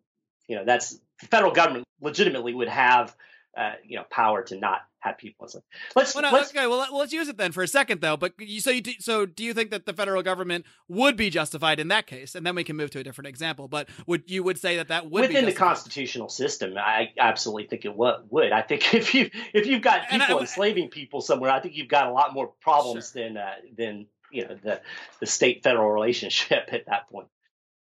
you 0.48 0.56
know, 0.56 0.66
that's 0.66 1.00
the 1.20 1.28
federal 1.28 1.52
government 1.52 1.86
legitimately 2.02 2.54
would 2.54 2.68
have, 2.68 3.16
uh, 3.58 3.74
you 3.86 3.98
know, 3.98 4.04
power 4.10 4.44
to 4.44 4.58
not 4.58 4.82
have 5.00 5.18
people. 5.18 5.48
So 5.48 5.62
let's, 5.96 6.14
well, 6.14 6.24
no, 6.24 6.32
let's 6.32 6.50
okay. 6.50 6.68
Well, 6.68 6.86
let's 6.92 7.14
use 7.14 7.28
it 7.30 7.38
then 7.38 7.52
for 7.52 7.64
a 7.64 7.68
second, 7.68 8.02
though. 8.02 8.18
But 8.18 8.34
you 8.38 8.60
so 8.60 8.72
you 8.72 8.82
do, 8.82 8.94
so 9.00 9.26
do 9.26 9.44
you 9.44 9.54
think 9.54 9.70
that 9.70 9.86
the 9.86 9.94
federal 9.94 10.22
government 10.24 10.66
would 10.88 11.16
be 11.16 11.30
justified 11.30 11.80
in 11.80 11.88
that 11.90 12.08
case? 12.08 12.36
And 12.36 12.46
then 12.46 12.56
we 12.56 12.64
can 12.64 12.76
move 12.76 12.90
to 12.92 13.00
a 13.00 13.04
different 13.04 13.28
example. 13.28 13.68
But 13.68 13.88
would 14.08 14.30
you 14.30 14.44
would 14.44 14.60
say 14.60 14.78
that 14.78 14.90
that 14.90 15.10
would 15.10 15.22
be 15.22 15.28
within 15.28 15.46
the 15.46 15.54
constitutional 15.54 16.30
system? 16.30 16.74
I 16.78 17.12
absolutely 17.18 17.68
think 17.68 17.86
it 17.86 17.96
would. 17.96 18.52
I 18.52 18.62
think 18.62 18.94
if 18.94 19.14
you 19.14 19.30
if 19.54 19.68
you've 19.68 19.82
got 19.82 20.10
people 20.10 20.38
I, 20.38 20.42
enslaving 20.42 20.90
people 20.90 21.22
somewhere, 21.22 21.52
I 21.52 21.60
think 21.60 21.76
you've 21.76 21.88
got 21.88 22.08
a 22.08 22.12
lot 22.12 22.34
more 22.34 22.52
problems 22.62 23.12
sure. 23.12 23.24
than 23.24 23.38
uh, 23.38 23.54
than 23.78 24.08
you 24.32 24.48
know 24.48 24.58
the 24.62 24.82
the 25.20 25.26
state 25.26 25.64
federal 25.64 25.90
relationship 25.92 26.68
at 26.72 26.88
that 26.88 27.10
point. 27.10 27.28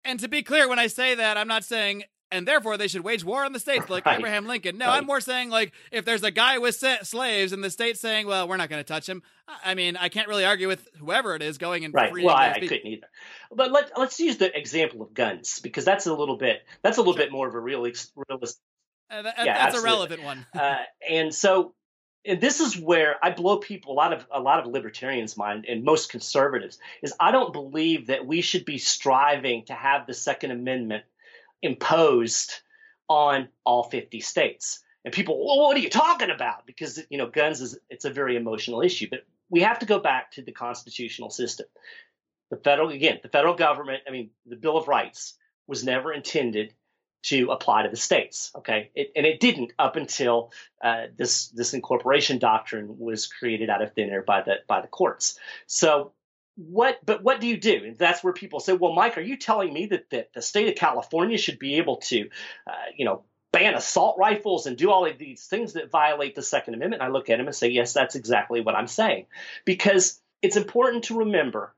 And 0.04 0.20
to 0.22 0.30
be 0.30 0.42
clear, 0.42 0.70
when 0.70 0.80
I 0.80 0.88
say 0.88 1.16
that, 1.16 1.38
I'm 1.38 1.50
not 1.50 1.66
saying 1.66 2.04
and 2.32 2.48
therefore 2.48 2.78
they 2.78 2.88
should 2.88 3.02
wage 3.04 3.24
war 3.24 3.46
on 3.46 3.54
the 3.54 3.60
states 3.60 3.90
like 3.90 4.06
right. 4.06 4.20
Abraham 4.20 4.48
Lincoln. 4.48 4.78
No, 4.78 4.88
right. 4.88 4.98
I'm 4.98 5.06
more 5.06 5.22
saying 5.22 5.50
like 5.50 5.72
if 5.92 6.06
there's 6.06 6.24
a 6.24 6.32
guy 6.32 6.58
with 6.58 6.84
slaves 7.04 7.54
and 7.54 7.64
the 7.64 7.70
state's 7.70 8.00
saying, 8.00 8.28
well, 8.28 8.48
we're 8.48 8.58
not 8.58 8.70
going 8.70 8.84
to 8.84 8.88
touch 8.88 9.08
him. 9.08 9.24
I 9.64 9.76
mean, 9.76 9.96
I 9.96 10.10
can't 10.10 10.28
really 10.28 10.46
argue 10.46 10.68
with 10.68 10.88
whoever 11.00 11.36
it 11.36 11.42
is 11.42 11.58
going 11.58 11.86
and 11.86 11.94
right. 11.94 12.12
Well, 12.12 12.36
I, 12.36 12.52
I, 12.52 12.60
couldn't 12.60 12.86
either. 12.86 13.08
But 13.52 13.72
let 13.72 13.98
let's 13.98 14.20
use 14.20 14.38
the 14.38 14.56
example 14.58 15.02
of 15.02 15.14
guns 15.14 15.60
because 15.60 15.86
that's 15.86 16.06
a 16.06 16.14
little 16.14 16.38
bit 16.38 16.64
that's 16.82 16.98
a 16.98 17.02
little 17.02 17.14
sure. 17.14 17.24
bit 17.24 17.32
more 17.32 17.48
of 17.48 17.56
a 17.56 17.60
real 17.60 17.80
realistic. 18.30 18.62
Uh, 19.10 19.22
that, 19.22 19.36
yeah, 19.38 19.54
that's 19.54 19.76
absolutely. 19.76 19.90
a 19.90 19.94
relevant 19.94 20.24
one. 20.24 20.46
uh, 20.54 20.78
and 21.10 21.34
so. 21.34 21.74
And 22.26 22.42
this 22.42 22.60
is 22.60 22.78
where 22.78 23.16
I 23.24 23.32
blow 23.32 23.60
people 23.60 23.94
a 23.94 23.96
lot 23.96 24.12
of 24.12 24.28
a 24.32 24.42
lot 24.42 24.60
of 24.60 24.70
libertarians' 24.70 25.38
mind 25.38 25.66
and 25.66 25.86
most 25.86 26.10
conservatives 26.10 26.78
is 27.02 27.14
I 27.22 27.32
don't 27.32 27.54
believe 27.54 28.08
that 28.08 28.26
we 28.26 28.42
should 28.42 28.66
be 28.66 28.80
striving 28.80 29.64
to 29.68 29.74
have 29.74 30.06
the 30.06 30.14
Second 30.14 30.52
Amendment 30.52 31.06
imposed 31.62 32.54
on 33.10 33.50
all 33.66 33.84
50 33.84 34.20
states. 34.20 34.82
And 35.06 35.14
people, 35.14 35.46
well, 35.46 35.60
what 35.60 35.78
are 35.78 35.80
you 35.80 35.90
talking 35.90 36.30
about? 36.30 36.66
Because 36.66 37.00
you 37.10 37.18
know, 37.18 37.30
guns 37.30 37.62
is 37.62 37.78
it's 37.90 38.06
a 38.06 38.10
very 38.10 38.36
emotional 38.36 38.82
issue. 38.82 39.08
But 39.10 39.26
we 39.50 39.62
have 39.62 39.80
to 39.80 39.86
go 39.86 40.00
back 40.00 40.32
to 40.34 40.42
the 40.42 40.52
constitutional 40.52 41.30
system. 41.30 41.68
The 42.50 42.58
federal, 42.58 42.90
again, 42.90 43.20
the 43.24 43.30
federal 43.30 43.56
government. 43.56 44.04
I 44.08 44.12
mean, 44.12 44.32
the 44.46 44.56
Bill 44.56 44.78
of 44.78 44.88
Rights 44.88 45.36
was 45.68 45.84
never 45.84 46.14
intended 46.14 46.74
to 47.24 47.52
apply 47.52 47.84
to 47.84 47.90
the 47.90 47.98
states. 47.98 48.52
Okay, 48.56 48.92
it, 48.96 49.12
and 49.16 49.26
it 49.26 49.40
didn't 49.40 49.74
up 49.80 49.96
until 49.96 50.52
uh, 50.84 51.08
this 51.18 51.50
this 51.50 51.74
incorporation 51.74 52.38
doctrine 52.38 52.98
was 53.00 53.28
created 53.28 53.70
out 53.70 53.82
of 53.82 53.94
thin 53.94 54.10
air 54.10 54.22
by 54.22 54.42
the 54.42 54.56
by 54.68 54.82
the 54.82 54.88
courts. 54.88 55.40
So 55.68 56.12
what 56.58 57.00
but 57.06 57.24
what 57.24 57.40
do 57.40 57.48
you 57.48 57.58
do? 57.58 57.84
And 57.86 57.98
that's 57.98 58.24
where 58.24 58.34
people 58.34 58.60
say 58.60 58.74
well 58.74 58.94
mike 58.94 59.18
are 59.18 59.22
you 59.22 59.38
telling 59.38 59.72
me 59.72 59.86
that, 59.88 60.10
that 60.10 60.34
the 60.34 60.42
state 60.42 60.68
of 60.68 60.76
california 60.76 61.38
should 61.38 61.60
be 61.60 61.76
able 61.76 61.98
to 61.98 62.30
uh, 62.66 62.72
you 62.96 63.06
know 63.06 63.24
ban 63.52 63.76
assault 63.76 64.18
rifles 64.18 64.66
and 64.66 64.76
do 64.76 64.90
all 64.92 65.06
of 65.06 65.18
these 65.18 65.46
things 65.46 65.74
that 65.74 65.92
violate 65.92 66.36
the 66.36 66.42
second 66.42 66.74
amendment? 66.74 67.02
And 67.02 67.10
i 67.10 67.14
look 67.14 67.30
at 67.30 67.40
him 67.40 67.46
and 67.46 67.56
say 67.56 67.70
yes 67.70 67.94
that's 67.94 68.16
exactly 68.16 68.62
what 68.62 68.76
i'm 68.76 68.88
saying. 68.88 69.28
Because 69.66 70.20
it's 70.42 70.58
important 70.58 71.06
to 71.06 71.20
remember 71.20 71.76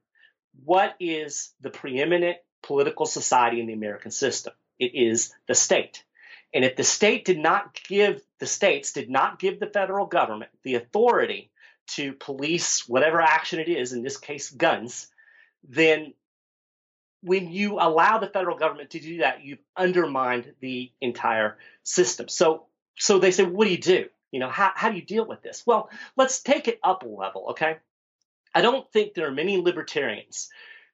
what 0.64 0.96
is 1.00 1.54
the 1.62 1.70
preeminent 1.70 2.38
political 2.64 3.06
society 3.06 3.60
in 3.60 3.68
the 3.68 3.74
american 3.74 4.12
system. 4.12 4.54
It 4.80 4.96
is 4.96 5.34
the 5.46 5.56
state. 5.56 6.06
And 6.54 6.64
if 6.64 6.78
the 6.78 6.86
state 6.86 7.26
did 7.26 7.38
not 7.38 7.78
give 7.88 8.22
the 8.40 8.48
states 8.48 8.94
did 8.94 9.10
not 9.10 9.40
give 9.40 9.60
the 9.60 9.68
federal 9.68 10.06
government 10.06 10.52
the 10.64 10.76
authority 10.76 11.49
to 11.96 12.14
police 12.14 12.88
whatever 12.88 13.22
action 13.22 13.60
it 13.60 13.68
is, 13.68 13.94
in 13.94 14.04
this 14.04 14.18
case 14.18 14.50
guns, 14.50 15.08
then 15.68 16.14
when 17.22 17.52
you 17.52 17.80
allow 17.80 18.18
the 18.18 18.28
federal 18.28 18.58
government 18.58 18.92
to 18.92 19.00
do 19.00 19.18
that, 19.18 19.44
you've 19.44 19.60
undermined 19.76 20.54
the 20.62 20.92
entire 21.02 21.58
system. 21.84 22.28
So 22.28 22.66
so 22.98 23.18
they 23.18 23.32
say, 23.32 23.44
what 23.44 23.66
do 23.66 23.72
you 23.72 23.78
do? 23.78 24.10
You 24.32 24.40
know, 24.40 24.50
how, 24.50 24.72
how 24.76 24.90
do 24.90 24.96
you 24.96 25.02
deal 25.02 25.26
with 25.26 25.42
this? 25.42 25.64
Well, 25.66 25.90
let's 26.18 26.42
take 26.42 26.68
it 26.68 26.80
up 26.84 27.04
a 27.04 27.08
level, 27.08 27.48
okay? 27.52 27.78
I 28.54 28.62
don't 28.62 28.92
think 28.92 29.14
there 29.14 29.28
are 29.28 29.32
many 29.32 29.58
libertarians 29.58 30.50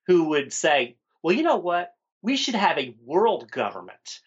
who 0.05 0.29
would 0.29 0.53
say, 0.53 0.95
well, 1.23 1.35
you 1.35 1.43
know 1.43 1.57
what? 1.57 1.95
We 2.21 2.37
should 2.37 2.55
have 2.55 2.77
a 2.77 2.95
world 3.03 3.49
government 3.51 4.21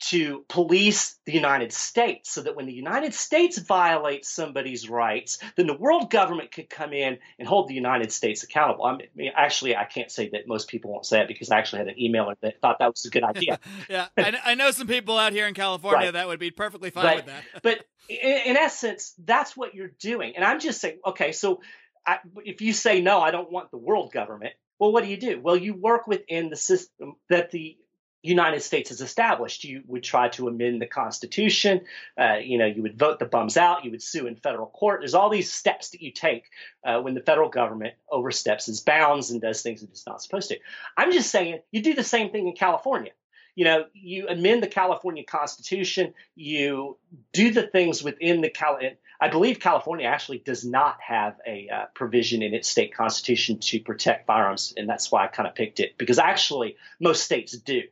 to 0.00 0.44
police 0.48 1.16
the 1.24 1.32
United 1.32 1.72
States 1.72 2.30
so 2.30 2.42
that 2.42 2.56
when 2.56 2.66
the 2.66 2.72
United 2.72 3.14
States 3.14 3.58
violates 3.58 4.28
somebody's 4.28 4.88
rights, 4.88 5.38
then 5.56 5.66
the 5.66 5.76
world 5.76 6.10
government 6.10 6.52
could 6.52 6.68
come 6.68 6.92
in 6.92 7.18
and 7.38 7.48
hold 7.48 7.68
the 7.68 7.74
United 7.74 8.12
States 8.12 8.42
accountable. 8.42 8.84
I 8.84 8.98
mean, 9.14 9.32
actually, 9.34 9.76
I 9.76 9.84
can't 9.84 10.10
say 10.10 10.28
that 10.30 10.46
most 10.46 10.68
people 10.68 10.90
won't 10.90 11.06
say 11.06 11.20
it 11.20 11.28
because 11.28 11.50
I 11.50 11.58
actually 11.58 11.78
had 11.78 11.88
an 11.88 11.94
emailer 12.00 12.34
that 12.42 12.60
thought 12.60 12.78
that 12.80 12.90
was 12.90 13.04
a 13.04 13.10
good 13.10 13.24
idea. 13.24 13.58
yeah, 13.88 14.08
I, 14.16 14.54
know 14.54 14.70
some 14.72 14.88
people 14.88 15.16
out 15.16 15.32
here 15.32 15.46
in 15.46 15.54
California 15.54 16.06
right. 16.06 16.12
that 16.12 16.28
would 16.28 16.40
be 16.40 16.50
perfectly 16.50 16.90
fine 16.90 17.04
but, 17.04 17.16
with 17.16 17.26
that. 17.26 17.44
but 17.62 17.84
in, 18.08 18.40
in, 18.46 18.56
essence, 18.56 19.14
that's 19.24 19.56
what 19.56 19.74
you're 19.74 19.92
doing. 20.00 20.34
And 20.36 20.44
I'm 20.44 20.60
just 20.60 20.80
saying, 20.80 20.98
okay, 21.06 21.32
so 21.32 21.60
I, 22.06 22.18
if 22.44 22.60
you 22.60 22.72
say, 22.72 23.00
no, 23.00 23.20
I 23.20 23.30
don't 23.30 23.50
want 23.50 23.70
the 23.70 23.78
world 23.78 24.12
government, 24.12 24.54
well, 24.78 24.92
what 24.92 25.04
do 25.04 25.10
you 25.10 25.16
do? 25.16 25.40
Well, 25.40 25.56
you 25.56 25.74
work 25.74 26.06
within 26.06 26.50
the 26.50 26.56
system 26.56 27.14
that 27.30 27.50
the 27.50 27.78
United 28.24 28.62
States 28.62 28.88
has 28.88 29.02
established. 29.02 29.64
You 29.64 29.82
would 29.86 30.02
try 30.02 30.28
to 30.30 30.48
amend 30.48 30.80
the 30.80 30.86
Constitution. 30.86 31.82
Uh, 32.18 32.36
you 32.42 32.56
know, 32.56 32.64
you 32.64 32.80
would 32.80 32.98
vote 32.98 33.18
the 33.18 33.26
bums 33.26 33.58
out. 33.58 33.84
You 33.84 33.90
would 33.90 34.02
sue 34.02 34.26
in 34.26 34.36
federal 34.36 34.66
court. 34.68 35.00
There's 35.00 35.14
all 35.14 35.28
these 35.28 35.52
steps 35.52 35.90
that 35.90 36.00
you 36.00 36.10
take 36.10 36.44
uh, 36.84 37.00
when 37.02 37.12
the 37.12 37.20
federal 37.20 37.50
government 37.50 37.94
oversteps 38.10 38.66
its 38.66 38.80
bounds 38.80 39.30
and 39.30 39.42
does 39.42 39.60
things 39.60 39.82
that 39.82 39.90
it's 39.90 40.06
not 40.06 40.22
supposed 40.22 40.48
to. 40.48 40.58
I'm 40.96 41.12
just 41.12 41.30
saying 41.30 41.60
you 41.70 41.82
do 41.82 41.92
the 41.92 42.02
same 42.02 42.30
thing 42.30 42.48
in 42.48 42.54
California. 42.54 43.12
You 43.56 43.66
know, 43.66 43.84
you 43.92 44.26
amend 44.26 44.62
the 44.62 44.68
California 44.68 45.22
Constitution. 45.22 46.14
You 46.34 46.96
do 47.32 47.52
the 47.52 47.66
things 47.66 48.02
within 48.02 48.40
the 48.40 48.48
Cal. 48.48 48.78
I 49.20 49.28
believe 49.28 49.60
California 49.60 50.06
actually 50.06 50.38
does 50.38 50.64
not 50.64 50.96
have 51.06 51.36
a 51.46 51.68
uh, 51.68 51.84
provision 51.94 52.42
in 52.42 52.54
its 52.54 52.68
state 52.68 52.94
constitution 52.94 53.58
to 53.58 53.80
protect 53.80 54.26
firearms, 54.26 54.72
and 54.76 54.88
that's 54.88 55.12
why 55.12 55.24
I 55.24 55.28
kind 55.28 55.46
of 55.46 55.54
picked 55.54 55.78
it 55.78 55.96
because 55.98 56.18
actually 56.18 56.76
most 56.98 57.22
states 57.22 57.52
do. 57.52 57.82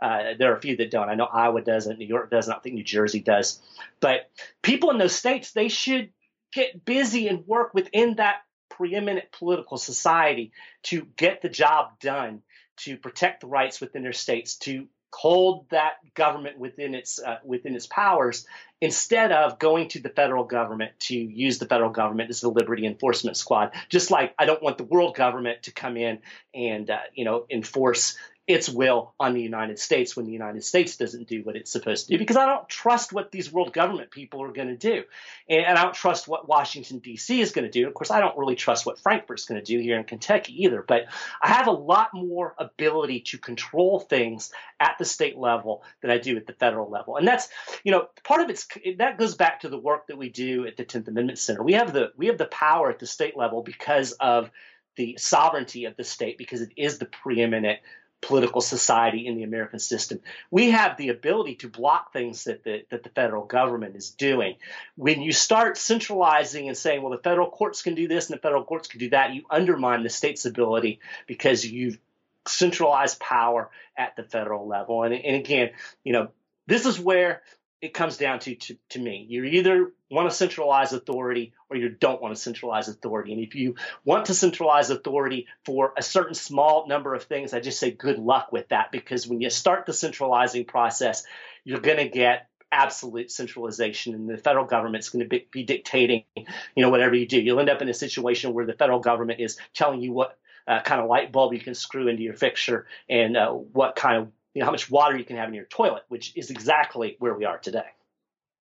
Uh, 0.00 0.34
there 0.38 0.52
are 0.52 0.56
a 0.56 0.60
few 0.60 0.76
that 0.76 0.90
don't. 0.90 1.08
I 1.08 1.14
know 1.14 1.24
Iowa 1.24 1.62
doesn't, 1.62 1.98
New 1.98 2.06
York 2.06 2.30
doesn't. 2.30 2.52
I 2.52 2.58
think 2.58 2.74
New 2.74 2.84
Jersey 2.84 3.20
does. 3.20 3.60
But 4.00 4.30
people 4.62 4.90
in 4.90 4.98
those 4.98 5.14
states, 5.14 5.52
they 5.52 5.68
should 5.68 6.10
get 6.52 6.84
busy 6.84 7.28
and 7.28 7.46
work 7.46 7.74
within 7.74 8.16
that 8.16 8.38
preeminent 8.70 9.30
political 9.32 9.76
society 9.76 10.52
to 10.84 11.06
get 11.16 11.42
the 11.42 11.48
job 11.48 11.98
done, 12.00 12.42
to 12.76 12.96
protect 12.96 13.42
the 13.42 13.46
rights 13.46 13.80
within 13.80 14.02
their 14.02 14.12
states, 14.12 14.56
to 14.56 14.88
hold 15.14 15.68
that 15.70 15.92
government 16.14 16.58
within 16.58 16.94
its 16.94 17.22
uh, 17.22 17.38
within 17.44 17.74
its 17.74 17.86
powers 17.86 18.46
instead 18.80 19.30
of 19.30 19.58
going 19.58 19.88
to 19.88 20.00
the 20.00 20.08
federal 20.08 20.44
government 20.44 20.92
to 20.98 21.14
use 21.16 21.58
the 21.58 21.66
federal 21.66 21.90
government 21.90 22.30
as 22.30 22.40
the 22.40 22.48
liberty 22.48 22.84
enforcement 22.84 23.36
squad 23.36 23.70
just 23.88 24.10
like 24.10 24.34
i 24.38 24.44
don't 24.44 24.62
want 24.62 24.76
the 24.76 24.84
world 24.84 25.14
government 25.14 25.62
to 25.62 25.72
come 25.72 25.96
in 25.96 26.18
and 26.52 26.90
uh, 26.90 26.98
you 27.14 27.24
know 27.24 27.46
enforce 27.48 28.16
its 28.46 28.68
will 28.68 29.14
on 29.18 29.32
the 29.32 29.40
United 29.40 29.78
States 29.78 30.14
when 30.14 30.26
the 30.26 30.32
United 30.32 30.62
States 30.62 30.96
doesn't 30.96 31.26
do 31.28 31.42
what 31.42 31.56
it's 31.56 31.72
supposed 31.72 32.06
to 32.06 32.12
do 32.12 32.18
because 32.18 32.36
I 32.36 32.44
don't 32.44 32.68
trust 32.68 33.10
what 33.10 33.30
these 33.30 33.50
world 33.50 33.72
government 33.72 34.10
people 34.10 34.42
are 34.42 34.52
going 34.52 34.68
to 34.68 34.76
do. 34.76 35.04
And, 35.48 35.78
I 35.78 35.82
don't 35.82 35.94
trust 35.94 36.28
what 36.28 36.46
Washington, 36.46 36.98
D.C. 36.98 37.40
is 37.40 37.52
going 37.52 37.64
to 37.64 37.70
do. 37.70 37.86
Of 37.86 37.94
course, 37.94 38.10
I 38.10 38.20
don't 38.20 38.36
really 38.36 38.54
trust 38.54 38.84
what 38.84 38.98
Frankfort's 38.98 39.46
going 39.46 39.60
to 39.60 39.64
do 39.64 39.80
here 39.80 39.98
in 39.98 40.04
Kentucky 40.04 40.64
either. 40.64 40.84
But 40.86 41.06
I 41.40 41.48
have 41.48 41.68
a 41.68 41.72
lot 41.72 42.10
more 42.12 42.54
ability 42.58 43.20
to 43.28 43.38
control 43.38 43.98
things 43.98 44.52
at 44.78 44.96
the 44.98 45.06
state 45.06 45.38
level 45.38 45.82
than 46.02 46.10
I 46.10 46.18
do 46.18 46.36
at 46.36 46.46
the 46.46 46.52
federal 46.52 46.90
level. 46.90 47.16
And 47.16 47.26
that's, 47.26 47.48
you 47.82 47.92
know, 47.92 48.08
part 48.24 48.42
of 48.42 48.50
it's 48.50 48.68
that 48.98 49.18
goes 49.18 49.36
back 49.36 49.60
to 49.60 49.70
the 49.70 49.78
work 49.78 50.08
that 50.08 50.18
we 50.18 50.28
do 50.28 50.66
at 50.66 50.76
the 50.76 50.84
10th 50.84 51.08
Amendment 51.08 51.38
Center. 51.38 51.62
We 51.62 51.72
have 51.72 51.94
the 51.94 52.12
we 52.16 52.26
have 52.26 52.38
the 52.38 52.44
power 52.46 52.90
at 52.90 52.98
the 52.98 53.06
state 53.06 53.36
level 53.36 53.62
because 53.62 54.12
of 54.12 54.50
the 54.96 55.16
sovereignty 55.18 55.86
of 55.86 55.96
the 55.96 56.04
state 56.04 56.38
because 56.38 56.60
it 56.60 56.72
is 56.76 56.98
the 56.98 57.06
preeminent 57.06 57.80
political 58.26 58.60
society 58.60 59.26
in 59.26 59.36
the 59.36 59.42
American 59.42 59.78
system. 59.78 60.20
We 60.50 60.70
have 60.70 60.96
the 60.96 61.08
ability 61.08 61.56
to 61.56 61.68
block 61.68 62.12
things 62.12 62.44
that 62.44 62.64
the, 62.64 62.84
that 62.90 63.02
the 63.02 63.08
federal 63.10 63.44
government 63.44 63.96
is 63.96 64.10
doing. 64.10 64.56
When 64.96 65.22
you 65.22 65.32
start 65.32 65.76
centralizing 65.76 66.68
and 66.68 66.76
saying, 66.76 67.02
well, 67.02 67.12
the 67.12 67.18
federal 67.18 67.50
courts 67.50 67.82
can 67.82 67.94
do 67.94 68.08
this 68.08 68.28
and 68.28 68.36
the 68.36 68.42
federal 68.42 68.64
courts 68.64 68.88
can 68.88 69.00
do 69.00 69.10
that, 69.10 69.34
you 69.34 69.42
undermine 69.50 70.02
the 70.02 70.10
state's 70.10 70.46
ability 70.46 71.00
because 71.26 71.64
you've 71.64 71.98
centralized 72.46 73.18
power 73.20 73.70
at 73.96 74.16
the 74.16 74.22
federal 74.22 74.66
level. 74.66 75.02
And, 75.02 75.14
and 75.14 75.36
again, 75.36 75.70
you 76.02 76.12
know, 76.12 76.28
this 76.66 76.86
is 76.86 76.98
where 76.98 77.42
it 77.84 77.92
comes 77.92 78.16
down 78.16 78.38
to, 78.38 78.54
to, 78.54 78.78
to 78.88 78.98
me. 78.98 79.26
You 79.28 79.44
either 79.44 79.92
want 80.10 80.30
to 80.30 80.34
centralize 80.34 80.94
authority 80.94 81.52
or 81.68 81.76
you 81.76 81.90
don't 81.90 82.22
want 82.22 82.34
to 82.34 82.40
centralize 82.40 82.88
authority. 82.88 83.34
And 83.34 83.42
if 83.42 83.54
you 83.54 83.74
want 84.06 84.26
to 84.26 84.34
centralize 84.34 84.88
authority 84.88 85.48
for 85.66 85.92
a 85.94 86.02
certain 86.02 86.32
small 86.32 86.88
number 86.88 87.14
of 87.14 87.24
things, 87.24 87.52
I 87.52 87.60
just 87.60 87.78
say 87.78 87.90
good 87.90 88.18
luck 88.18 88.52
with 88.52 88.70
that 88.70 88.90
because 88.90 89.28
when 89.28 89.42
you 89.42 89.50
start 89.50 89.84
the 89.84 89.92
centralizing 89.92 90.64
process, 90.64 91.24
you're 91.62 91.80
going 91.80 91.98
to 91.98 92.08
get 92.08 92.48
absolute 92.72 93.30
centralization 93.30 94.14
and 94.14 94.30
the 94.30 94.38
federal 94.38 94.64
government's 94.64 95.10
going 95.10 95.22
to 95.22 95.28
be, 95.28 95.46
be, 95.52 95.62
dictating 95.62 96.24
you 96.34 96.44
know 96.82 96.88
whatever 96.88 97.14
you 97.14 97.24
do 97.24 97.40
you'll 97.40 97.60
end 97.60 97.70
up 97.70 97.80
in 97.80 97.88
a 97.88 97.94
situation 97.94 98.52
where 98.52 98.66
the 98.66 98.72
federal 98.72 98.98
government 98.98 99.38
is 99.38 99.58
telling 99.74 100.00
you 100.00 100.10
what 100.10 100.36
uh, 100.66 100.80
kind 100.80 101.00
of 101.00 101.08
light 101.08 101.30
bulb 101.30 101.52
you 101.52 101.60
can 101.60 101.76
screw 101.76 102.08
into 102.08 102.24
your 102.24 102.34
fixture 102.34 102.86
and 103.08 103.36
uh, 103.36 103.52
what 103.52 103.94
kind 103.94 104.22
of 104.22 104.32
you 104.54 104.60
know 104.60 104.66
how 104.66 104.72
much 104.72 104.90
water 104.90 105.16
you 105.16 105.24
can 105.24 105.36
have 105.36 105.48
in 105.48 105.54
your 105.54 105.64
toilet, 105.64 106.04
which 106.08 106.36
is 106.36 106.50
exactly 106.50 107.16
where 107.18 107.34
we 107.34 107.44
are 107.44 107.58
today. 107.58 107.86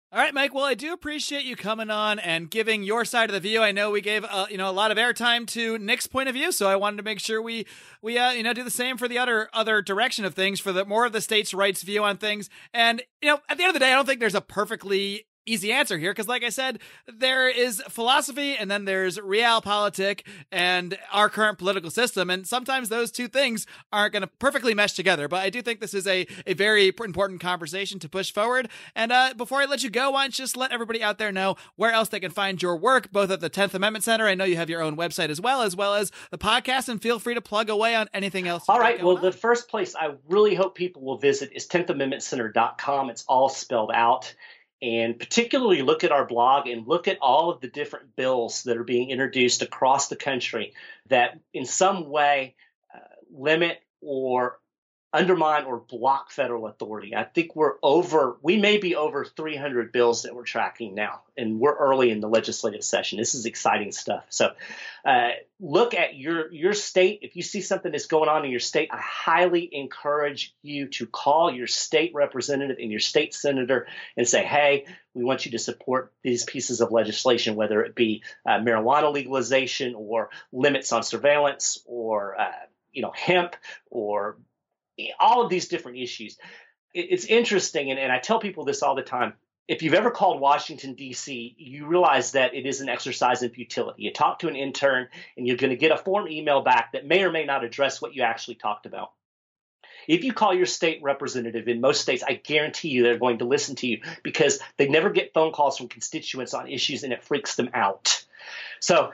All 0.10 0.20
right, 0.20 0.34
Mike. 0.34 0.54
Well, 0.54 0.64
I 0.64 0.74
do 0.74 0.94
appreciate 0.94 1.44
you 1.44 1.58
coming 1.58 1.90
on 1.90 2.18
and 2.20 2.50
giving 2.50 2.82
your 2.82 3.04
side 3.04 3.30
of 3.30 3.34
the 3.34 3.42
view. 3.42 3.62
I 3.62 3.74
know 3.74 3.92
we 3.92 4.00
gave 4.00 4.24
uh, 4.24 4.46
you 4.50 4.58
know 4.58 4.70
a 4.70 4.72
lot 4.72 4.90
of 4.90 4.98
airtime 4.98 5.46
to 5.48 5.78
Nick's 5.78 6.08
point 6.08 6.30
of 6.30 6.36
view, 6.36 6.54
so 6.54 6.70
I 6.70 6.78
wanted 6.78 6.96
to 6.98 7.04
make 7.04 7.20
sure 7.20 7.42
we 7.42 7.68
we 8.02 8.18
uh, 8.18 8.32
you 8.32 8.42
know 8.42 8.54
do 8.54 8.64
the 8.64 8.72
same 8.72 8.98
for 8.98 9.10
the 9.10 9.18
other 9.18 9.50
other 9.52 9.82
direction 9.82 10.24
of 10.24 10.34
things 10.34 10.62
for 10.62 10.72
the 10.72 10.86
more 10.86 11.06
of 11.06 11.12
the 11.12 11.20
states' 11.20 11.54
rights 11.54 11.84
view 11.84 12.06
on 12.06 12.16
things. 12.16 12.50
And 12.74 13.04
you 13.22 13.28
know, 13.28 13.40
at 13.50 13.58
the 13.58 13.64
end 13.64 13.72
of 13.72 13.74
the 13.74 13.80
day, 13.80 13.92
I 13.92 13.96
don't 13.96 14.06
think 14.06 14.22
there's 14.22 14.34
a 14.34 14.40
perfectly 14.40 15.27
easy 15.48 15.72
answer 15.72 15.98
here 15.98 16.12
because, 16.12 16.28
like 16.28 16.44
I 16.44 16.50
said, 16.50 16.80
there 17.08 17.48
is 17.48 17.82
philosophy 17.90 18.56
and 18.56 18.70
then 18.70 18.86
there's 18.86 19.18
realpolitik 19.18 20.22
and 20.52 20.98
our 21.12 21.30
current 21.30 21.58
political 21.58 21.90
system. 21.90 22.30
And 22.30 22.46
sometimes 22.46 22.90
those 22.90 23.12
two 23.12 23.28
things 23.28 23.66
aren't 23.92 24.14
going 24.14 24.22
to 24.22 24.28
perfectly 24.28 24.74
mesh 24.74 24.94
together. 24.94 25.28
But 25.28 25.42
I 25.44 25.50
do 25.50 25.62
think 25.62 25.80
this 25.80 25.94
is 25.94 26.06
a, 26.08 26.28
a 26.46 26.54
very 26.54 26.94
important 27.00 27.40
conversation 27.40 28.00
to 28.00 28.10
push 28.10 28.32
forward. 28.32 28.70
And 28.96 29.12
uh, 29.12 29.34
before 29.36 29.62
I 29.62 29.66
let 29.66 29.84
you 29.84 29.90
go, 29.90 30.12
why 30.12 30.24
don't 30.24 30.38
you 30.38 30.44
just 30.44 30.58
let 30.58 30.72
everybody 30.72 31.02
out 31.02 31.18
there 31.18 31.32
know 31.32 31.56
where 31.76 31.92
else 31.92 32.10
they 32.10 32.20
can 32.20 32.32
find 32.32 32.62
your 32.62 32.78
work, 32.78 33.12
both 33.12 33.32
at 33.32 33.40
the 33.40 33.50
10th 33.50 33.74
Amendment 33.74 34.04
Center. 34.04 34.28
I 34.28 34.36
know 34.36 34.46
you 34.46 34.58
have 34.58 34.70
your 34.70 34.82
own 34.82 34.98
website 34.98 35.30
as 35.30 35.42
well, 35.42 35.62
as 35.62 35.76
well 35.76 35.94
as 35.96 36.12
the 36.32 36.38
podcast. 36.38 36.90
And 36.90 37.02
feel 37.02 37.20
free 37.20 37.34
to 37.34 37.42
plug 37.42 37.70
away 37.70 37.96
on 37.96 38.08
anything 38.14 38.48
else. 38.48 38.66
All 38.68 38.80
right. 38.80 39.04
Well, 39.04 39.18
on. 39.18 39.24
the 39.24 39.32
first 39.32 39.70
place 39.70 39.96
I 39.96 40.16
really 40.28 40.56
hope 40.56 40.76
people 40.76 41.02
will 41.02 41.18
visit 41.18 41.52
is 41.54 41.68
10thamendmentcenter.com. 41.68 43.10
It's 43.10 43.24
all 43.28 43.50
spelled 43.50 43.92
out 43.94 44.34
and 44.82 45.18
particularly 45.18 45.82
look 45.82 46.04
at 46.04 46.12
our 46.12 46.26
blog 46.26 46.68
and 46.68 46.88
look 46.88 47.08
at 47.08 47.18
all 47.20 47.50
of 47.50 47.62
the 47.62 47.68
different 47.68 48.16
bills 48.16 48.64
that 48.64 48.78
are 48.78 48.84
being 48.84 49.10
introduced 49.10 49.62
across 49.62 50.08
the 50.08 50.16
country 50.16 50.74
that 51.08 51.40
in 51.54 51.66
some 51.66 52.10
way 52.10 52.56
uh, 52.94 53.00
limit 53.32 53.80
or 54.02 54.60
undermine 55.14 55.64
or 55.64 55.80
block 55.80 56.32
federal 56.32 56.68
authority. 56.68 57.16
I 57.16 57.24
think 57.24 57.56
we're 57.56 57.76
over, 57.82 58.38
we 58.42 58.58
may 58.58 58.78
be 58.78 58.96
over 58.96 59.24
300 59.24 59.92
bills 59.94 60.24
that 60.24 60.36
we're 60.36 60.44
tracking 60.44 60.96
now, 60.96 61.22
and 61.38 61.60
we're 61.60 61.76
early 61.76 62.12
in 62.12 62.20
the 62.20 62.28
legislative 62.28 62.84
session. 62.84 63.18
This 63.18 63.34
is 63.34 63.46
exciting 63.46 63.94
stuff. 63.94 64.26
So 64.30 64.52
uh, 65.06 65.30
look 65.62 65.94
at 65.94 66.18
your, 66.18 66.52
your 66.52 66.74
state. 66.74 67.20
If 67.22 67.38
you 67.38 67.42
see 67.42 67.62
something 67.62 67.92
that's 67.92 68.08
going 68.08 68.28
on 68.28 68.44
in 68.44 68.52
your 68.52 68.60
state, 68.60 68.90
I 68.92 69.00
highly 69.00 69.70
encourage 69.72 70.54
you 70.62 70.88
to 70.90 71.06
call 71.06 71.54
your 71.54 71.68
state 71.68 72.12
representative 72.14 72.78
and 72.80 72.92
your 72.92 73.00
state 73.00 73.34
senator 73.34 73.88
and 74.18 74.28
say, 74.28 74.44
hey, 74.44 74.88
we 75.14 75.24
want 75.24 75.46
you 75.46 75.54
to 75.54 75.60
support 75.60 76.12
these 76.22 76.44
pieces 76.44 76.82
of 76.82 76.92
legislation, 76.92 77.56
whether 77.56 77.82
it 77.82 77.96
be 77.96 78.24
uh, 78.46 78.60
marijuana 78.60 79.12
legalization 79.12 79.96
or 79.96 80.30
limits 80.52 80.92
on 80.92 81.02
surveillance 81.02 81.82
or 81.86 82.40
uh, 82.40 82.52
you 82.92 83.02
know 83.02 83.12
hemp 83.16 83.56
or 83.90 84.38
all 85.20 85.44
of 85.44 85.50
these 85.50 85.68
different 85.68 85.98
issues. 85.98 86.38
It's 86.94 87.26
interesting, 87.26 87.92
and, 87.92 88.00
and 88.00 88.12
I 88.12 88.20
tell 88.20 88.40
people 88.40 88.66
this 88.66 88.82
all 88.82 88.96
the 88.96 89.02
time. 89.02 89.34
If 89.68 89.84
you've 89.84 89.94
ever 89.94 90.12
called 90.12 90.40
Washington, 90.40 90.94
D.C., 90.94 91.56
you 91.58 91.86
realize 91.88 92.32
that 92.32 92.54
it 92.54 92.66
is 92.66 92.80
an 92.80 92.88
exercise 92.88 93.44
in 93.44 93.50
futility. 93.50 94.04
You 94.04 94.14
talk 94.14 94.40
to 94.40 94.48
an 94.48 94.56
intern, 94.56 95.10
and 95.36 95.46
you're 95.46 95.58
going 95.58 95.72
to 95.72 95.76
get 95.76 95.92
a 95.92 95.98
form 95.98 96.28
email 96.30 96.62
back 96.62 96.94
that 96.94 97.06
may 97.06 97.24
or 97.24 97.32
may 97.32 97.44
not 97.44 97.66
address 97.66 98.02
what 98.02 98.16
you 98.16 98.24
actually 98.24 98.56
talked 98.56 98.86
about. 98.86 99.12
If 100.08 100.24
you 100.24 100.32
call 100.32 100.54
your 100.54 100.66
state 100.66 101.04
representative 101.04 101.68
in 101.68 101.82
most 101.82 102.02
states, 102.02 102.24
I 102.26 102.34
guarantee 102.34 102.90
you 102.90 103.04
they're 103.04 103.18
going 103.18 103.40
to 103.40 103.46
listen 103.46 103.76
to 103.78 103.88
you 103.88 104.02
because 104.24 104.60
they 104.78 104.88
never 104.88 105.10
get 105.10 105.34
phone 105.34 105.52
calls 105.52 105.78
from 105.78 105.90
constituents 105.90 106.54
on 106.54 106.70
issues 106.70 107.04
and 107.04 107.12
it 107.12 107.24
freaks 107.24 107.56
them 107.56 107.70
out. 107.74 108.24
So 108.80 109.12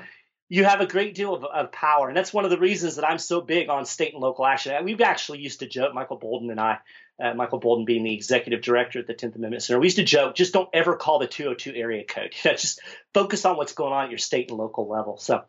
you 0.49 0.65
have 0.65 0.81
a 0.81 0.85
great 0.85 1.15
deal 1.15 1.33
of, 1.33 1.43
of, 1.43 1.71
power. 1.71 2.07
And 2.07 2.17
that's 2.17 2.33
one 2.33 2.45
of 2.45 2.51
the 2.51 2.59
reasons 2.59 2.97
that 2.97 3.07
I'm 3.07 3.17
so 3.17 3.41
big 3.41 3.69
on 3.69 3.85
state 3.85 4.13
and 4.13 4.21
local 4.21 4.45
action. 4.45 4.73
We've 4.83 5.01
actually 5.01 5.39
used 5.39 5.59
to 5.61 5.67
joke, 5.67 5.93
Michael 5.93 6.19
Boldin 6.19 6.51
and 6.51 6.59
I, 6.59 6.79
uh, 7.21 7.33
Michael 7.33 7.61
Boldin 7.61 7.85
being 7.85 8.03
the 8.03 8.13
executive 8.13 8.61
director 8.61 8.99
at 8.99 9.07
the 9.07 9.13
10th 9.13 9.35
Amendment 9.35 9.63
Center, 9.63 9.79
we 9.79 9.85
used 9.87 9.97
to 9.97 10.03
joke, 10.03 10.35
just 10.35 10.53
don't 10.53 10.69
ever 10.73 10.95
call 10.95 11.19
the 11.19 11.27
202 11.27 11.73
area 11.73 12.03
code. 12.03 12.33
You 12.43 12.51
know, 12.51 12.57
just 12.57 12.81
focus 13.13 13.45
on 13.45 13.57
what's 13.57 13.73
going 13.73 13.93
on 13.93 14.05
at 14.05 14.09
your 14.09 14.17
state 14.17 14.49
and 14.49 14.59
local 14.59 14.87
level. 14.87 15.17
So 15.17 15.43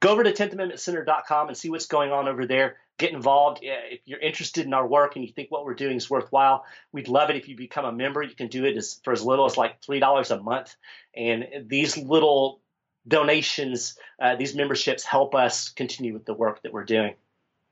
go 0.00 0.10
over 0.10 0.24
to 0.24 0.32
10thamendmentcenter.com 0.32 1.48
and 1.48 1.56
see 1.56 1.70
what's 1.70 1.86
going 1.86 2.10
on 2.10 2.28
over 2.28 2.46
there. 2.46 2.76
Get 2.98 3.12
involved. 3.12 3.60
If 3.62 4.00
you're 4.04 4.20
interested 4.20 4.66
in 4.66 4.74
our 4.74 4.86
work 4.86 5.16
and 5.16 5.24
you 5.24 5.32
think 5.32 5.50
what 5.50 5.64
we're 5.64 5.74
doing 5.74 5.96
is 5.96 6.08
worthwhile, 6.08 6.64
we'd 6.92 7.08
love 7.08 7.30
it 7.30 7.36
if 7.36 7.48
you 7.48 7.56
become 7.56 7.84
a 7.84 7.92
member. 7.92 8.22
You 8.22 8.34
can 8.34 8.48
do 8.48 8.64
it 8.64 8.76
as, 8.76 9.00
for 9.04 9.12
as 9.12 9.22
little 9.24 9.46
as 9.46 9.56
like 9.56 9.80
$3 9.82 10.30
a 10.30 10.42
month. 10.42 10.76
And 11.14 11.46
these 11.66 11.96
little 11.96 12.61
donations, 13.06 13.98
uh, 14.20 14.36
these 14.36 14.54
memberships 14.54 15.04
help 15.04 15.34
us 15.34 15.70
continue 15.70 16.12
with 16.12 16.24
the 16.24 16.34
work 16.34 16.62
that 16.62 16.72
we're 16.72 16.84
doing. 16.84 17.14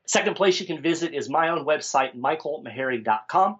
Second 0.05 0.35
place 0.35 0.59
you 0.59 0.65
can 0.65 0.81
visit 0.81 1.13
is 1.13 1.29
my 1.29 1.49
own 1.49 1.65
website, 1.65 2.15
michaelmaharrey.com. 2.17 3.59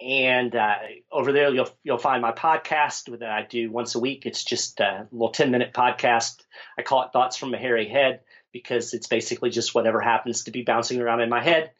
And 0.00 0.54
uh, 0.54 0.74
over 1.10 1.32
there, 1.32 1.54
you'll 1.54 1.70
you'll 1.84 1.98
find 1.98 2.22
my 2.22 2.32
podcast 2.32 3.18
that 3.18 3.30
I 3.30 3.46
do 3.48 3.70
once 3.70 3.94
a 3.94 4.00
week. 4.00 4.26
It's 4.26 4.42
just 4.42 4.80
a 4.80 5.06
little 5.12 5.30
ten 5.30 5.50
minute 5.50 5.72
podcast. 5.72 6.42
I 6.76 6.82
call 6.82 7.04
it 7.04 7.12
Thoughts 7.12 7.36
from 7.36 7.52
Maharrey 7.52 7.88
Head 7.88 8.20
because 8.52 8.94
it's 8.94 9.06
basically 9.06 9.50
just 9.50 9.74
whatever 9.74 10.00
happens 10.00 10.44
to 10.44 10.50
be 10.50 10.62
bouncing 10.62 11.00
around 11.00 11.20
in 11.20 11.28
my 11.28 11.42
head. 11.42 11.70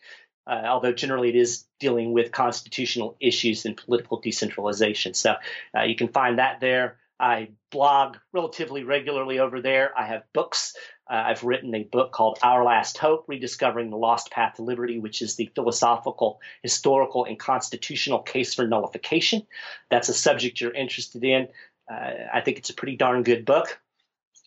Uh, 0.47 0.63
although 0.67 0.93
generally 0.93 1.29
it 1.29 1.37
is 1.37 1.65
dealing 1.79 2.13
with 2.13 2.33
constitutional 2.33 3.17
issues 3.21 3.65
and 3.65 3.77
political 3.77 4.21
decentralization. 4.21 5.15
So 5.15 5.37
uh, 5.77 5.83
you 5.83 5.95
can 5.95 6.09
find 6.09 6.39
that 6.39 6.61
there. 6.61 6.97
I 7.23 7.51
blog 7.71 8.17
relatively 8.33 8.83
regularly 8.83 9.39
over 9.39 9.61
there. 9.63 9.97
I 9.97 10.07
have 10.07 10.25
books. 10.33 10.75
Uh, 11.09 11.23
I've 11.27 11.45
written 11.45 11.73
a 11.73 11.85
book 11.85 12.11
called 12.11 12.41
Our 12.43 12.65
Last 12.65 12.99
Hope 12.99 13.27
Rediscovering 13.29 13.91
the 13.91 13.97
Lost 13.97 14.33
Path 14.33 14.55
to 14.57 14.63
Liberty, 14.63 14.99
which 14.99 15.23
is 15.23 15.37
the 15.37 15.49
philosophical, 15.55 16.41
historical, 16.63 17.25
and 17.25 17.39
constitutional 17.39 18.19
case 18.19 18.55
for 18.55 18.67
nullification. 18.67 19.47
That's 19.89 20.09
a 20.09 20.15
subject 20.15 20.61
you're 20.61 20.75
interested 20.75 21.23
in. 21.23 21.47
Uh, 21.89 22.11
I 22.35 22.41
think 22.41 22.59
it's 22.59 22.71
a 22.71 22.75
pretty 22.75 22.97
darn 22.97 23.23
good 23.23 23.45
book. 23.45 23.79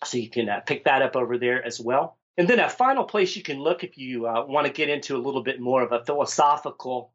So 0.03 0.17
you 0.17 0.29
can 0.29 0.49
uh, 0.49 0.59
pick 0.59 0.83
that 0.83 1.01
up 1.01 1.15
over 1.15 1.37
there 1.37 1.63
as 1.63 1.79
well. 1.79 2.17
And 2.37 2.45
then 2.49 2.59
a 2.59 2.69
final 2.69 3.05
place 3.05 3.37
you 3.37 3.41
can 3.41 3.59
look 3.59 3.85
if 3.85 3.97
you 3.97 4.27
uh, 4.27 4.45
want 4.45 4.67
to 4.67 4.73
get 4.73 4.89
into 4.89 5.15
a 5.15 5.23
little 5.23 5.43
bit 5.43 5.61
more 5.61 5.81
of 5.81 5.93
a 5.93 6.03
philosophical 6.03 7.13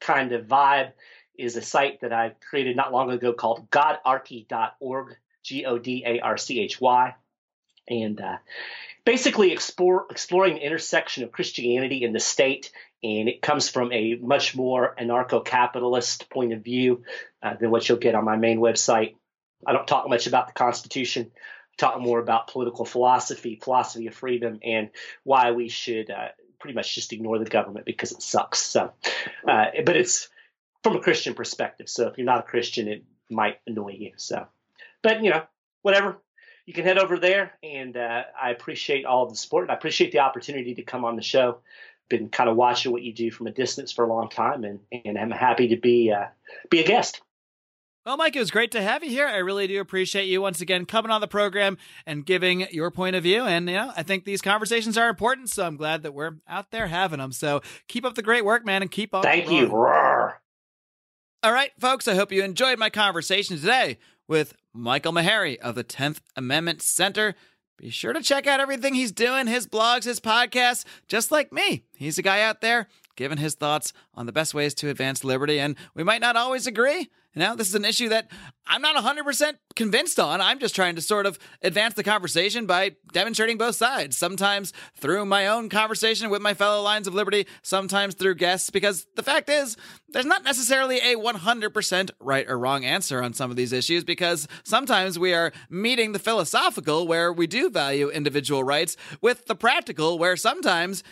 kind 0.00 0.32
of 0.32 0.46
vibe 0.46 0.92
is 1.38 1.56
a 1.56 1.62
site 1.62 2.00
that 2.00 2.12
I 2.12 2.34
created 2.48 2.76
not 2.76 2.92
long 2.92 3.10
ago 3.10 3.32
called 3.32 3.70
godarchy.org, 3.70 5.16
G 5.42 5.64
O 5.64 5.78
D 5.78 6.04
A 6.06 6.20
R 6.20 6.36
C 6.36 6.60
H 6.60 6.80
Y. 6.80 7.14
And 7.88 8.20
uh, 8.20 8.36
basically 9.04 9.52
explore, 9.52 10.06
exploring 10.10 10.54
the 10.54 10.64
intersection 10.64 11.24
of 11.24 11.32
Christianity 11.32 12.04
and 12.04 12.14
the 12.14 12.20
state. 12.20 12.70
And 13.02 13.28
it 13.28 13.42
comes 13.42 13.68
from 13.68 13.92
a 13.92 14.14
much 14.16 14.54
more 14.54 14.94
anarcho 15.00 15.44
capitalist 15.44 16.30
point 16.30 16.52
of 16.52 16.62
view 16.62 17.02
uh, 17.42 17.54
than 17.54 17.70
what 17.70 17.88
you'll 17.88 17.98
get 17.98 18.14
on 18.14 18.24
my 18.24 18.36
main 18.36 18.58
website. 18.60 19.16
I 19.66 19.72
don't 19.72 19.88
talk 19.88 20.08
much 20.08 20.26
about 20.26 20.46
the 20.46 20.52
Constitution. 20.52 21.32
I 21.34 21.74
talk 21.76 22.00
more 22.00 22.20
about 22.20 22.48
political 22.48 22.84
philosophy, 22.84 23.58
philosophy 23.60 24.06
of 24.06 24.14
freedom, 24.14 24.60
and 24.62 24.90
why 25.24 25.50
we 25.52 25.68
should 25.68 26.10
uh, 26.10 26.28
pretty 26.60 26.74
much 26.74 26.94
just 26.94 27.12
ignore 27.12 27.38
the 27.38 27.44
government 27.44 27.86
because 27.86 28.12
it 28.12 28.22
sucks. 28.22 28.60
So, 28.60 28.92
uh, 29.48 29.66
but 29.84 29.96
it's 29.96 30.28
from 30.82 30.96
a 30.96 31.00
Christian 31.00 31.34
perspective. 31.34 31.88
So 31.88 32.08
if 32.08 32.18
you're 32.18 32.24
not 32.24 32.40
a 32.40 32.42
Christian, 32.44 32.88
it 32.88 33.04
might 33.30 33.58
annoy 33.66 33.96
you. 33.98 34.12
So, 34.16 34.46
but 35.02 35.22
you 35.22 35.30
know, 35.30 35.42
whatever. 35.82 36.18
You 36.64 36.72
can 36.72 36.84
head 36.84 36.96
over 36.96 37.18
there, 37.18 37.58
and 37.64 37.96
uh, 37.96 38.22
I 38.40 38.50
appreciate 38.50 39.04
all 39.04 39.24
of 39.24 39.30
the 39.30 39.36
support. 39.36 39.64
And 39.64 39.72
I 39.72 39.74
appreciate 39.74 40.12
the 40.12 40.20
opportunity 40.20 40.76
to 40.76 40.82
come 40.82 41.04
on 41.04 41.16
the 41.16 41.22
show. 41.22 41.58
Been 42.08 42.28
kind 42.28 42.48
of 42.48 42.54
watching 42.54 42.92
what 42.92 43.02
you 43.02 43.12
do 43.12 43.32
from 43.32 43.48
a 43.48 43.50
distance 43.50 43.90
for 43.90 44.04
a 44.04 44.08
long 44.08 44.28
time, 44.28 44.62
and 44.62 44.78
and 44.92 45.18
I'm 45.18 45.32
happy 45.32 45.68
to 45.68 45.76
be 45.76 46.12
uh, 46.12 46.26
be 46.70 46.78
a 46.78 46.86
guest. 46.86 47.20
Well, 48.04 48.16
Mike, 48.16 48.34
it 48.34 48.40
was 48.40 48.50
great 48.50 48.72
to 48.72 48.82
have 48.82 49.04
you 49.04 49.10
here. 49.10 49.28
I 49.28 49.36
really 49.36 49.68
do 49.68 49.80
appreciate 49.80 50.24
you 50.24 50.42
once 50.42 50.60
again 50.60 50.86
coming 50.86 51.12
on 51.12 51.20
the 51.20 51.28
program 51.28 51.78
and 52.04 52.26
giving 52.26 52.66
your 52.72 52.90
point 52.90 53.14
of 53.14 53.22
view. 53.22 53.44
And, 53.44 53.68
you 53.68 53.76
know, 53.76 53.92
I 53.96 54.02
think 54.02 54.24
these 54.24 54.42
conversations 54.42 54.98
are 54.98 55.08
important. 55.08 55.50
So 55.50 55.64
I'm 55.64 55.76
glad 55.76 56.02
that 56.02 56.12
we're 56.12 56.32
out 56.48 56.72
there 56.72 56.88
having 56.88 57.20
them. 57.20 57.30
So 57.30 57.62
keep 57.86 58.04
up 58.04 58.16
the 58.16 58.22
great 58.22 58.44
work, 58.44 58.66
man, 58.66 58.82
and 58.82 58.90
keep 58.90 59.14
on. 59.14 59.22
Thank 59.22 59.52
you. 59.52 59.68
All 61.44 61.52
right, 61.52 61.72
folks, 61.76 62.06
I 62.06 62.14
hope 62.14 62.30
you 62.30 62.44
enjoyed 62.44 62.78
my 62.78 62.88
conversation 62.88 63.58
today 63.58 63.98
with 64.28 64.54
Michael 64.72 65.12
Maharrey 65.12 65.58
of 65.58 65.74
the 65.74 65.82
10th 65.82 66.20
Amendment 66.36 66.82
Center. 66.82 67.34
Be 67.76 67.90
sure 67.90 68.12
to 68.12 68.22
check 68.22 68.46
out 68.46 68.60
everything 68.60 68.94
he's 68.94 69.10
doing, 69.10 69.48
his 69.48 69.66
blogs, 69.66 70.04
his 70.04 70.20
podcasts, 70.20 70.84
just 71.08 71.32
like 71.32 71.52
me. 71.52 71.82
He's 71.96 72.16
a 72.16 72.22
guy 72.22 72.42
out 72.42 72.60
there 72.60 72.86
giving 73.16 73.38
his 73.38 73.56
thoughts 73.56 73.92
on 74.14 74.26
the 74.26 74.32
best 74.32 74.54
ways 74.54 74.72
to 74.74 74.88
advance 74.88 75.24
liberty, 75.24 75.58
and 75.58 75.74
we 75.96 76.04
might 76.04 76.20
not 76.20 76.36
always 76.36 76.68
agree. 76.68 77.08
Now, 77.34 77.54
this 77.54 77.68
is 77.68 77.74
an 77.74 77.84
issue 77.84 78.10
that 78.10 78.30
I'm 78.66 78.82
not 78.82 78.94
100% 79.02 79.54
convinced 79.74 80.20
on. 80.20 80.40
I'm 80.40 80.58
just 80.58 80.74
trying 80.74 80.96
to 80.96 81.00
sort 81.00 81.24
of 81.24 81.38
advance 81.62 81.94
the 81.94 82.02
conversation 82.02 82.66
by 82.66 82.96
demonstrating 83.12 83.56
both 83.56 83.74
sides, 83.74 84.16
sometimes 84.18 84.72
through 84.98 85.24
my 85.24 85.46
own 85.46 85.70
conversation 85.70 86.28
with 86.28 86.42
my 86.42 86.52
fellow 86.52 86.82
Lions 86.82 87.06
of 87.06 87.14
Liberty, 87.14 87.46
sometimes 87.62 88.14
through 88.14 88.34
guests, 88.34 88.68
because 88.68 89.06
the 89.16 89.22
fact 89.22 89.48
is, 89.48 89.76
there's 90.10 90.26
not 90.26 90.44
necessarily 90.44 90.98
a 90.98 91.16
100% 91.16 92.10
right 92.20 92.48
or 92.48 92.58
wrong 92.58 92.84
answer 92.84 93.22
on 93.22 93.32
some 93.32 93.50
of 93.50 93.56
these 93.56 93.72
issues, 93.72 94.04
because 94.04 94.46
sometimes 94.62 95.18
we 95.18 95.32
are 95.32 95.52
meeting 95.70 96.12
the 96.12 96.18
philosophical, 96.18 97.06
where 97.06 97.32
we 97.32 97.46
do 97.46 97.70
value 97.70 98.10
individual 98.10 98.62
rights, 98.62 98.96
with 99.22 99.46
the 99.46 99.54
practical, 99.54 100.18
where 100.18 100.36
sometimes 100.36 101.02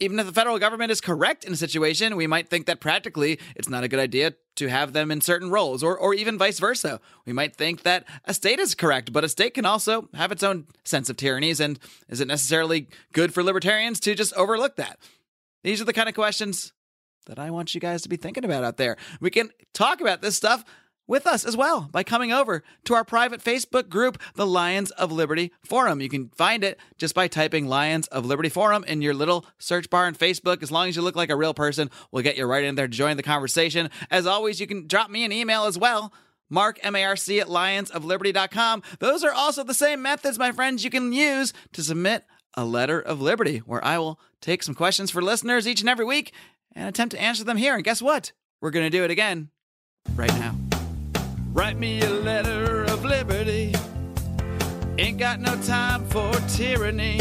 even 0.00 0.18
if 0.18 0.26
the 0.26 0.32
federal 0.32 0.58
government 0.58 0.90
is 0.90 1.00
correct 1.00 1.44
in 1.44 1.52
a 1.52 1.56
situation, 1.56 2.16
we 2.16 2.26
might 2.26 2.48
think 2.48 2.66
that 2.66 2.80
practically 2.80 3.38
it's 3.54 3.68
not 3.68 3.84
a 3.84 3.88
good 3.88 4.00
idea 4.00 4.34
to 4.56 4.68
have 4.68 4.92
them 4.92 5.10
in 5.10 5.20
certain 5.20 5.50
roles, 5.50 5.82
or, 5.82 5.96
or 5.96 6.14
even 6.14 6.38
vice 6.38 6.58
versa. 6.58 7.00
We 7.24 7.32
might 7.32 7.54
think 7.54 7.82
that 7.82 8.04
a 8.24 8.34
state 8.34 8.58
is 8.58 8.74
correct, 8.74 9.12
but 9.12 9.24
a 9.24 9.28
state 9.28 9.54
can 9.54 9.64
also 9.64 10.08
have 10.14 10.32
its 10.32 10.42
own 10.42 10.66
sense 10.84 11.08
of 11.08 11.16
tyrannies. 11.16 11.60
And 11.60 11.78
is 12.08 12.20
it 12.20 12.28
necessarily 12.28 12.88
good 13.12 13.32
for 13.32 13.42
libertarians 13.42 14.00
to 14.00 14.14
just 14.14 14.34
overlook 14.34 14.76
that? 14.76 14.98
These 15.62 15.80
are 15.80 15.84
the 15.84 15.92
kind 15.92 16.08
of 16.08 16.14
questions 16.14 16.72
that 17.26 17.38
I 17.38 17.50
want 17.50 17.74
you 17.74 17.80
guys 17.80 18.02
to 18.02 18.08
be 18.08 18.16
thinking 18.16 18.44
about 18.44 18.64
out 18.64 18.76
there. 18.76 18.96
We 19.20 19.30
can 19.30 19.50
talk 19.72 20.00
about 20.00 20.22
this 20.22 20.36
stuff 20.36 20.64
with 21.10 21.26
us 21.26 21.44
as 21.44 21.56
well 21.56 21.88
by 21.90 22.04
coming 22.04 22.32
over 22.32 22.62
to 22.84 22.94
our 22.94 23.04
private 23.04 23.42
Facebook 23.42 23.88
group, 23.88 24.16
the 24.36 24.46
Lions 24.46 24.92
of 24.92 25.10
Liberty 25.10 25.52
Forum. 25.60 26.00
You 26.00 26.08
can 26.08 26.28
find 26.28 26.62
it 26.62 26.78
just 26.96 27.16
by 27.16 27.26
typing 27.26 27.66
Lions 27.66 28.06
of 28.06 28.24
Liberty 28.24 28.48
Forum 28.48 28.84
in 28.84 29.02
your 29.02 29.12
little 29.12 29.44
search 29.58 29.90
bar 29.90 30.06
in 30.06 30.14
Facebook. 30.14 30.62
As 30.62 30.70
long 30.70 30.88
as 30.88 30.94
you 30.94 31.02
look 31.02 31.16
like 31.16 31.28
a 31.28 31.36
real 31.36 31.52
person, 31.52 31.90
we'll 32.12 32.22
get 32.22 32.36
you 32.36 32.46
right 32.46 32.64
in 32.64 32.76
there 32.76 32.86
to 32.86 32.96
join 32.96 33.16
the 33.16 33.24
conversation. 33.24 33.90
As 34.08 34.24
always, 34.24 34.60
you 34.60 34.68
can 34.68 34.86
drop 34.86 35.10
me 35.10 35.24
an 35.24 35.32
email 35.32 35.64
as 35.64 35.76
well. 35.76 36.14
Marc, 36.48 36.78
M-A-R-C 36.82 37.40
at 37.40 37.48
lionsofliberty.com. 37.48 38.82
Those 39.00 39.24
are 39.24 39.32
also 39.32 39.64
the 39.64 39.74
same 39.74 40.02
methods, 40.02 40.38
my 40.38 40.52
friends, 40.52 40.84
you 40.84 40.90
can 40.90 41.12
use 41.12 41.52
to 41.72 41.82
submit 41.82 42.24
a 42.54 42.64
letter 42.64 43.00
of 43.00 43.20
liberty, 43.20 43.58
where 43.58 43.84
I 43.84 43.98
will 43.98 44.20
take 44.40 44.62
some 44.62 44.74
questions 44.74 45.10
for 45.10 45.22
listeners 45.22 45.66
each 45.66 45.80
and 45.80 45.88
every 45.88 46.04
week 46.04 46.32
and 46.72 46.88
attempt 46.88 47.12
to 47.12 47.20
answer 47.20 47.44
them 47.44 47.56
here. 47.56 47.74
And 47.74 47.84
guess 47.84 48.00
what? 48.00 48.32
We're 48.60 48.70
going 48.70 48.86
to 48.86 48.96
do 48.96 49.04
it 49.04 49.10
again 49.10 49.50
right 50.16 50.32
now. 50.34 50.59
Write 51.52 51.78
me 51.78 52.00
a 52.02 52.08
letter 52.08 52.84
of 52.84 53.04
liberty. 53.04 53.74
Ain't 54.98 55.18
got 55.18 55.40
no 55.40 55.56
time 55.62 56.06
for 56.06 56.32
tyranny. 56.48 57.20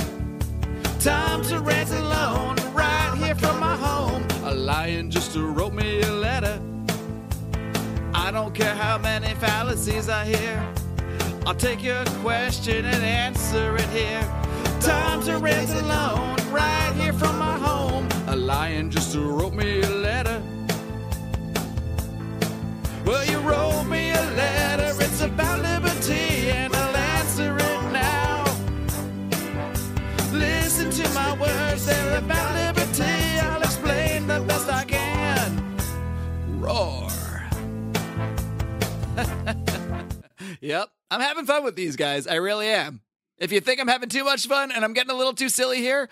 Time 1.00 1.42
to 1.46 1.60
rest 1.60 1.92
alone, 1.94 2.56
right 2.74 3.12
here 3.18 3.34
from 3.34 3.60
my 3.60 3.76
home. 3.76 4.24
A 4.44 4.54
lion 4.54 5.10
just 5.10 5.36
wrote 5.36 5.74
me 5.74 6.02
a 6.04 6.12
letter. 6.12 6.62
I 8.14 8.30
don't 8.30 8.54
care 8.54 8.76
how 8.76 9.00
many 9.00 9.34
fallacies 9.34 10.10
I 10.10 10.26
hear. 10.26 10.74
I'll 11.48 11.56
take 11.56 11.82
your 11.82 12.06
question 12.22 12.86
and 12.86 13.04
answer 13.04 13.78
it 13.78 13.90
here. 13.90 14.22
Time 14.80 15.24
to 15.24 15.40
rest 15.40 15.74
alone, 15.74 16.36
right 16.52 16.94
here 16.96 17.14
from 17.14 17.40
my 17.40 17.58
home. 17.58 18.08
A 18.28 18.36
lion 18.36 18.92
just 18.92 19.16
wrote 19.16 19.54
me 19.54 19.82
a 19.82 19.90
letter. 19.90 20.40
Well, 23.10 23.26
you 23.26 23.40
wrote 23.40 23.86
me 23.86 24.12
a 24.12 24.22
letter, 24.22 24.94
it's 25.04 25.22
about 25.22 25.64
liberty, 25.64 26.52
and 26.52 26.72
I'll 26.76 26.96
answer 26.96 27.58
it 27.58 27.92
now. 27.92 28.44
Listen 30.32 30.92
to 30.92 31.10
my 31.16 31.34
words, 31.40 31.88
they're 31.88 32.20
about 32.20 32.54
liberty. 32.54 33.40
I'll 33.42 33.64
explain 33.64 34.28
the 34.28 34.42
best 34.42 34.70
I 34.70 34.84
can. 34.86 35.76
Roar. 36.60 37.10
yep, 40.62 40.90
I'm 41.10 41.22
having 41.22 41.48
fun 41.48 41.64
with 41.64 41.76
these 41.76 41.96
guys. 41.96 42.28
I 42.28 42.36
really 42.36 42.68
am. 42.68 43.02
If 43.40 43.52
you 43.52 43.60
think 43.60 43.82
I'm 43.82 43.88
having 43.88 44.10
too 44.10 44.24
much 44.24 44.46
fun 44.46 44.72
and 44.72 44.86
I'm 44.86 44.94
getting 44.94 45.10
a 45.10 45.18
little 45.18 45.34
too 45.34 45.50
silly 45.50 45.78
here, 45.78 46.10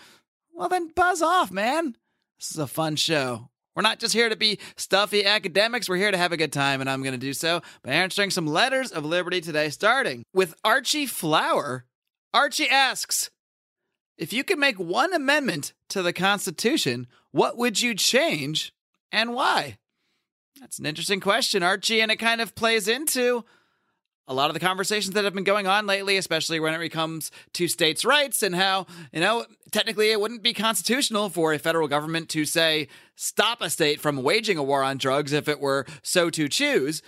well, 0.51 0.67
then 0.67 0.87
buzz 0.95 1.21
off, 1.21 1.51
man. 1.51 1.95
This 2.39 2.49
is 2.49 2.57
a 2.57 2.65
fun 2.65 2.95
show 2.95 3.51
We're 3.78 3.84
not 3.84 3.99
just 3.99 4.15
here 4.15 4.28
to 4.28 4.36
be 4.36 4.57
stuffy 4.75 5.23
academics. 5.23 5.88
We're 5.88 5.97
here 5.97 6.09
to 6.09 6.17
have 6.17 6.32
a 6.32 6.38
good 6.38 6.51
time, 6.51 6.82
and 6.82 6.89
I'm 6.89 7.03
going 7.03 7.13
to 7.13 7.19
do 7.19 7.32
so 7.32 7.61
by 7.84 7.91
answering 7.91 8.32
some 8.32 8.47
letters 8.47 8.91
of 8.91 9.05
liberty 9.05 9.39
today, 9.39 9.69
starting 9.69 10.23
with 10.34 10.55
Archie 10.63 11.05
Flower. 11.05 11.86
Archie 12.34 12.67
asks 12.67 13.30
If 14.17 14.34
you 14.34 14.43
could 14.43 14.57
make 14.57 14.80
one 14.80 15.13
amendment 15.13 15.73
to 15.89 16.01
the 16.01 16.11
Constitution, 16.11 17.05
what 17.30 17.55
would 17.55 17.80
you 17.80 17.93
change 17.93 18.73
and 19.11 19.36
why? 19.36 19.78
That's 20.59 20.80
an 20.80 20.88
interesting 20.88 21.19
question, 21.19 21.61
Archie, 21.61 22.01
and 22.01 22.11
it 22.11 22.17
kind 22.17 22.41
of 22.41 22.55
plays 22.55 22.88
into 22.88 23.45
a 24.28 24.34
lot 24.34 24.49
of 24.49 24.53
the 24.53 24.59
conversations 24.59 25.13
that 25.13 25.23
have 25.23 25.34
been 25.34 25.43
going 25.43 25.67
on 25.67 25.86
lately, 25.86 26.17
especially 26.17 26.59
when 26.59 26.80
it 26.80 26.89
comes 26.89 27.32
to 27.53 27.67
states' 27.67 28.03
rights 28.03 28.43
and 28.43 28.55
how, 28.55 28.86
you 29.13 29.21
know, 29.21 29.45
technically 29.71 30.11
it 30.11 30.19
wouldn't 30.19 30.43
be 30.43 30.53
constitutional 30.53 31.30
for 31.30 31.53
a 31.53 31.59
federal 31.59 31.88
government 31.88 32.30
to 32.30 32.45
say, 32.45 32.88
stop 33.15 33.61
a 33.61 33.69
state 33.69 34.01
from 34.01 34.21
waging 34.23 34.57
a 34.57 34.63
war 34.63 34.84
on 34.84 34.97
drugs 34.97 35.32
if 35.32 35.47
it 35.47 35.59
were 35.59 35.86
so 36.01 36.30
to 36.30 36.47
choose. 36.49 37.01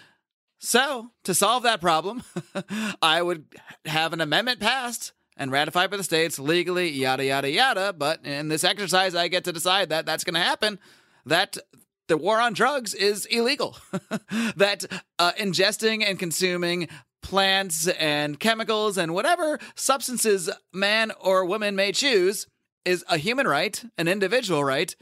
So, 0.62 1.12
to 1.24 1.34
solve 1.34 1.64
that 1.64 1.80
problem, 1.80 2.24
I 3.02 3.22
would 3.22 3.46
have 3.86 4.12
an 4.12 4.20
amendment 4.20 4.60
passed 4.60 5.14
and 5.38 5.52
ratified 5.52 5.90
by 5.90 5.98
the 5.98 6.04
states 6.04 6.38
legally, 6.38 6.90
yada, 6.90 7.24
yada, 7.24 7.50
yada. 7.50 7.94
But 7.94 8.26
in 8.26 8.50
this 8.50 8.66
exercise, 8.66 9.16
I 9.16 9.30
get 9.30 9.46
to 9.46 9.54
decide 9.54 9.90
that 9.90 10.06
that's 10.06 10.26
going 10.26 10.34
to 10.34 10.42
happen. 10.42 10.78
That 11.26 11.58
the 12.10 12.18
war 12.18 12.42
on 12.42 12.54
drugs 12.54 12.94
is 12.94 13.26
illegal. 13.28 13.78
that 14.58 14.86
uh, 15.18 15.32
ingesting 15.40 16.04
and 16.06 16.20
consuming 16.20 16.90
plants 17.22 17.88
and 17.88 18.40
chemicals 18.40 18.98
and 18.98 19.14
whatever 19.14 19.60
substances 19.76 20.50
man 20.74 21.12
or 21.20 21.46
woman 21.46 21.76
may 21.76 21.92
choose 21.92 22.48
is 22.86 23.04
a 23.10 23.18
human 23.18 23.48
right, 23.48 23.84
an 23.98 24.08
individual 24.08 24.64
right, 24.64 24.96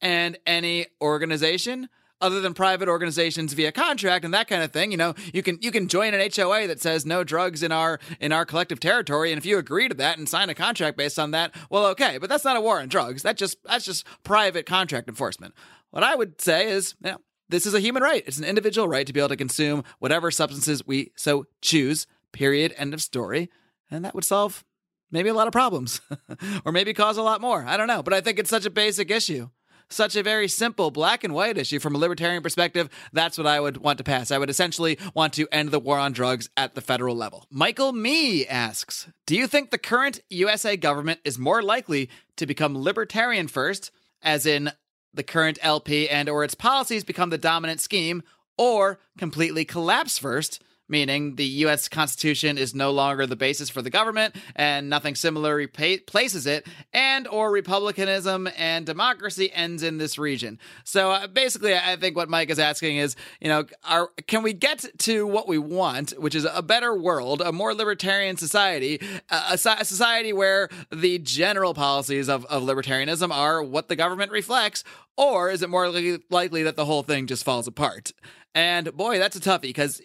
and 0.00 0.38
any 0.46 0.86
organization 1.00 1.88
other 2.20 2.40
than 2.40 2.54
private 2.54 2.88
organizations 2.88 3.52
via 3.52 3.70
contract 3.70 4.24
and 4.24 4.32
that 4.32 4.48
kind 4.48 4.62
of 4.62 4.72
thing. 4.72 4.90
You 4.90 4.96
know 4.96 5.14
you 5.32 5.42
can 5.42 5.58
you 5.60 5.70
can 5.70 5.88
join 5.88 6.14
an 6.14 6.30
HOA 6.34 6.66
that 6.68 6.80
says 6.80 7.04
no 7.04 7.22
drugs 7.22 7.62
in 7.62 7.70
our 7.70 8.00
in 8.20 8.32
our 8.32 8.46
collective 8.46 8.80
territory. 8.80 9.30
And 9.30 9.38
if 9.38 9.44
you 9.44 9.58
agree 9.58 9.88
to 9.88 9.94
that 9.96 10.16
and 10.16 10.28
sign 10.28 10.48
a 10.48 10.54
contract 10.54 10.96
based 10.96 11.18
on 11.18 11.32
that 11.32 11.54
well 11.70 11.86
okay 11.86 12.18
but 12.18 12.28
that's 12.28 12.44
not 12.44 12.56
a 12.56 12.60
war 12.60 12.80
on 12.80 12.88
drugs. 12.88 13.22
That 13.22 13.36
just 13.36 13.62
that's 13.64 13.84
just 13.84 14.06
private 14.22 14.64
contract 14.66 15.08
enforcement. 15.08 15.54
What 15.90 16.02
i 16.02 16.14
would 16.14 16.40
say 16.40 16.68
is 16.68 16.94
you 17.04 17.12
know, 17.12 17.18
this 17.48 17.66
is 17.66 17.74
a 17.74 17.80
human 17.80 18.02
right. 18.02 18.22
It's 18.26 18.38
an 18.38 18.44
individual 18.44 18.88
right 18.88 19.06
to 19.06 19.12
be 19.12 19.20
able 19.20 19.28
to 19.28 19.36
consume 19.36 19.84
whatever 19.98 20.30
substances 20.30 20.86
we 20.86 21.12
so 21.16 21.46
choose, 21.60 22.06
period, 22.32 22.74
end 22.76 22.94
of 22.94 23.02
story. 23.02 23.50
And 23.90 24.04
that 24.04 24.14
would 24.14 24.24
solve 24.24 24.64
maybe 25.10 25.28
a 25.28 25.34
lot 25.34 25.46
of 25.46 25.52
problems 25.52 26.00
or 26.64 26.72
maybe 26.72 26.94
cause 26.94 27.16
a 27.16 27.22
lot 27.22 27.40
more. 27.40 27.64
I 27.64 27.76
don't 27.76 27.86
know. 27.86 28.02
But 28.02 28.14
I 28.14 28.20
think 28.20 28.38
it's 28.38 28.50
such 28.50 28.66
a 28.66 28.70
basic 28.70 29.10
issue. 29.10 29.50
Such 29.90 30.16
a 30.16 30.22
very 30.22 30.48
simple 30.48 30.90
black 30.90 31.24
and 31.24 31.34
white 31.34 31.58
issue 31.58 31.78
from 31.78 31.94
a 31.94 31.98
libertarian 31.98 32.42
perspective. 32.42 32.88
That's 33.12 33.36
what 33.36 33.46
I 33.46 33.60
would 33.60 33.76
want 33.76 33.98
to 33.98 34.04
pass. 34.04 34.30
I 34.30 34.38
would 34.38 34.50
essentially 34.50 34.98
want 35.12 35.34
to 35.34 35.46
end 35.52 35.70
the 35.70 35.78
war 35.78 35.98
on 35.98 36.12
drugs 36.12 36.48
at 36.56 36.74
the 36.74 36.80
federal 36.80 37.14
level. 37.14 37.46
Michael 37.50 37.92
Me 37.92 38.46
asks 38.46 39.08
Do 39.26 39.36
you 39.36 39.46
think 39.46 39.70
the 39.70 39.78
current 39.78 40.20
USA 40.30 40.76
government 40.76 41.20
is 41.24 41.38
more 41.38 41.62
likely 41.62 42.08
to 42.36 42.46
become 42.46 42.76
libertarian 42.76 43.46
first, 43.46 43.90
as 44.22 44.46
in 44.46 44.72
the 45.14 45.22
current 45.22 45.58
LP 45.62 46.08
and 46.08 46.28
or 46.28 46.44
its 46.44 46.54
policies 46.54 47.04
become 47.04 47.30
the 47.30 47.38
dominant 47.38 47.80
scheme 47.80 48.22
or 48.58 48.98
completely 49.16 49.64
collapse 49.64 50.18
first 50.18 50.62
meaning 50.88 51.36
the 51.36 51.44
US 51.44 51.88
Constitution 51.88 52.58
is 52.58 52.74
no 52.74 52.90
longer 52.90 53.26
the 53.26 53.36
basis 53.36 53.70
for 53.70 53.82
the 53.82 53.90
government 53.90 54.36
and 54.54 54.88
nothing 54.88 55.14
similar 55.14 55.54
replaces 55.54 56.46
it 56.46 56.66
and 56.92 57.26
or 57.28 57.50
republicanism 57.50 58.48
and 58.56 58.84
democracy 58.84 59.52
ends 59.52 59.82
in 59.82 59.98
this 59.98 60.18
region. 60.18 60.58
So 60.84 61.10
uh, 61.10 61.26
basically 61.26 61.74
I 61.74 61.96
think 61.96 62.16
what 62.16 62.28
Mike 62.28 62.50
is 62.50 62.58
asking 62.58 62.96
is, 62.96 63.16
you 63.40 63.48
know, 63.48 63.64
are, 63.84 64.10
can 64.26 64.42
we 64.42 64.52
get 64.52 64.84
to 64.98 65.26
what 65.26 65.48
we 65.48 65.58
want, 65.58 66.10
which 66.18 66.34
is 66.34 66.46
a 66.52 66.62
better 66.62 66.94
world, 66.94 67.40
a 67.40 67.52
more 67.52 67.74
libertarian 67.74 68.36
society, 68.36 69.00
a, 69.30 69.54
a 69.54 69.84
society 69.84 70.32
where 70.32 70.68
the 70.90 71.18
general 71.18 71.74
policies 71.74 72.28
of, 72.28 72.44
of 72.46 72.62
libertarianism 72.62 73.32
are 73.32 73.62
what 73.62 73.88
the 73.88 73.96
government 73.96 74.32
reflects 74.32 74.84
or 75.16 75.50
is 75.50 75.62
it 75.62 75.70
more 75.70 75.88
likely 76.30 76.62
that 76.64 76.76
the 76.76 76.84
whole 76.84 77.02
thing 77.02 77.26
just 77.26 77.44
falls 77.44 77.66
apart? 77.66 78.12
And 78.54 78.96
boy, 78.96 79.18
that's 79.18 79.36
a 79.36 79.40
toughie 79.40 79.62
because 79.62 80.00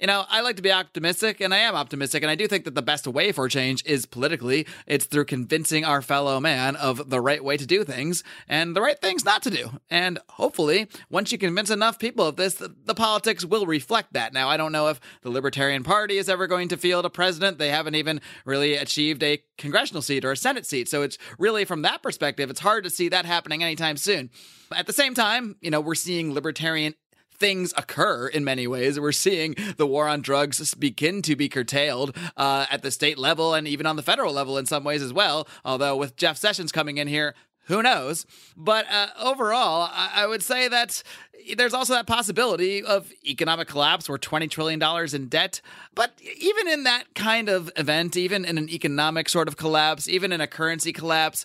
you 0.00 0.06
know, 0.06 0.24
I 0.28 0.42
like 0.42 0.56
to 0.56 0.62
be 0.62 0.70
optimistic, 0.70 1.40
and 1.40 1.52
I 1.52 1.58
am 1.58 1.74
optimistic, 1.74 2.22
and 2.22 2.30
I 2.30 2.36
do 2.36 2.46
think 2.46 2.64
that 2.64 2.74
the 2.74 2.82
best 2.82 3.06
way 3.06 3.32
for 3.32 3.48
change 3.48 3.84
is 3.84 4.06
politically. 4.06 4.66
It's 4.86 5.06
through 5.06 5.24
convincing 5.24 5.84
our 5.84 6.02
fellow 6.02 6.38
man 6.38 6.76
of 6.76 7.10
the 7.10 7.20
right 7.20 7.42
way 7.42 7.56
to 7.56 7.66
do 7.66 7.82
things 7.82 8.22
and 8.48 8.76
the 8.76 8.80
right 8.80 9.00
things 9.00 9.24
not 9.24 9.42
to 9.42 9.50
do. 9.50 9.70
And 9.90 10.20
hopefully, 10.30 10.88
once 11.10 11.32
you 11.32 11.38
convince 11.38 11.70
enough 11.70 11.98
people 11.98 12.26
of 12.26 12.36
this, 12.36 12.54
the, 12.54 12.74
the 12.84 12.94
politics 12.94 13.44
will 13.44 13.66
reflect 13.66 14.12
that. 14.12 14.32
Now, 14.32 14.48
I 14.48 14.56
don't 14.56 14.72
know 14.72 14.88
if 14.88 15.00
the 15.22 15.30
Libertarian 15.30 15.82
Party 15.82 16.16
is 16.18 16.28
ever 16.28 16.46
going 16.46 16.68
to 16.68 16.76
field 16.76 17.04
a 17.04 17.10
president. 17.10 17.58
They 17.58 17.70
haven't 17.70 17.96
even 17.96 18.20
really 18.44 18.74
achieved 18.74 19.22
a 19.22 19.42
congressional 19.56 20.02
seat 20.02 20.24
or 20.24 20.32
a 20.32 20.36
Senate 20.36 20.64
seat. 20.64 20.88
So 20.88 21.02
it's 21.02 21.18
really 21.38 21.64
from 21.64 21.82
that 21.82 22.02
perspective, 22.02 22.50
it's 22.50 22.60
hard 22.60 22.84
to 22.84 22.90
see 22.90 23.08
that 23.08 23.24
happening 23.24 23.64
anytime 23.64 23.96
soon. 23.96 24.30
At 24.74 24.86
the 24.86 24.92
same 24.92 25.14
time, 25.14 25.56
you 25.60 25.70
know, 25.70 25.80
we're 25.80 25.94
seeing 25.94 26.32
libertarian 26.32 26.94
things 27.38 27.72
occur 27.76 28.26
in 28.26 28.44
many 28.44 28.66
ways. 28.66 28.98
We're 28.98 29.12
seeing 29.12 29.54
the 29.76 29.86
war 29.86 30.08
on 30.08 30.20
drugs 30.20 30.74
begin 30.74 31.22
to 31.22 31.36
be 31.36 31.48
curtailed 31.48 32.16
uh, 32.36 32.66
at 32.70 32.82
the 32.82 32.90
state 32.90 33.18
level 33.18 33.54
and 33.54 33.66
even 33.68 33.86
on 33.86 33.96
the 33.96 34.02
federal 34.02 34.32
level 34.32 34.58
in 34.58 34.66
some 34.66 34.84
ways 34.84 35.02
as 35.02 35.12
well. 35.12 35.46
Although 35.64 35.96
with 35.96 36.16
Jeff 36.16 36.36
Sessions 36.36 36.72
coming 36.72 36.98
in 36.98 37.08
here, 37.08 37.34
who 37.66 37.82
knows? 37.82 38.26
But 38.56 38.86
uh, 38.90 39.08
overall, 39.20 39.88
I-, 39.92 40.22
I 40.22 40.26
would 40.26 40.42
say 40.42 40.68
that 40.68 41.02
there's 41.56 41.74
also 41.74 41.94
that 41.94 42.06
possibility 42.06 42.82
of 42.82 43.12
economic 43.24 43.68
collapse. 43.68 44.08
We're 44.08 44.18
$20 44.18 44.50
trillion 44.50 44.82
in 45.14 45.28
debt. 45.28 45.60
But 45.94 46.12
even 46.40 46.68
in 46.68 46.84
that 46.84 47.14
kind 47.14 47.48
of 47.48 47.70
event, 47.76 48.16
even 48.16 48.44
in 48.44 48.58
an 48.58 48.68
economic 48.68 49.28
sort 49.28 49.48
of 49.48 49.56
collapse, 49.56 50.08
even 50.08 50.32
in 50.32 50.40
a 50.40 50.46
currency 50.46 50.92
collapse, 50.92 51.44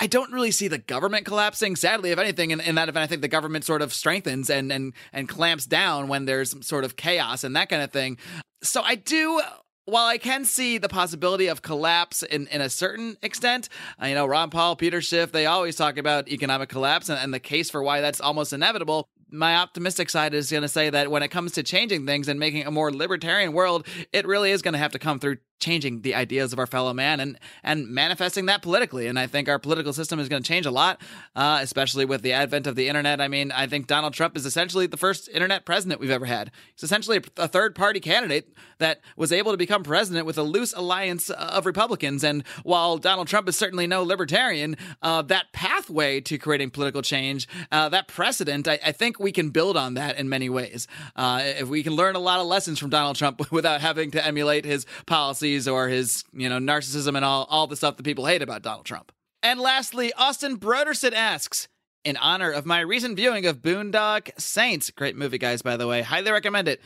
I 0.00 0.06
don't 0.06 0.32
really 0.32 0.50
see 0.50 0.68
the 0.68 0.78
government 0.78 1.24
collapsing. 1.24 1.76
Sadly, 1.76 2.10
if 2.10 2.18
anything, 2.18 2.50
in, 2.50 2.60
in, 2.60 2.74
that 2.74 2.88
event, 2.88 3.04
I 3.04 3.06
think 3.06 3.22
the 3.22 3.28
government 3.28 3.64
sort 3.64 3.80
of 3.80 3.92
strengthens 3.92 4.50
and 4.50 4.72
and 4.72 4.92
and 5.12 5.28
clamps 5.28 5.66
down 5.66 6.08
when 6.08 6.24
there's 6.24 6.54
sort 6.66 6.84
of 6.84 6.96
chaos 6.96 7.44
and 7.44 7.54
that 7.56 7.68
kind 7.68 7.82
of 7.82 7.92
thing. 7.92 8.18
So 8.62 8.82
I 8.82 8.96
do. 8.96 9.40
While 9.86 10.06
I 10.06 10.16
can 10.16 10.46
see 10.46 10.78
the 10.78 10.88
possibility 10.88 11.48
of 11.48 11.60
collapse 11.60 12.22
in, 12.22 12.46
in 12.46 12.62
a 12.62 12.70
certain 12.70 13.18
extent, 13.20 13.68
uh, 14.02 14.06
you 14.06 14.14
know, 14.14 14.24
Ron 14.24 14.48
Paul, 14.48 14.76
Peter 14.76 15.02
Schiff, 15.02 15.30
they 15.30 15.44
always 15.44 15.76
talk 15.76 15.98
about 15.98 16.26
economic 16.26 16.70
collapse 16.70 17.10
and, 17.10 17.18
and 17.18 17.34
the 17.34 17.38
case 17.38 17.68
for 17.68 17.82
why 17.82 18.00
that's 18.00 18.18
almost 18.18 18.54
inevitable 18.54 19.10
my 19.34 19.56
optimistic 19.56 20.08
side 20.08 20.32
is 20.32 20.50
going 20.50 20.62
to 20.62 20.68
say 20.68 20.90
that 20.90 21.10
when 21.10 21.22
it 21.22 21.28
comes 21.28 21.52
to 21.52 21.62
changing 21.62 22.06
things 22.06 22.28
and 22.28 22.38
making 22.38 22.66
a 22.66 22.70
more 22.70 22.92
libertarian 22.92 23.52
world, 23.52 23.86
it 24.12 24.26
really 24.26 24.50
is 24.50 24.62
going 24.62 24.72
to 24.72 24.78
have 24.78 24.92
to 24.92 24.98
come 24.98 25.18
through 25.18 25.38
changing 25.60 26.02
the 26.02 26.14
ideas 26.14 26.52
of 26.52 26.58
our 26.58 26.66
fellow 26.66 26.92
man 26.92 27.20
and 27.20 27.38
and 27.62 27.88
manifesting 27.88 28.46
that 28.46 28.62
politically. 28.62 29.06
And 29.06 29.18
I 29.18 29.26
think 29.26 29.48
our 29.48 29.58
political 29.58 29.92
system 29.92 30.18
is 30.18 30.28
going 30.28 30.42
to 30.42 30.46
change 30.46 30.66
a 30.66 30.70
lot, 30.70 31.00
uh, 31.34 31.58
especially 31.62 32.04
with 32.04 32.22
the 32.22 32.32
advent 32.32 32.66
of 32.66 32.76
the 32.76 32.88
internet. 32.88 33.20
I 33.20 33.28
mean, 33.28 33.50
I 33.52 33.66
think 33.66 33.86
Donald 33.86 34.12
Trump 34.12 34.36
is 34.36 34.44
essentially 34.44 34.86
the 34.86 34.96
first 34.96 35.28
internet 35.28 35.64
president 35.64 36.00
we've 36.00 36.10
ever 36.10 36.26
had. 36.26 36.50
He's 36.74 36.84
essentially 36.84 37.22
a 37.36 37.48
third 37.48 37.74
party 37.74 38.00
candidate 38.00 38.52
that 38.78 39.00
was 39.16 39.32
able 39.32 39.52
to 39.52 39.58
become 39.58 39.82
president 39.82 40.26
with 40.26 40.38
a 40.38 40.42
loose 40.42 40.72
alliance 40.74 41.30
of 41.30 41.66
Republicans. 41.66 42.24
And 42.24 42.44
while 42.62 42.98
Donald 42.98 43.28
Trump 43.28 43.48
is 43.48 43.56
certainly 43.56 43.86
no 43.86 44.02
libertarian, 44.02 44.76
uh, 45.02 45.22
that 45.22 45.52
pathway 45.52 46.20
to 46.22 46.38
creating 46.38 46.70
political 46.70 47.02
change, 47.02 47.48
uh, 47.72 47.88
that 47.88 48.08
precedent, 48.08 48.68
I, 48.68 48.78
I, 48.84 48.92
think 48.92 49.18
we 49.18 49.32
can 49.32 49.50
build 49.50 49.76
on 49.76 49.94
that 49.94 50.18
in 50.18 50.28
many 50.28 50.48
ways. 50.48 50.86
Uh, 51.16 51.42
if 51.42 51.68
we 51.68 51.82
can 51.82 51.94
learn 51.94 52.16
a 52.16 52.20
lot 52.20 52.40
of 52.40 52.46
lessons 52.46 52.78
from 52.78 52.90
Donald 52.90 53.16
Trump 53.16 53.40
without 53.50 53.80
having 53.80 54.10
to 54.12 54.24
emulate 54.24 54.64
his 54.64 54.86
policies 55.06 55.53
or 55.68 55.88
his, 55.88 56.24
you 56.32 56.48
know, 56.48 56.58
narcissism 56.58 57.16
and 57.16 57.24
all, 57.24 57.46
all 57.48 57.66
the 57.66 57.76
stuff 57.76 57.96
that 57.96 58.02
people 58.02 58.26
hate 58.26 58.42
about 58.42 58.62
Donald 58.62 58.86
Trump. 58.86 59.12
And 59.42 59.60
lastly, 59.60 60.12
Austin 60.14 60.56
Broderson 60.56 61.12
asks, 61.12 61.68
in 62.04 62.16
honor 62.18 62.50
of 62.50 62.66
my 62.66 62.80
recent 62.80 63.16
viewing 63.16 63.46
of 63.46 63.62
Boondock 63.62 64.30
Saints, 64.38 64.90
great 64.90 65.16
movie, 65.16 65.38
guys, 65.38 65.62
by 65.62 65.76
the 65.76 65.86
way, 65.86 66.02
highly 66.02 66.30
recommend 66.30 66.68
it. 66.68 66.80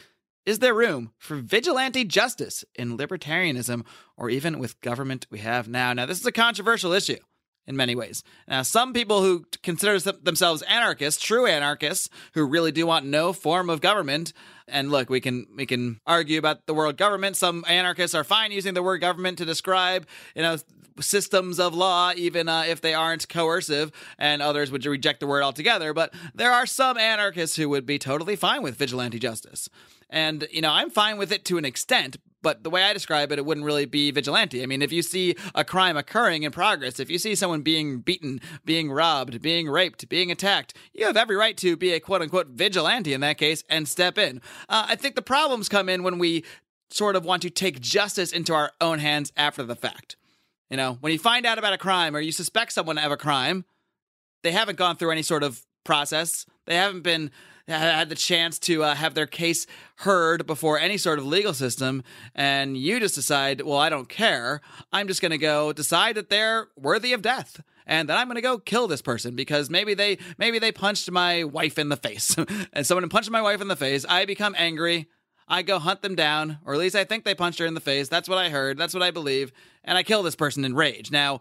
Is 0.47 0.61
there 0.61 0.73
room 0.73 1.13
for 1.19 1.37
vigilante 1.37 2.05
justice 2.05 2.65
in 2.75 2.97
libertarianism 2.97 3.85
or 4.17 4.31
even 4.31 4.59
with 4.59 4.81
government 4.81 5.27
we 5.31 5.41
have 5.41 5.69
now? 5.69 5.93
Now, 5.93 6.07
this 6.07 6.21
is 6.21 6.27
a 6.27 6.33
controversial 6.33 6.93
issue 6.93 7.19
in 7.67 7.77
many 7.77 7.95
ways. 7.95 8.23
Now, 8.49 8.63
some 8.63 8.93
people 8.95 9.23
who 9.23 9.45
consider 9.63 9.99
themselves 9.99 10.63
anarchists, 10.63 11.23
true 11.23 11.47
anarchists, 11.47 12.09
who 12.33 12.47
really 12.47 12.73
do 12.73 12.87
want 12.87 13.05
no 13.05 13.33
form 13.33 13.69
of 13.69 13.83
government, 13.83 14.33
and 14.71 14.91
look, 14.91 15.11
we 15.11 15.21
can 15.21 15.47
we 15.57 15.67
can 15.67 16.01
argue 16.07 16.39
about 16.39 16.67
the 16.67 16.75
word 16.75 16.97
government. 16.97 17.37
Some 17.37 17.65
anarchists 17.69 18.15
are 18.15 18.25
fine 18.25 18.53
using 18.53 18.75
the 18.75 18.83
word 18.83 18.99
government 18.99 19.39
to 19.39 19.45
describe, 19.45 20.07
you 20.35 20.43
know, 20.43 20.57
systems 21.01 21.61
of 21.61 21.75
law, 21.75 22.13
even 22.17 22.49
uh, 22.49 22.65
if 22.67 22.81
they 22.81 22.95
aren't 22.95 23.29
coercive, 23.29 23.93
and 24.19 24.43
others 24.43 24.71
would 24.71 24.85
reject 24.85 25.21
the 25.21 25.27
word 25.27 25.43
altogether. 25.43 25.93
But 25.93 26.15
there 26.35 26.53
are 26.53 26.67
some 26.67 26.99
anarchists 26.99 27.57
who 27.57 27.69
would 27.69 27.87
be 27.87 27.99
totally 27.99 28.37
fine 28.37 28.63
with 28.63 28.77
vigilante 28.77 29.19
justice. 29.19 29.69
And, 30.11 30.49
you 30.51 30.63
know, 30.63 30.71
I'm 30.71 30.91
fine 30.91 31.19
with 31.19 31.33
it 31.33 31.45
to 31.47 31.59
an 31.59 31.65
extent, 31.65 32.17
but 32.43 32.63
the 32.63 32.71
way 32.71 32.85
I 32.85 32.93
describe 32.93 33.33
it, 33.33 33.39
it 33.39 33.45
wouldn't 33.47 33.67
really 33.67 33.85
be 33.85 34.11
vigilante. 34.11 34.63
I 34.63 34.67
mean, 34.67 34.83
if 34.83 34.93
you 34.93 35.03
see 35.03 35.35
a 35.55 35.65
crime 35.65 35.97
occurring 35.97 36.45
in 36.45 36.53
progress, 36.53 37.01
if 37.01 37.11
you 37.11 37.19
see 37.19 37.35
someone 37.35 37.63
being 37.63 38.01
beaten, 38.01 38.41
being 38.65 38.91
robbed, 38.91 39.43
being 39.43 39.69
raped, 39.69 40.09
being 40.09 40.31
attacked, 40.31 40.75
you 40.93 41.07
have 41.07 41.17
every 41.17 41.37
right 41.37 41.57
to 41.59 41.77
be 41.77 41.93
a 41.93 42.01
quote 42.01 42.23
unquote 42.23 42.49
vigilante 42.49 43.13
in 43.13 43.21
that 43.23 43.39
case 43.39 43.65
and 43.69 43.89
step 43.89 44.19
in. 44.19 44.41
Uh, 44.69 44.87
I 44.89 44.97
think 44.97 45.15
the 45.15 45.23
problems 45.23 45.69
come 45.69 45.89
in 45.89 46.03
when 46.03 46.19
we 46.19 46.45
sort 46.91 47.17
of 47.17 47.25
want 47.25 47.43
to 47.43 47.51
take 47.51 47.81
justice 47.81 48.33
into 48.33 48.55
our 48.55 48.73
own 48.81 48.99
hands 48.99 49.33
after 49.37 49.63
the 49.63 49.77
fact. 49.77 50.17
You 50.71 50.77
know, 50.77 50.99
when 51.01 51.13
you 51.13 51.19
find 51.19 51.47
out 51.47 51.59
about 51.59 51.73
a 51.73 51.79
crime 51.79 52.15
or 52.15 52.21
you 52.21 52.33
suspect 52.33 52.73
someone 52.73 52.99
of 52.99 53.11
a 53.11 53.17
crime, 53.17 53.65
they 54.43 54.53
haven't 54.53 54.79
gone 54.79 54.97
through 54.97 55.11
any 55.11 55.23
sort 55.23 55.43
of 55.43 55.65
process. 55.85 56.47
They 56.67 56.77
haven't 56.77 57.03
been 57.03 57.31
had 57.77 58.09
the 58.09 58.15
chance 58.15 58.59
to 58.61 58.83
uh, 58.83 58.95
have 58.95 59.15
their 59.15 59.27
case 59.27 59.67
heard 59.97 60.47
before 60.47 60.79
any 60.79 60.97
sort 60.97 61.19
of 61.19 61.27
legal 61.27 61.55
system, 61.55 62.03
and 62.35 62.77
you 62.77 62.99
just 63.01 63.15
decide, 63.15 63.61
well, 63.61 63.79
I 63.79 63.89
don't 63.89 64.09
care. 64.09 64.61
I'm 64.93 65.09
just 65.09 65.21
going 65.21 65.33
to 65.33 65.39
go 65.39 65.73
decide 65.73 66.15
that 66.17 66.31
they're 66.31 66.69
worthy 66.77 67.13
of 67.13 67.23
death 67.23 67.61
and 67.89 68.09
then 68.09 68.17
I'm 68.17 68.27
going 68.27 68.37
to 68.37 68.43
go 68.43 68.59
kill 68.59 68.87
this 68.87 69.03
person 69.03 69.35
because 69.35 69.71
maybe 69.71 69.95
they 69.95 70.19
maybe 70.37 70.59
they 70.59 70.71
punched 70.71 71.11
my 71.11 71.45
wife 71.45 71.79
in 71.79 71.89
the 71.89 71.97
face. 71.97 72.37
and 72.73 72.87
someone 72.87 73.09
punched 73.09 73.31
my 73.31 73.43
wife 73.43 73.61
in 73.61 73.69
the 73.69 73.77
face, 73.77 74.05
I 74.09 74.27
become 74.27 74.55
angry. 74.59 75.09
I 75.51 75.63
go 75.63 75.79
hunt 75.79 76.03
them 76.03 76.15
down, 76.15 76.59
or 76.67 76.75
at 76.75 76.79
least 76.79 76.95
I 76.95 77.05
think 77.05 77.25
they 77.25 77.35
punched 77.35 77.59
her 77.59 77.65
in 77.65 77.73
the 77.73 77.81
face. 77.81 78.09
That's 78.09 78.29
what 78.29 78.37
I 78.37 78.51
heard. 78.51 78.77
That's 78.77 78.93
what 78.93 79.03
I 79.03 79.11
believe. 79.11 79.51
And 79.83 79.97
I 79.97 80.03
kill 80.03 80.23
this 80.23 80.37
person 80.37 80.63
in 80.63 80.75
rage. 80.75 81.11
Now, 81.11 81.41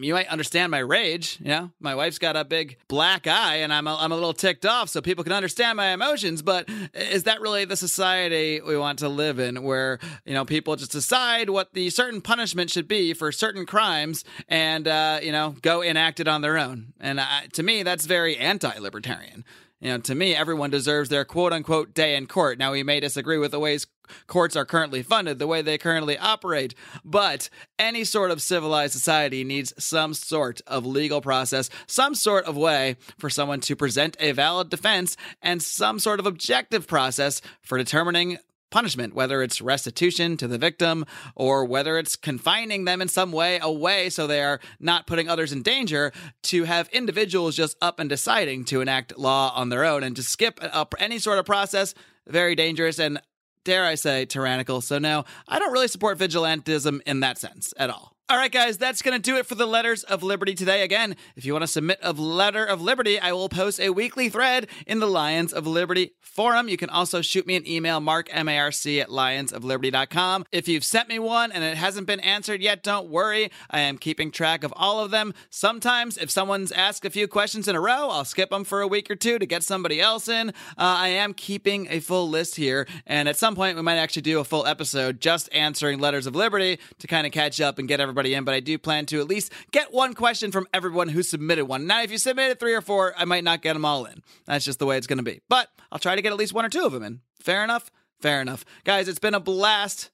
you 0.00 0.14
might 0.14 0.28
understand 0.28 0.70
my 0.70 0.78
rage. 0.78 1.38
You 1.40 1.48
know, 1.48 1.70
my 1.80 1.94
wife's 1.94 2.18
got 2.18 2.36
a 2.36 2.44
big 2.44 2.78
black 2.88 3.26
eye, 3.26 3.56
and 3.56 3.72
I'm 3.72 3.86
a, 3.86 3.96
I'm 3.96 4.12
a 4.12 4.14
little 4.14 4.32
ticked 4.32 4.66
off, 4.66 4.88
so 4.88 5.00
people 5.00 5.24
can 5.24 5.32
understand 5.32 5.76
my 5.76 5.88
emotions. 5.88 6.42
But 6.42 6.68
is 6.94 7.24
that 7.24 7.40
really 7.40 7.64
the 7.64 7.76
society 7.76 8.60
we 8.60 8.76
want 8.76 8.98
to 9.00 9.08
live 9.08 9.38
in, 9.38 9.62
where 9.62 9.98
you 10.24 10.34
know 10.34 10.44
people 10.44 10.76
just 10.76 10.92
decide 10.92 11.50
what 11.50 11.72
the 11.74 11.90
certain 11.90 12.20
punishment 12.20 12.70
should 12.70 12.88
be 12.88 13.14
for 13.14 13.32
certain 13.32 13.66
crimes, 13.66 14.24
and 14.48 14.86
uh, 14.88 15.20
you 15.22 15.32
know 15.32 15.54
go 15.62 15.82
enact 15.82 16.20
it 16.20 16.28
on 16.28 16.40
their 16.42 16.58
own? 16.58 16.92
And 17.00 17.20
uh, 17.20 17.26
to 17.52 17.62
me, 17.62 17.82
that's 17.82 18.06
very 18.06 18.36
anti-libertarian. 18.36 19.44
You 19.80 19.90
know, 19.90 19.98
to 19.98 20.14
me, 20.14 20.34
everyone 20.34 20.70
deserves 20.70 21.10
their 21.10 21.24
quote 21.24 21.52
unquote 21.52 21.92
day 21.92 22.16
in 22.16 22.26
court. 22.26 22.58
Now, 22.58 22.72
we 22.72 22.82
may 22.82 22.98
disagree 22.98 23.36
with 23.36 23.50
the 23.50 23.60
ways 23.60 23.86
courts 24.26 24.56
are 24.56 24.64
currently 24.64 25.02
funded, 25.02 25.38
the 25.38 25.46
way 25.46 25.62
they 25.62 25.78
currently 25.78 26.18
operate, 26.18 26.74
but 27.04 27.48
any 27.78 28.04
sort 28.04 28.30
of 28.30 28.42
civilized 28.42 28.92
society 28.92 29.44
needs 29.44 29.72
some 29.78 30.14
sort 30.14 30.60
of 30.66 30.84
legal 30.86 31.20
process, 31.20 31.70
some 31.86 32.14
sort 32.14 32.44
of 32.44 32.56
way 32.56 32.96
for 33.18 33.30
someone 33.30 33.60
to 33.60 33.76
present 33.76 34.16
a 34.20 34.32
valid 34.32 34.68
defense, 34.68 35.16
and 35.42 35.62
some 35.62 35.98
sort 35.98 36.20
of 36.20 36.26
objective 36.26 36.86
process 36.86 37.40
for 37.60 37.78
determining 37.78 38.38
punishment, 38.70 39.14
whether 39.14 39.42
it's 39.42 39.62
restitution 39.62 40.36
to 40.36 40.48
the 40.48 40.58
victim 40.58 41.04
or 41.34 41.64
whether 41.64 41.98
it's 41.98 42.16
confining 42.16 42.84
them 42.84 43.00
in 43.00 43.08
some 43.08 43.30
way 43.30 43.58
away 43.62 44.10
so 44.10 44.26
they 44.26 44.42
are 44.42 44.60
not 44.80 45.06
putting 45.06 45.28
others 45.28 45.52
in 45.52 45.62
danger, 45.62 46.12
to 46.42 46.64
have 46.64 46.88
individuals 46.88 47.56
just 47.56 47.76
up 47.80 48.00
and 48.00 48.10
deciding 48.10 48.64
to 48.64 48.80
enact 48.80 49.16
law 49.16 49.52
on 49.54 49.68
their 49.68 49.84
own 49.84 50.02
and 50.02 50.16
to 50.16 50.22
skip 50.22 50.60
any 50.98 51.18
sort 51.18 51.38
of 51.38 51.46
process, 51.46 51.94
very 52.26 52.54
dangerous 52.54 52.98
and 52.98 53.20
dare 53.66 53.84
I 53.84 53.96
say 53.96 54.24
tyrannical. 54.24 54.80
So 54.80 54.98
no, 54.98 55.24
I 55.46 55.58
don't 55.58 55.72
really 55.72 55.88
support 55.88 56.16
vigilantism 56.16 57.00
in 57.04 57.20
that 57.20 57.36
sense 57.36 57.74
at 57.76 57.90
all. 57.90 58.15
All 58.28 58.36
right, 58.36 58.50
guys, 58.50 58.76
that's 58.76 59.02
going 59.02 59.16
to 59.16 59.22
do 59.22 59.36
it 59.36 59.46
for 59.46 59.54
the 59.54 59.66
Letters 59.66 60.02
of 60.02 60.24
Liberty 60.24 60.56
today. 60.56 60.82
Again, 60.82 61.14
if 61.36 61.44
you 61.44 61.52
want 61.52 61.62
to 61.62 61.68
submit 61.68 62.00
a 62.02 62.12
letter 62.12 62.64
of 62.64 62.82
liberty, 62.82 63.20
I 63.20 63.30
will 63.30 63.48
post 63.48 63.78
a 63.78 63.90
weekly 63.90 64.28
thread 64.28 64.66
in 64.84 64.98
the 64.98 65.06
Lions 65.06 65.52
of 65.52 65.64
Liberty 65.64 66.16
forum. 66.22 66.68
You 66.68 66.76
can 66.76 66.90
also 66.90 67.22
shoot 67.22 67.46
me 67.46 67.54
an 67.54 67.64
email, 67.68 68.00
Marc, 68.00 68.28
M-A-R-C, 68.32 69.00
at 69.00 69.10
lionsofliberty.com. 69.10 70.44
If 70.50 70.66
you've 70.66 70.82
sent 70.82 71.08
me 71.08 71.20
one 71.20 71.52
and 71.52 71.62
it 71.62 71.76
hasn't 71.76 72.08
been 72.08 72.18
answered 72.18 72.62
yet, 72.62 72.82
don't 72.82 73.08
worry. 73.08 73.52
I 73.70 73.78
am 73.78 73.96
keeping 73.96 74.32
track 74.32 74.64
of 74.64 74.74
all 74.74 74.98
of 74.98 75.12
them. 75.12 75.32
Sometimes, 75.48 76.18
if 76.18 76.28
someone's 76.28 76.72
asked 76.72 77.04
a 77.04 77.10
few 77.10 77.28
questions 77.28 77.68
in 77.68 77.76
a 77.76 77.80
row, 77.80 78.08
I'll 78.10 78.24
skip 78.24 78.50
them 78.50 78.64
for 78.64 78.80
a 78.80 78.88
week 78.88 79.08
or 79.08 79.14
two 79.14 79.38
to 79.38 79.46
get 79.46 79.62
somebody 79.62 80.00
else 80.00 80.26
in. 80.26 80.48
Uh, 80.48 80.52
I 80.76 81.08
am 81.10 81.32
keeping 81.32 81.86
a 81.90 82.00
full 82.00 82.28
list 82.28 82.56
here, 82.56 82.88
and 83.06 83.28
at 83.28 83.36
some 83.36 83.54
point, 83.54 83.76
we 83.76 83.82
might 83.82 83.98
actually 83.98 84.22
do 84.22 84.40
a 84.40 84.44
full 84.44 84.66
episode 84.66 85.20
just 85.20 85.48
answering 85.52 86.00
Letters 86.00 86.26
of 86.26 86.34
Liberty 86.34 86.80
to 86.98 87.06
kind 87.06 87.24
of 87.24 87.32
catch 87.32 87.60
up 87.60 87.78
and 87.78 87.86
get 87.86 88.00
everybody 88.00 88.15
everybody 88.16 88.34
in, 88.34 88.44
but 88.44 88.54
I 88.54 88.60
do 88.60 88.78
plan 88.78 89.04
to 89.06 89.20
at 89.20 89.28
least 89.28 89.52
get 89.72 89.92
one 89.92 90.14
question 90.14 90.50
from 90.50 90.66
everyone 90.72 91.08
who 91.08 91.22
submitted 91.22 91.66
one. 91.66 91.86
Now, 91.86 92.02
if 92.02 92.10
you 92.10 92.16
submitted 92.16 92.58
three 92.58 92.72
or 92.72 92.80
four, 92.80 93.12
I 93.18 93.26
might 93.26 93.44
not 93.44 93.60
get 93.60 93.74
them 93.74 93.84
all 93.84 94.06
in. 94.06 94.22
That's 94.46 94.64
just 94.64 94.78
the 94.78 94.86
way 94.86 94.96
it's 94.96 95.06
going 95.06 95.18
to 95.18 95.22
be. 95.22 95.40
But 95.50 95.68
I'll 95.92 95.98
try 95.98 96.16
to 96.16 96.22
get 96.22 96.32
at 96.32 96.38
least 96.38 96.54
one 96.54 96.64
or 96.64 96.70
two 96.70 96.86
of 96.86 96.92
them 96.92 97.02
in. 97.02 97.20
Fair 97.38 97.62
enough? 97.62 97.90
Fair 98.18 98.40
enough. 98.40 98.64
Guys, 98.84 99.06
it's 99.06 99.18
been 99.18 99.34
a 99.34 99.40
blast 99.40 100.10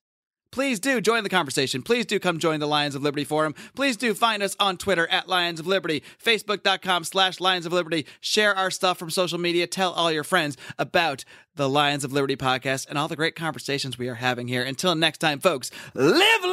please 0.52 0.78
do 0.78 1.00
join 1.00 1.24
the 1.24 1.28
conversation. 1.28 1.82
Please 1.82 2.06
do 2.06 2.20
come 2.20 2.38
join 2.38 2.60
the 2.60 2.68
Lions 2.68 2.94
of 2.94 3.02
Liberty 3.02 3.24
Forum. 3.24 3.54
Please 3.74 3.96
do 3.96 4.14
find 4.14 4.40
us 4.42 4.54
on 4.60 4.76
Twitter 4.76 5.08
at 5.08 5.28
Lions 5.28 5.58
of 5.58 5.66
Liberty, 5.66 6.04
Facebook.com 6.22 7.02
slash 7.04 7.40
Lions 7.40 7.66
of 7.66 7.72
Liberty. 7.72 8.06
Share 8.20 8.54
our 8.54 8.70
stuff 8.70 8.98
from 8.98 9.10
social 9.10 9.38
media. 9.38 9.66
Tell 9.66 9.92
all 9.92 10.12
your 10.12 10.22
friends 10.22 10.56
about 10.78 11.24
the 11.56 11.68
Lions 11.68 12.04
of 12.04 12.12
Liberty 12.12 12.36
podcast 12.36 12.86
and 12.88 12.96
all 12.96 13.08
the 13.08 13.16
great 13.16 13.34
conversations 13.34 13.98
we 13.98 14.08
are 14.08 14.14
having 14.14 14.46
here. 14.46 14.62
Until 14.62 14.94
next 14.94 15.18
time, 15.18 15.40
folks, 15.40 15.72
live 15.94 16.44
long 16.44 16.52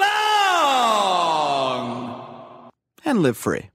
and 3.06 3.22
live 3.22 3.38
free. 3.38 3.70